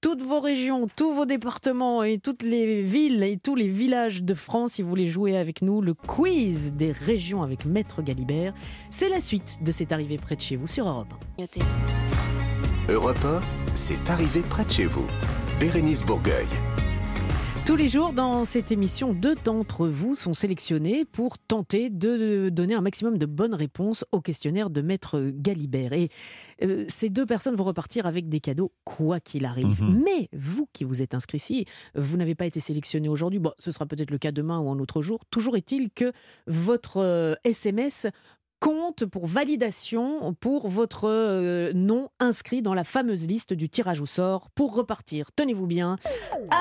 [0.00, 4.34] toutes vos régions, tous vos départements et toutes les villes et tous les villages de
[4.34, 4.74] France.
[4.74, 8.54] Si vous voulez jouer avec nous, le quiz des régions avec Maître Galibert,
[8.88, 11.12] c'est la suite de cette arrivée près de chez vous sur Europe.
[11.40, 12.92] 1.
[12.92, 13.40] Europe 1,
[13.74, 15.08] c'est arrivé près de chez vous.
[15.58, 16.46] Bérénice Bourgueil.
[17.70, 22.74] Tous les jours, dans cette émission, deux d'entre vous sont sélectionnés pour tenter de donner
[22.74, 25.92] un maximum de bonnes réponses au questionnaire de Maître Galibert.
[25.92, 26.08] Et
[26.64, 29.84] euh, ces deux personnes vont repartir avec des cadeaux, quoi qu'il arrive.
[29.84, 30.02] Mhm.
[30.04, 31.64] Mais vous qui vous êtes inscrit ici,
[31.94, 33.38] vous n'avez pas été sélectionné aujourd'hui.
[33.38, 35.20] Bon, ce sera peut-être le cas demain ou un autre jour.
[35.30, 36.10] Toujours est-il que
[36.48, 38.08] votre euh, SMS
[38.60, 44.06] compte pour validation pour votre euh, nom inscrit dans la fameuse liste du tirage au
[44.06, 45.96] sort pour repartir, tenez-vous bien,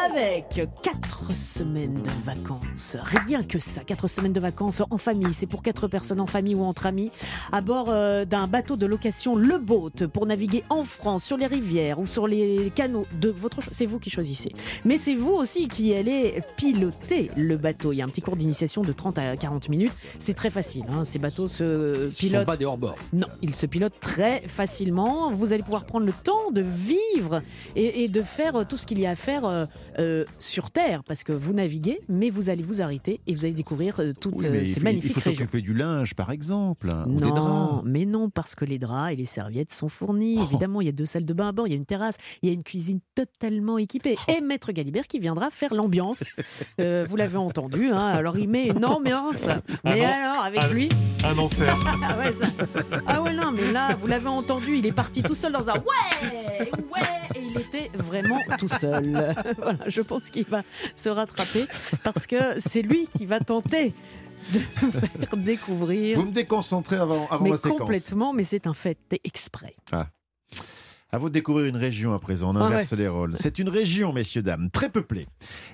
[0.05, 2.95] avec 4 semaines de vacances.
[3.03, 5.33] Rien que ça, 4 semaines de vacances en famille.
[5.33, 7.11] C'est pour 4 personnes en famille ou entre amis,
[7.51, 11.47] à bord euh, d'un bateau de location Le Boat pour naviguer en France, sur les
[11.47, 13.59] rivières ou sur les canaux de votre.
[13.73, 14.53] C'est vous qui choisissez.
[14.85, 17.91] Mais c'est vous aussi qui allez piloter le bateau.
[17.91, 19.91] Il y a un petit cours d'initiation de 30 à 40 minutes.
[20.17, 20.85] C'est très facile.
[20.91, 21.03] hein.
[21.03, 22.45] Ces bateaux se Ils sont pilotent.
[22.45, 22.95] pas des hors-bords.
[23.13, 25.31] Non, il se pilote très facilement.
[25.31, 27.41] Vous allez pouvoir prendre le temps de vivre
[27.75, 29.65] et, et de faire tout ce qu'il y a à faire euh,
[29.97, 33.53] euh, sur Terre, parce que vous naviguez, mais vous allez vous arrêter et vous allez
[33.53, 35.39] découvrir euh, toutes Oui, euh, il ces faut- il magnifiques faut régions.
[35.45, 37.81] s'occuper du linge, par exemple, hein, ou des Non, draps.
[37.85, 40.37] mais non, parce que les draps et les serviettes sont fournis.
[40.39, 40.43] Oh.
[40.43, 42.15] Évidemment, il y a deux salles de bain à bord, il y a une terrasse,
[42.41, 44.15] il y a une cuisine totalement équipée.
[44.27, 44.31] Oh.
[44.37, 46.23] Et Maître Galibert qui viendra faire l'ambiance.
[46.79, 49.47] Euh, vous l'avez entendu, hein, alors il met une ambiance.
[49.83, 50.89] Mais alors, avec lui,
[51.25, 51.75] Un enfer.
[51.85, 52.45] Ah ouais, ça.
[53.05, 55.75] Ah ouais, non, mais là, vous l'avez entendu, il est parti tout seul dans un
[55.75, 59.35] ouais, ouais, et il était vraiment tout seul.
[59.57, 60.63] Voilà, je pense qu'il va
[60.95, 61.65] se rattraper
[62.03, 63.93] parce que c'est lui qui va tenter
[64.53, 64.59] de
[65.25, 66.17] faire découvrir.
[66.19, 67.79] Vous me déconcentrez avant, avant mais ma séquence.
[67.79, 69.75] complètement, mais c'est un fait, exprès.
[69.91, 70.07] Ah.
[71.11, 72.97] À vous de découvrir une région à présent, on Ah inverse ouais.
[72.99, 73.35] les rôles.
[73.35, 75.27] C'est une région, messieurs, dames, très peuplée.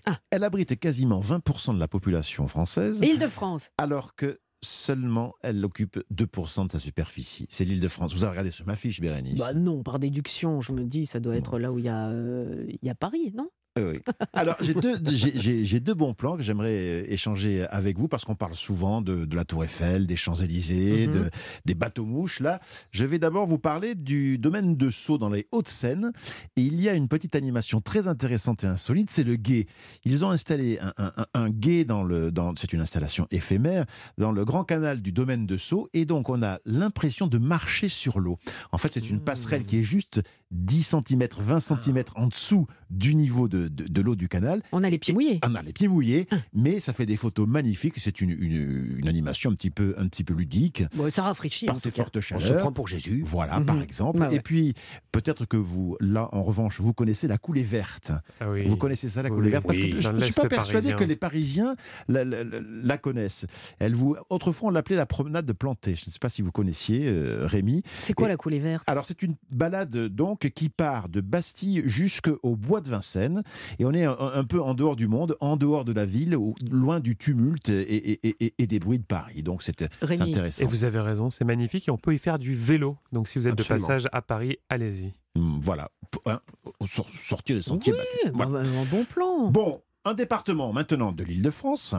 [0.06, 0.18] Ah.
[0.32, 3.70] Elle abrite quasiment 20% de la population française, Île-de-France.
[3.78, 7.48] alors que seulement elle occupe 2% de sa superficie.
[7.50, 8.14] C'est l'île de France.
[8.14, 11.20] Vous avez regardé sur ma fiche, Bérénice Bah non, par déduction, je me dis, ça
[11.20, 13.50] doit être là où il y a, euh, il y a Paris, non?
[13.78, 14.00] Oui.
[14.34, 18.56] Alors, j'ai deux, j'ai- bons plans que j'aimerais euh, échanger avec vous parce qu'on parle
[18.56, 21.14] souvent de, de la Tour Eiffel, des Champs-Élysées, Mhm.
[21.14, 21.30] de-
[21.66, 22.40] des bateaux-mouches.
[22.40, 22.60] Là,
[22.92, 26.12] je vais d'abord vous parler du domaine de Sceaux dans les Hauts-de-Seine.
[26.58, 29.68] Et il y a une petite animation très intéressante et insolite, c'est le guet.
[30.06, 32.32] Ils ont installé un, un- un- un guet dans le.
[32.32, 33.86] Dans, c'est une installation éphémère
[34.18, 35.90] dans le grand canal du domaine de Sceaux.
[35.94, 38.38] Et donc, on a l'impression de marcher sur l'eau.
[38.72, 40.22] En fait, c'est une passerelle qui est juste
[40.56, 44.62] 10 cm, 20 cm en dessous du niveau de, de- de l'eau du canal.
[44.72, 45.40] On a les pieds mouillés.
[45.46, 47.96] On a les pieds mouillés, mais ça fait des photos magnifiques.
[47.98, 50.84] C'est une, une- une animation un petit peu, un petit peu ludique.
[50.96, 51.66] Bon, ça rafraîchit.
[51.66, 52.42] Par en ses fortes On chaleurs.
[52.48, 53.24] se prend pour Jésus.
[53.26, 53.66] Voilà, Mhm.
[53.66, 54.20] par exemple.
[54.20, 54.36] Bah ouais.
[54.36, 54.74] Et puis,
[55.12, 58.12] peut-être que vous, là, en revanche, vous connaissez la coulée verte.
[58.40, 58.66] Ah oui.
[58.68, 59.66] Vous connaissez ça, la Oui, coulée verte?
[59.66, 59.90] Parce oui.
[59.92, 60.96] que je ne suis pas persuadé parisien.
[60.96, 61.76] que les Parisiens
[62.08, 63.46] la, la- la- la connaissent.
[63.80, 65.96] Elle vous, autrefois, on l'appelait la promenade de Planté.
[65.96, 67.82] Je ne sais pas si vous connaissiez, euh, Rémi.
[68.04, 68.84] C'est quoi Et- la coulée verte?
[68.88, 73.44] Alors c'est une balade donc qui part de Bastille jusqu'au bois de Vincennes
[73.80, 76.38] et on est un, un peu en dehors du monde, en dehors de la ville,
[76.70, 79.44] loin du tumulte et, et- et- et des bruits de Paris.
[79.44, 79.64] Donc
[80.02, 80.22] Rémi.
[80.32, 80.64] intéressant.
[80.64, 82.98] Et vous avez raison, c'est magnifique et on peut y faire du vélo.
[83.12, 83.86] Donc si vous êtes Absolument.
[83.88, 85.14] de passage à Paris, allez-y.
[85.38, 85.90] Hum, Voilà,
[86.26, 86.40] hein,
[86.88, 88.32] sor- sortir les sentiers Oui, battus.
[88.34, 88.60] Voilà.
[88.70, 89.50] un bon plan.
[89.52, 91.96] Bon, un département maintenant de l'île-de-France.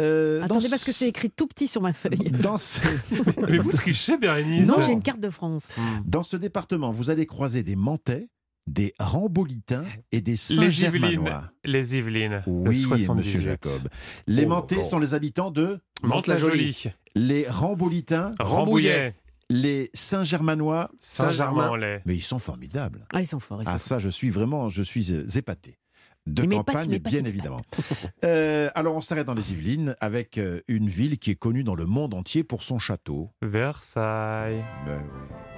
[0.00, 2.16] Euh, dans Attendez, parce ce- que c'est écrit tout petit sur ma feuille.
[2.42, 2.80] Dans ce,
[3.48, 5.68] Mais vous trichez, Bérénice Non, j'ai une carte de France.
[6.04, 8.28] dans ce département, vous allez croiser des Mantais,
[8.66, 10.70] des Rambolitains et des Les Yvelines.
[10.70, 11.42] Saint-Germanois.
[11.64, 12.42] Les Yvelines.
[12.46, 13.18] le Oui, 78.
[13.18, 13.88] monsieur Jacob.
[14.26, 14.84] Les Oh, Mantais bon.
[14.84, 16.84] sont les habitants de Mantes-la-Jolie.
[17.14, 19.14] les Rambolitains, Rambouillet.
[19.50, 20.90] les Saint-Germanois.
[21.00, 22.00] Saint-Germain-en-Laye.
[22.06, 23.06] Mais ils sont formidables.
[23.12, 23.60] Ah, ils sont forts.
[23.62, 25.78] Ils sont Ah, ça, je suis vraiment, je suis euh, épaté.
[26.26, 27.60] De campagne, bien évidemment.
[28.24, 31.74] Euh, alors, on s'arrête dans les Yvelines avec euh, une ville qui est connue dans
[31.74, 33.30] le monde entier pour son château.
[33.42, 34.64] Versailles.
[34.86, 35.53] Ben oui.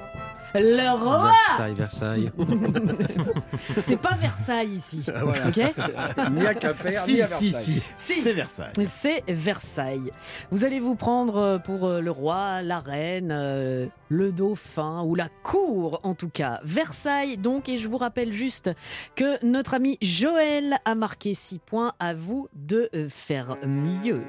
[0.55, 2.31] Le roi Versailles, Versailles.
[3.77, 5.03] C'est pas Versailles ici.
[5.23, 5.49] Voilà.
[5.49, 5.57] Ok
[6.33, 7.83] ni à Quimper, Si, ni à si, Versailles.
[7.97, 8.21] si, Si.
[8.21, 8.73] c'est Versailles.
[8.85, 10.13] C'est Versailles.
[10.51, 15.15] Vous allez vous prendre euh, pour euh, le roi, la reine, euh, le dauphin ou
[15.15, 16.61] la cour en tout cas.
[16.65, 18.71] Versailles donc et je vous rappelle juste
[19.15, 21.93] que notre ami Joël a marqué 6 points.
[21.99, 24.23] À vous de faire mieux.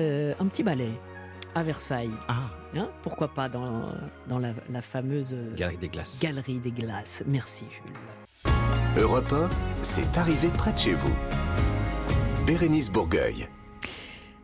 [0.00, 0.92] Euh, un petit ballet
[1.58, 2.10] à Versailles.
[2.28, 3.92] Ah, Hein, pourquoi pas dans,
[4.28, 6.20] dans la, la fameuse euh, Galerie des Glaces.
[6.20, 7.22] galerie des glaces.
[7.26, 8.52] Merci Jules.
[8.98, 9.48] Europe 1,
[9.82, 11.14] c'est arrivé près de chez vous.
[12.46, 13.48] Bérénice Bourgueil.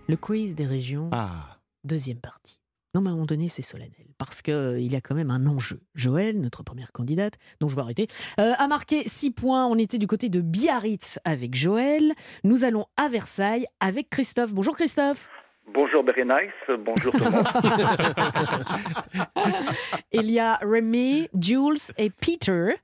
[0.09, 1.11] Le quiz des régions.
[1.13, 2.61] Ah, Deuxième partie.
[2.95, 5.31] Non, mais à un moment donné, c'est solennel, parce qu'il il y a quand même
[5.33, 5.83] un enjeu.
[5.95, 8.07] Joël, notre première candidate, dont je vais arrêter,
[8.41, 9.67] euh, a marqué 6 points.
[9.67, 12.13] On était du côté de Biarritz avec Joël.
[12.45, 14.55] Nous allons à Versailles avec Christophe.
[14.55, 15.29] Bonjour Christophe.
[15.67, 17.47] Bonjour Berenice, bonjour tout le monde.
[20.13, 22.75] Il y a Rémi, Jules et Peter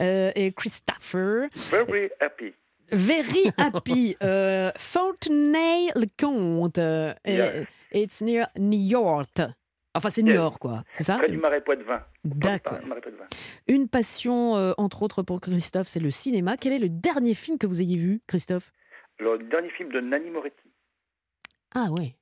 [0.00, 1.48] euh, et Christopher.
[1.70, 2.54] Very happy.
[2.92, 4.16] Very happy.
[4.22, 6.78] Euh, Fontenay-le-Comte.
[6.78, 7.66] Euh, Yes.
[7.92, 9.40] It's near New York.
[9.94, 10.36] Enfin, c'est New Yes.
[10.36, 10.84] York, quoi.
[10.92, 11.18] C'est ça?
[11.18, 12.02] Près du marais Poitevin.
[12.24, 12.78] D'accord.
[13.66, 16.56] Une passion, euh, entre autres, pour Christophe, c'est le cinéma.
[16.56, 18.70] Quel est le dernier film que vous ayez vu, Christophe?
[19.18, 20.56] Le dernier film de Nanni Moretti.
[21.74, 22.14] Ah ouais.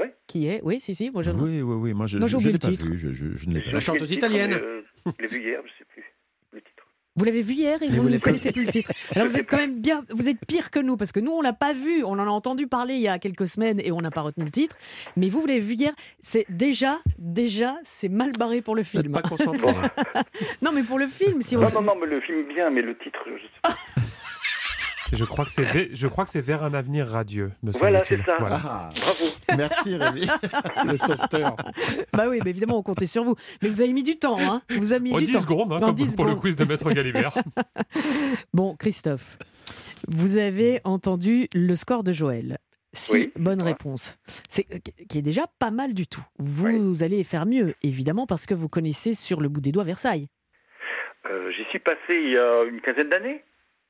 [0.00, 0.06] Oui.
[0.26, 1.10] Qui est Oui, si, si.
[1.10, 1.30] Moi, je...
[1.30, 1.92] oui, oui, oui.
[1.94, 2.86] Moi, je Moi, j'ai ne oublié l'ai le pas titre.
[2.86, 2.98] vu.
[2.98, 3.98] Je, je- je ne l'ai pas vu.
[3.98, 6.04] le titre, mais, euh, je l'ai vu hier, je sais plus.
[6.52, 6.86] Le titre.
[7.14, 8.90] Vous l'avez vu hier et Mais vous vous ne connaissez plus le titre.
[9.14, 11.42] Alors vous êtes quand même bien, vous êtes pire que nous parce que nous on
[11.42, 14.00] l'a pas vu, on en a entendu parler il y a quelques semaines et on
[14.00, 14.76] n'a pas retenu le titre.
[15.18, 19.12] Mais vous, vous l'avez vu hier, c'est déjà, déjà, c'est mal barré pour le film.
[19.12, 19.66] Pas concentré.
[20.62, 22.80] non mais pour le film, si on Non, non, non, mais le film bien, mais
[22.80, 23.76] le titre, je sais pas.
[25.12, 27.52] Je crois que c'est ve- je crois que c'est vers un avenir radieux.
[27.62, 28.24] Me Voilà, semble-t-il.
[28.24, 28.36] c'est ça.
[28.40, 28.60] Voilà.
[28.64, 29.24] Ah, Bravo.
[29.58, 30.26] merci Rémi.
[30.90, 31.56] Le sauveteur.
[32.14, 33.34] Bah oui, mais évidemment on comptait sur vous.
[33.62, 35.40] Mais vous avez mis du temps, hein Vous avez mis En du 10 temps.
[35.40, 37.34] secondes, hein, En comme 10 pour le quiz de Maître Galibert.
[38.54, 39.38] Bon, Christophe,
[40.08, 42.58] vous avez entendu le score de Joël.
[42.94, 43.32] Si Oui.
[43.36, 43.68] bonne Ouais.
[43.70, 44.18] réponse.
[44.48, 44.64] C'est
[45.08, 46.24] qui est déjà pas mal du tout.
[46.38, 50.28] Vous allez faire mieux, évidemment, parce que vous connaissez sur le bout des doigts Versailles.
[51.30, 53.42] Euh, J'y suis passé il y a une quinzaine d'années.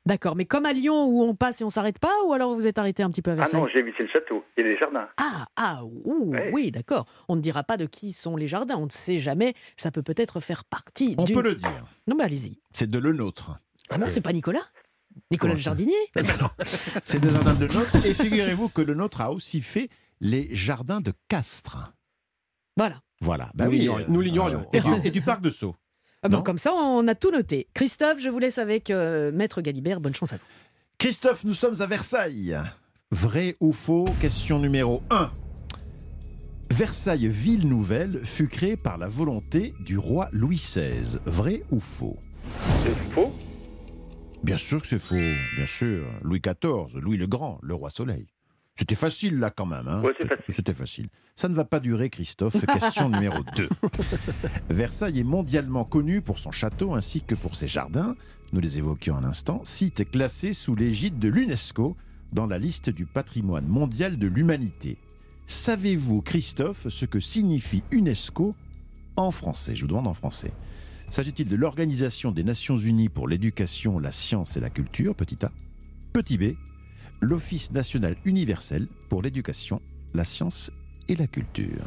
[0.04, 2.66] D'accord, mais comme à Lyon où on passe et on s'arrête pas, ou alors vous
[2.66, 4.76] êtes arrêté un petit peu à Ah Versailles non, j'ai visité le château et les
[4.76, 5.08] jardins.
[5.16, 7.06] Ah, ah, ouh, oui, d'accord.
[7.28, 9.54] On ne dira pas de qui sont les jardins, on ne sait jamais.
[9.76, 11.14] Ça peut peut-être faire partie.
[11.18, 11.84] On du- peut le dire.
[12.08, 12.58] Non, mais allez-y.
[12.72, 13.58] C'est de le nôtre.
[13.90, 14.64] Ah non, c'est pas Nicolas
[15.30, 15.94] Nicolas le jardinier
[17.04, 18.04] C'est de jardin de nôtre.
[18.06, 19.88] Et figurez-vous que le nôtre a aussi fait
[20.20, 21.92] les jardins de Castres.
[22.76, 23.02] Voilà.
[23.20, 23.50] Voilà.
[23.54, 24.66] Bah Nous oui, l'ignorions- euh, nous l'ignorions.
[24.72, 25.76] Et, du, et du parc de Sceaux.
[26.22, 27.66] Ah bon, comme ça, on a tout noté.
[27.74, 30.00] Christophe, je vous laisse avec euh, Maître Galibert.
[30.00, 30.42] Bonne chance à vous.
[30.98, 32.56] Christophe, nous sommes à Versailles.
[33.10, 34.04] Vrai ou faux?
[34.20, 35.30] Question numéro 1.
[36.70, 41.18] Versailles, ville nouvelle, fut créée par la volonté du roi Louis XVI.
[41.26, 42.16] Vrai ou faux?
[42.84, 43.32] C'est faux
[44.42, 45.14] Bien sûr que c'est faux,
[45.56, 46.06] bien sûr.
[46.22, 48.26] Louis XIV, Louis le Grand, le roi Soleil.
[48.74, 49.86] C'était facile là quand même.
[49.86, 50.54] Hein Ouais, c'est facile.
[50.54, 51.08] C'était facile.
[51.36, 52.64] Ça ne va pas durer, Christophe.
[52.66, 53.68] Question numéro 2.
[54.70, 58.16] Versailles est mondialement connu pour son château ainsi que pour ses jardins.
[58.52, 59.60] Nous les évoquions un instant.
[59.64, 61.96] Site classé sous l'égide de l'UNESCO
[62.32, 64.98] dans la liste du patrimoine mondial de l'humanité.
[65.46, 68.54] Savez-vous, Christophe, ce que signifie UNESCO
[69.16, 69.74] en français?
[69.74, 70.52] Je vous demande en français.
[71.10, 75.52] S'agit-il de l'Organisation des Nations Unies pour l'éducation, la science et la culture, petit a
[76.14, 76.54] Petit b,
[77.26, 79.80] l'Office national universel pour l'éducation,
[80.12, 80.70] la science
[81.08, 81.84] et la culture.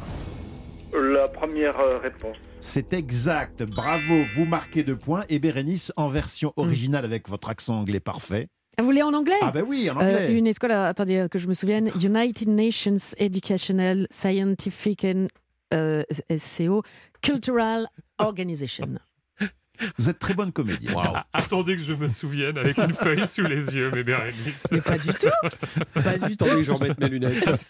[0.92, 2.36] La première euh, réponse.
[2.58, 5.24] C'est exact, bravo, vous marquez deux points.
[5.28, 8.48] Et Bérénice, en version originale avec votre accent anglais parfait.
[8.78, 9.36] Ah, Vous voulez en anglais?
[9.42, 10.34] Ah ben oui, en Euh, anglais.
[10.38, 11.90] UNESCO, là, attendez euh, que je me souvienne.
[12.02, 15.26] United Nations Educational, Scientific and
[15.74, 16.02] euh,
[16.36, 16.82] SCO
[17.20, 17.88] Cultural
[18.18, 18.96] Organization.
[19.98, 20.94] Vous êtes très bonne comédienne.
[20.96, 24.66] Ah, attendez que je me souvienne avec une feuille sous les yeux, mais Bérénice.
[24.70, 25.26] Mais pas du tout.
[25.94, 26.44] Pas du tout.
[26.44, 27.66] Attendez que je remette mes lunettes.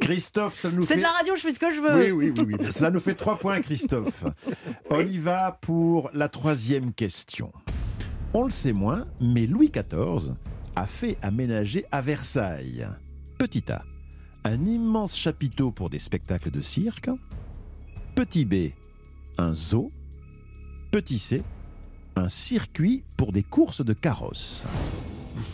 [0.00, 0.96] Christophe, ça nous C'est fait...
[0.96, 1.96] de la radio, je fais ce que je veux.
[1.96, 2.72] Oui, oui, oui, oui.
[2.72, 4.24] Cela nous fait trois points, Christophe.
[4.90, 7.52] On y va pour la troisième question.
[8.34, 10.34] On le sait moins, mais Louis XIV
[10.76, 12.86] a fait aménager à Versailles,
[13.38, 13.82] petit A,
[14.44, 17.10] un immense chapiteau pour des spectacles de cirque,
[18.14, 18.70] petit B,
[19.36, 19.90] un zoo,
[20.90, 21.42] petit C,
[22.16, 24.66] un circuit pour des courses de carrosses.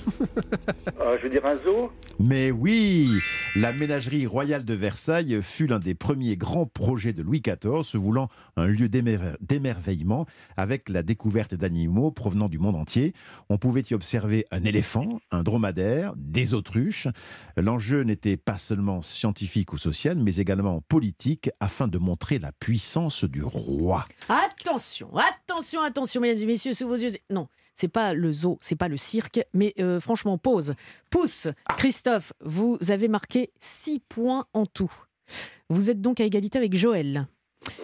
[1.00, 3.08] Euh, je veux dire un zoo Mais oui,
[3.54, 7.96] la ménagerie royale de Versailles fut l'un des premiers grands projets de Louis XIV, se
[7.96, 10.26] voulant un lieu d'émer- d'émerveillement
[10.56, 13.12] avec la découverte d'animaux provenant du monde entier.
[13.50, 17.08] On pouvait y observer un éléphant, un dromadaire, des autruches.
[17.56, 23.24] L'enjeu n'était pas seulement scientifique ou social, mais également politique, afin de montrer la puissance
[23.24, 24.06] du roi.
[24.28, 27.10] Attention, attention, attention, mesdames et messieurs, sous vos yeux.
[27.30, 30.74] Non, c'est pas le zoo, c'est pas le cirque, mais euh, franchement, pause.
[31.10, 31.46] Pouce,
[31.76, 34.92] Christophe, vous avez marqué 6 points en tout.
[35.68, 37.28] Vous êtes donc à égalité avec Joël.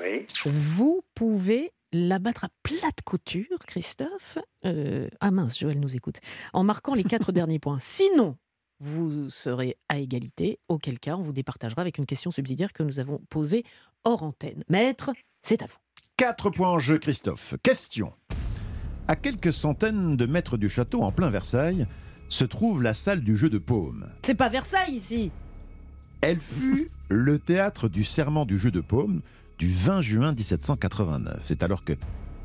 [0.00, 0.26] Oui.
[0.46, 4.38] Vous pouvez l'abattre à plate couture, Christophe.
[4.64, 6.16] Euh, ah mince, Joël nous écoute.
[6.54, 7.78] En marquant les quatre derniers points.
[7.78, 8.36] Sinon,
[8.80, 12.98] vous serez à égalité, auquel cas on vous départagera avec une question subsidiaire que nous
[12.98, 13.64] avons posée
[14.04, 14.64] hors antenne.
[14.68, 15.10] Maître,
[15.42, 15.76] c'est à vous.
[16.16, 17.54] 4 points en jeu, Christophe.
[17.62, 18.12] Question.
[19.08, 21.86] À quelques centaines de mètres du château, en plein Versailles,
[22.28, 24.06] se trouve la salle du jeu de paume.
[24.22, 25.30] C'est pas Versailles ici.
[26.20, 29.20] Elle fut le théâtre du serment du jeu de paume
[29.58, 31.40] du 20 juin 1789.
[31.44, 31.94] C'est alors que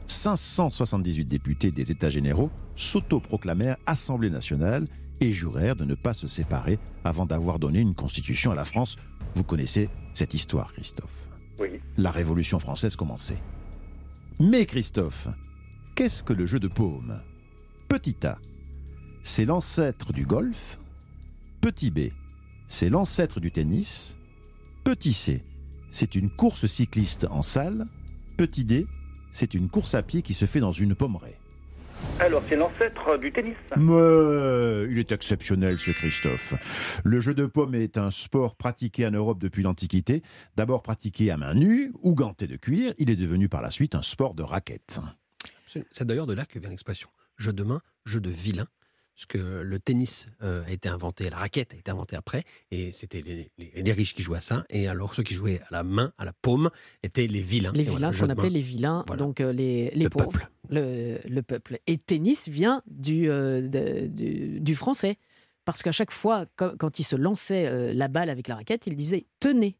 [0.07, 4.87] 578 députés des États généraux s'autoproclamèrent Assemblée nationale
[5.21, 8.95] et jurèrent de ne pas se séparer avant d'avoir donné une constitution à la France.
[9.35, 11.27] Vous connaissez cette histoire, Christophe?
[11.59, 11.79] Oui.
[11.97, 13.41] La Révolution française commençait.
[14.39, 15.27] Mais Christophe,
[15.97, 17.19] qu'est-ce que le jeu de paume?
[17.89, 18.37] Petit A,
[19.23, 20.77] c'est l'ancêtre du golf.
[21.59, 22.11] Petit B,
[22.67, 24.15] c'est l'ancêtre du tennis.
[24.83, 25.43] Petit C,
[25.89, 27.85] c'est une course cycliste en salle.
[28.37, 28.85] Petit D,
[29.31, 31.39] c'est une course à pied qui se fait dans une pommeraie.
[32.19, 33.55] Alors, c'est l'ancêtre du tennis.
[33.75, 36.53] Il est exceptionnel ce Christophe.
[37.03, 40.21] Le jeu de paume est un sport pratiqué en Europe depuis l'Antiquité.
[40.57, 43.95] D'abord pratiqué à main nue ou ganté de cuir, il est devenu par la suite
[43.95, 44.99] un sport de raquette.
[45.91, 48.67] C'est d'ailleurs de là que vient l'expression jeu de main, jeu de vilain.
[49.15, 52.91] Parce que le tennis euh, a été inventé, la raquette a été inventée après, et
[52.91, 54.63] c'était les, les- les riches qui jouaient à ça.
[54.69, 56.69] Et alors ceux qui jouaient à la main, à la paume,
[57.01, 57.71] étaient les vilains.
[57.73, 59.23] Les voilà, vilains, ce qu'on appelait les vilains, Voilà.
[59.23, 60.47] donc euh, les, les Le pauvres, peuple.
[60.69, 61.79] Le, le peuple.
[61.87, 65.17] Et tennis vient du, euh, de- du, du français.
[65.65, 68.95] Parce qu'à chaque fois, quand, quand il se lançait la balle avec la raquette, il
[68.95, 69.75] disait tenez.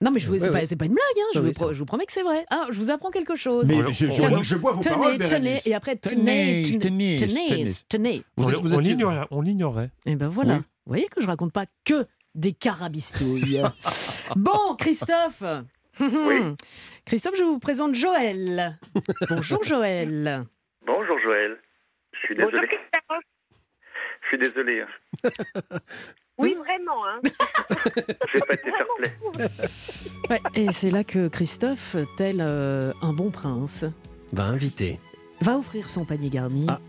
[0.00, 0.64] Non, mais je vous- Ouais, c'est pas, ouais.
[0.66, 2.46] c'est pas une blague, hein, je, Ouais, vous, pro- je promets que c'est vrai.
[2.50, 3.66] Ah, je vous apprends quelque chose.
[3.68, 7.64] Mais je, je- on- je bois vos tenez, paroles, tenez, et après tenez, tenez, tenez,
[7.88, 8.22] tenez.
[8.36, 9.90] Vous êtes- vous on êtes- ignorait, on l'ignorait.
[10.06, 10.54] Et ben voilà.
[10.54, 10.58] Oui.
[10.86, 12.06] Vous voyez que je raconte pas que
[12.36, 13.60] des carabistouilles.
[14.36, 15.42] bon, Christophe.
[17.04, 18.78] Christophe, je vous présente Joël.
[19.28, 20.44] Bonjour Joël.
[20.86, 21.58] Bonjour Joël.
[22.24, 22.68] suis Bonjour désolé.
[22.68, 23.22] Christophe.
[24.22, 24.84] Je suis désolé.
[26.38, 27.04] Oui, vraiment.
[27.06, 27.20] Hein.
[28.32, 29.44] J'ai pas.
[30.30, 33.84] Ouais, et c'est là que Christophe, tel euh, un bon prince,
[34.32, 35.00] Va inviter.
[35.40, 36.80] va offrir son panier garni Ah.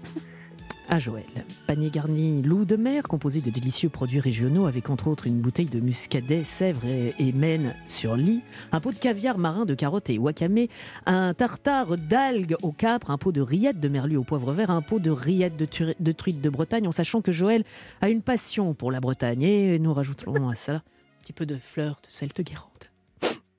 [0.89, 1.23] À Joël.
[1.67, 5.67] Panier garni loup de mer, composé de délicieux produits régionaux, avec entre autres une bouteille
[5.67, 8.41] de muscadet, sèvres et, et mène sur lit,
[8.71, 10.65] un pot de caviar marin de carottes et wakame,
[11.05, 14.81] un tartare d'algues au capre, un pot de rillettes de merlu au poivre vert, un
[14.81, 17.63] pot de rillettes de, tu- de truite de Bretagne, en sachant que Joël
[18.01, 19.43] a une passion pour la Bretagne.
[19.43, 20.81] Et nous rajouterons à ça un
[21.21, 22.71] petit peu de fleurs de celte guérande.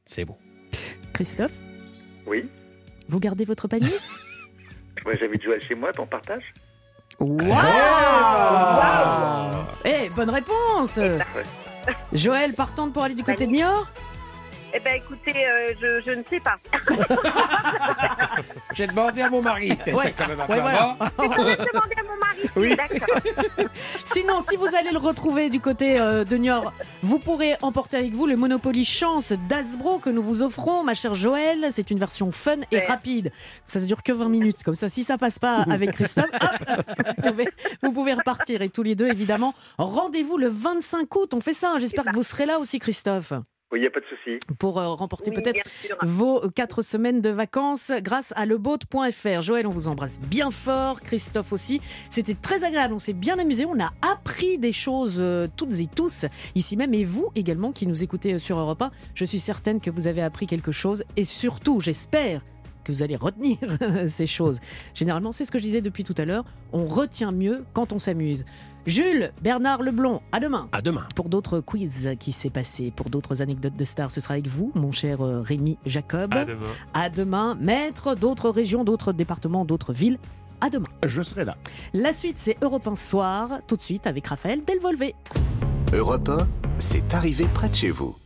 [0.04, 0.36] C'est bon.
[1.12, 1.58] Christophe,
[2.26, 2.48] Oui.
[3.08, 3.86] vous gardez votre panier?
[5.06, 6.52] Ouais, J'invite Joël chez moi, t'en partages
[7.20, 7.56] Waouh
[9.84, 10.98] Eh, bonne réponse.
[12.12, 13.86] Joël, partante pour aller du côté de Niort?
[14.72, 16.54] Eh ben, écoutez, euh, je, je ne sais pas.
[18.74, 19.76] J'ai demandé à mon mari.
[19.84, 20.96] T'es Ouais, quand même un peu ouais, voilà.
[21.00, 21.10] avant.
[21.18, 22.40] Je vais demander à mon mari.
[22.56, 22.76] Oui.
[22.76, 23.66] D'accord.
[24.04, 26.72] Sinon, si vous allez le retrouver du côté euh, de Niort,
[27.02, 31.14] vous pourrez emporter avec vous le Monopoly Chance d'Asbro que nous vous offrons, ma chère
[31.14, 31.66] Joël.
[31.70, 32.86] C'est une version fun et Ouais.
[32.86, 33.32] rapide.
[33.66, 34.62] Ça ne dure que 20 minutes.
[34.62, 36.78] Comme ça, si ça passe pas avec Christophe, hop,
[37.18, 37.48] vous, pouvez,
[37.82, 38.62] vous pouvez repartir.
[38.62, 41.34] Et tous les deux, évidemment, rendez-vous le 25 août.
[41.34, 41.72] On fait ça.
[41.74, 41.78] hein.
[41.80, 43.32] J'espère que vous serez là aussi, Christophe,
[43.72, 44.38] Oui, il n'y a pas de souci.
[44.58, 45.60] pour euh, remporter Oui, peut-être
[46.02, 49.40] vos quatre semaines de vacances grâce à leboat.fr.
[49.42, 51.80] Joël, on vous embrasse bien fort, Christophe aussi.
[52.08, 55.86] C'était très agréable, on s'est bien amusé, on a appris des choses euh, toutes et
[55.86, 56.26] tous
[56.56, 58.90] ici même et vous également qui nous écoutez euh, sur Europe 1.
[59.14, 62.42] Je suis certaine que vous avez appris quelque chose et surtout, j'espère
[62.82, 63.58] que vous allez retenir
[64.08, 64.58] ces choses.
[64.94, 67.98] Généralement, c'est ce que je disais depuis tout à l'heure, on retient mieux quand on
[67.98, 68.44] s'amuse.
[68.86, 70.68] Jules, Bernard Leblond, à demain.
[70.72, 71.06] À demain.
[71.14, 74.72] Pour d'autres quiz qui s'est passé, pour d'autres anecdotes de stars, ce sera avec vous,
[74.74, 76.34] mon cher euh, Rémi Jacob.
[76.34, 76.66] À demain.
[76.94, 80.18] À demain, maître d'autres régions, d'autres départements, d'autres villes.
[80.62, 80.88] À demain.
[81.04, 81.56] Je serai là.
[81.92, 85.14] La suite, c'est Europe 1 Soir, tout de suite avec Raphaël Delvolvé.
[85.92, 86.48] Europe 1,
[86.78, 88.16] c'est arrivé près de chez vous.